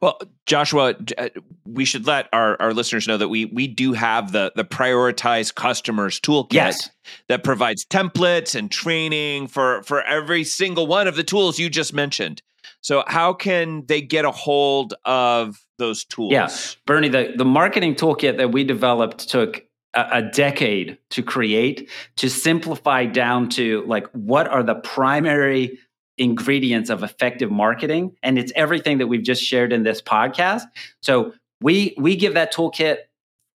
Well, 0.00 0.20
Joshua, 0.46 0.94
uh, 1.18 1.28
we 1.66 1.84
should 1.84 2.06
let 2.06 2.28
our, 2.32 2.56
our 2.62 2.72
listeners 2.72 3.08
know 3.08 3.16
that 3.16 3.28
we 3.28 3.46
we 3.46 3.66
do 3.66 3.94
have 3.94 4.30
the 4.30 4.52
the 4.54 4.64
prioritized 4.64 5.56
customers 5.56 6.20
toolkit 6.20 6.52
yes. 6.52 6.88
that 7.26 7.42
provides 7.42 7.84
templates 7.84 8.54
and 8.54 8.70
training 8.70 9.48
for 9.48 9.82
for 9.82 10.02
every 10.02 10.44
single 10.44 10.86
one 10.86 11.08
of 11.08 11.16
the 11.16 11.24
tools 11.24 11.58
you 11.58 11.68
just 11.68 11.92
mentioned. 11.92 12.42
So, 12.80 13.02
how 13.08 13.32
can 13.32 13.84
they 13.86 14.00
get 14.00 14.24
a 14.24 14.30
hold 14.30 14.94
of 15.04 15.64
those 15.78 16.04
tools? 16.04 16.32
Yeah, 16.32 16.48
Bernie, 16.86 17.08
the 17.08 17.32
the 17.36 17.44
marketing 17.44 17.96
toolkit 17.96 18.36
that 18.36 18.52
we 18.52 18.62
developed 18.62 19.28
took 19.28 19.64
a, 19.94 20.22
decade 20.22 20.98
to 21.10 21.22
create 21.22 21.90
to 22.16 22.30
simplify 22.30 23.04
down 23.04 23.48
to 23.50 23.84
like 23.86 24.06
what 24.12 24.48
are 24.48 24.62
the 24.62 24.74
primary 24.74 25.78
ingredients 26.18 26.90
of 26.90 27.02
effective 27.02 27.50
marketing? 27.50 28.16
And 28.22 28.38
it's 28.38 28.52
everything 28.54 28.98
that 28.98 29.06
we've 29.06 29.22
just 29.22 29.42
shared 29.42 29.72
in 29.72 29.82
this 29.82 30.00
podcast. 30.00 30.62
So 31.02 31.32
we 31.60 31.94
we 31.98 32.16
give 32.16 32.34
that 32.34 32.54
toolkit 32.54 32.98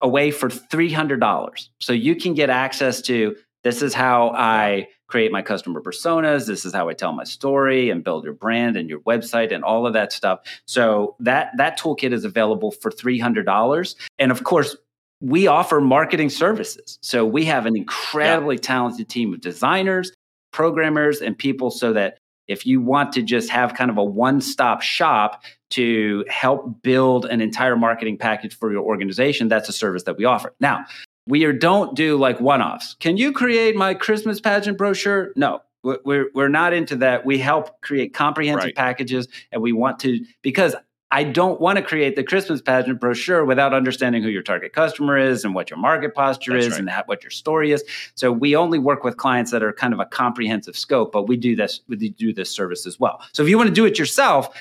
away 0.01 0.31
for 0.31 0.49
$300 0.49 1.69
so 1.81 1.93
you 1.93 2.17
can 2.17 2.35
get 2.35 2.51
access 2.51 3.01
to 3.03 3.37
this 3.63 3.81
is 3.81 3.95
how 3.95 4.31
i 4.35 4.89
create 5.07 5.31
my 5.31 5.43
customer 5.43 5.81
personas. 5.81 6.47
This 6.47 6.65
is 6.65 6.75
how 6.75 6.89
i 6.89 6.95
tell 6.95 7.13
my 7.13 7.25
story 7.25 7.91
and 7.91 8.03
build 8.03 8.25
your 8.25 8.33
brand 8.33 8.77
and 8.77 8.89
your 8.91 9.01
website 9.01 9.55
and 9.55 9.63
all 9.63 9.87
of 9.87 9.93
that 9.93 10.13
stuff. 10.13 10.41
So 10.67 11.15
that 11.21 11.53
that 11.57 11.79
toolkit 11.79 12.13
is 12.13 12.25
available 12.25 12.71
for 12.71 12.91
$300 12.91 13.95
and 14.19 14.33
of 14.33 14.45
course 14.45 14.77
we 15.25 15.47
offer 15.47 15.81
marketing 15.81 16.29
services 16.29 16.99
so 17.01 17.25
we 17.25 17.45
have 17.45 17.67
an 17.67 17.77
incredibly 17.77 18.57
yeah. 18.57 18.61
talented 18.61 19.09
team 19.09 19.33
of 19.33 19.41
designers 19.41 20.13
programmers 20.53 21.21
and 21.21 21.37
people 21.37 21.71
so 21.71 21.93
that 21.93 22.19
if 22.47 22.67
you 22.67 22.81
want 22.81 23.13
to 23.13 23.23
just 23.23 23.51
have 23.51 23.75
kind 23.75 23.91
of 23.91 23.97
a 23.97 24.05
one 24.05 24.41
stop 24.41 24.83
shop 24.83 25.43
to 25.71 26.25
help 26.29 26.83
build 26.83 27.25
an 27.27 27.41
entire 27.41 27.77
marketing 27.77 28.19
package 28.19 28.57
for 28.57 28.71
your 28.71 28.83
organization, 28.83 29.49
that's 29.49 29.69
a 29.69 29.73
service 29.73 30.05
that 30.05 30.17
we 30.17 30.25
offer. 30.25 30.55
Now, 30.61 30.85
we 31.27 31.51
don't 31.53 31.97
do 31.97 32.17
like 32.17 32.41
one 32.41 32.63
offs. 32.63 32.95
Can 33.01 33.17
you 33.17 33.33
create 33.33 33.75
my 33.75 33.95
Christmas 33.95 34.41
pageant 34.41 34.77
brochure? 34.77 35.33
No, 35.37 35.61
we're, 35.83 36.27
we're 36.35 36.49
not 36.49 36.73
into 36.75 36.97
that. 36.97 37.25
We 37.25 37.39
help 37.39 37.81
create 37.81 38.13
comprehensive 38.13 38.65
right. 38.65 38.75
packages 38.75 39.27
and 39.51 39.63
we 39.63 39.73
want 39.73 39.99
to, 40.01 40.25
because 40.43 40.77
I 41.15 41.23
don't 41.23 41.61
want 41.61 41.77
to 41.77 41.83
create 41.83 42.17
the 42.17 42.25
Christmas 42.25 42.61
pageant 42.61 42.99
brochure 42.99 43.45
without 43.45 43.73
understanding 43.73 44.25
who 44.25 44.29
your 44.29 44.43
target 44.43 44.73
customer 44.73 45.17
is 45.17 45.45
and 45.45 45.55
what 45.55 45.71
your 45.71 45.79
market 45.79 46.13
posture 46.13 46.55
That's 46.55 46.67
is 46.67 46.73
right. 46.73 46.81
and 46.81 46.91
how, 46.91 47.05
what 47.07 47.23
your 47.23 47.31
story 47.31 47.71
is. 47.71 47.85
So 48.17 48.33
we 48.33 48.57
only 48.57 48.81
work 48.81 49.05
with 49.05 49.17
clients 49.17 49.53
that 49.53 49.63
are 49.63 49.73
kind 49.73 49.95
of 49.95 50.01
a 50.01 50.07
comprehensive 50.07 50.77
scope, 50.77 51.13
but 51.13 51.29
we 51.29 51.37
do 51.37 51.55
this 51.55 51.83
we 51.87 51.97
do 52.09 52.33
this 52.33 52.51
service 52.51 52.85
as 52.85 52.99
well. 52.99 53.23
So 53.33 53.45
if 53.45 53.49
you 53.49 53.57
want 53.57 53.69
to 53.69 53.75
do 53.75 53.85
it 53.85 53.97
yourself, 53.97 54.61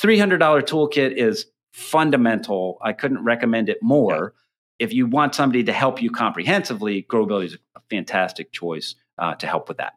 $300 0.00 0.40
toolkit 0.40 1.12
is 1.12 1.46
fundamental. 1.72 2.78
I 2.82 2.94
couldn't 2.94 3.22
recommend 3.22 3.68
it 3.68 3.80
more. 3.80 4.34
Yeah. 4.34 4.86
If 4.86 4.92
you 4.92 5.06
want 5.06 5.36
somebody 5.36 5.62
to 5.62 5.72
help 5.72 6.02
you 6.02 6.10
comprehensively, 6.10 7.04
Growability 7.04 7.44
is 7.44 7.58
a 7.76 7.80
fantastic 7.90 8.50
choice 8.50 8.96
uh, 9.18 9.36
to 9.36 9.46
help 9.46 9.68
with 9.68 9.76
that. 9.76 9.94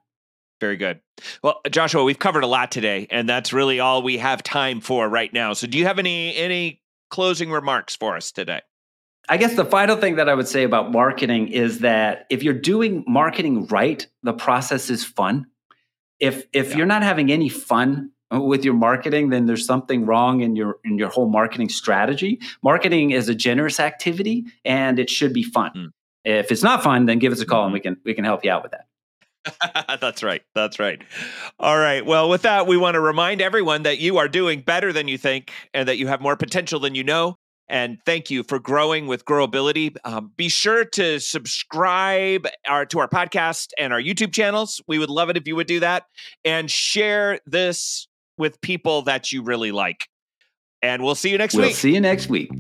Very 0.61 0.77
good. 0.77 1.01
Well, 1.43 1.59
Joshua, 1.69 2.03
we've 2.03 2.19
covered 2.19 2.43
a 2.43 2.47
lot 2.47 2.71
today, 2.71 3.07
and 3.09 3.27
that's 3.27 3.51
really 3.51 3.79
all 3.79 4.01
we 4.01 4.17
have 4.17 4.41
time 4.41 4.79
for 4.79 5.07
right 5.09 5.33
now. 5.33 5.53
So, 5.53 5.67
do 5.67 5.77
you 5.77 5.85
have 5.85 5.99
any 5.99 6.35
any 6.35 6.81
closing 7.09 7.51
remarks 7.51 7.95
for 7.95 8.15
us 8.15 8.31
today? 8.31 8.61
I 9.27 9.37
guess 9.37 9.55
the 9.55 9.65
final 9.65 9.97
thing 9.97 10.15
that 10.15 10.29
I 10.29 10.35
would 10.35 10.47
say 10.47 10.63
about 10.63 10.91
marketing 10.91 11.49
is 11.49 11.79
that 11.79 12.25
if 12.29 12.43
you're 12.43 12.53
doing 12.53 13.03
marketing 13.07 13.65
right, 13.67 14.05
the 14.23 14.33
process 14.33 14.89
is 14.89 15.03
fun. 15.03 15.47
If 16.19 16.45
if 16.53 16.71
yeah. 16.71 16.77
you're 16.77 16.85
not 16.85 17.03
having 17.03 17.31
any 17.31 17.49
fun 17.49 18.11
with 18.31 18.63
your 18.63 18.73
marketing, 18.73 19.29
then 19.29 19.45
there's 19.45 19.65
something 19.65 20.05
wrong 20.05 20.41
in 20.41 20.55
your 20.55 20.77
in 20.83 20.97
your 20.97 21.09
whole 21.09 21.29
marketing 21.29 21.69
strategy. 21.69 22.39
Marketing 22.63 23.11
is 23.11 23.27
a 23.27 23.35
generous 23.35 23.79
activity 23.79 24.45
and 24.63 24.99
it 24.99 25.09
should 25.09 25.33
be 25.33 25.43
fun. 25.43 25.71
Mm. 25.75 25.89
If 26.23 26.51
it's 26.51 26.63
not 26.63 26.83
fun, 26.83 27.05
then 27.05 27.19
give 27.19 27.33
us 27.33 27.41
a 27.41 27.45
call 27.45 27.65
mm-hmm. 27.65 27.65
and 27.65 27.73
we 27.73 27.79
can 27.79 27.97
we 28.05 28.13
can 28.13 28.25
help 28.25 28.45
you 28.45 28.51
out 28.51 28.63
with 28.63 28.71
that. 28.71 28.87
That's 30.01 30.23
right. 30.23 30.41
That's 30.53 30.79
right. 30.79 31.01
All 31.59 31.77
right. 31.77 32.05
Well, 32.05 32.29
with 32.29 32.43
that, 32.43 32.67
we 32.67 32.77
want 32.77 32.95
to 32.95 32.99
remind 32.99 33.41
everyone 33.41 33.83
that 33.83 33.99
you 33.99 34.17
are 34.17 34.27
doing 34.27 34.61
better 34.61 34.91
than 34.91 35.07
you 35.07 35.17
think 35.17 35.51
and 35.73 35.87
that 35.87 35.97
you 35.97 36.07
have 36.07 36.21
more 36.21 36.35
potential 36.35 36.79
than 36.79 36.95
you 36.95 37.03
know. 37.03 37.37
And 37.67 37.97
thank 38.05 38.29
you 38.29 38.43
for 38.43 38.59
growing 38.59 39.07
with 39.07 39.25
Growability. 39.25 39.95
Um, 40.03 40.31
be 40.37 40.49
sure 40.49 40.85
to 40.85 41.19
subscribe 41.19 42.47
our, 42.67 42.85
to 42.87 42.99
our 42.99 43.07
podcast 43.07 43.69
and 43.79 43.91
our 43.91 44.01
YouTube 44.01 44.33
channels. 44.33 44.81
We 44.87 44.99
would 44.99 45.09
love 45.09 45.29
it 45.29 45.37
if 45.37 45.47
you 45.47 45.55
would 45.55 45.67
do 45.67 45.79
that 45.79 46.03
and 46.43 46.69
share 46.69 47.39
this 47.47 48.07
with 48.37 48.61
people 48.61 49.03
that 49.03 49.31
you 49.31 49.41
really 49.41 49.71
like. 49.71 50.07
And 50.83 51.03
we'll 51.03 51.15
see 51.15 51.31
you 51.31 51.39
next 51.39 51.55
we'll 51.55 51.67
week. 51.67 51.75
See 51.75 51.93
you 51.95 52.01
next 52.01 52.29
week. 52.29 52.51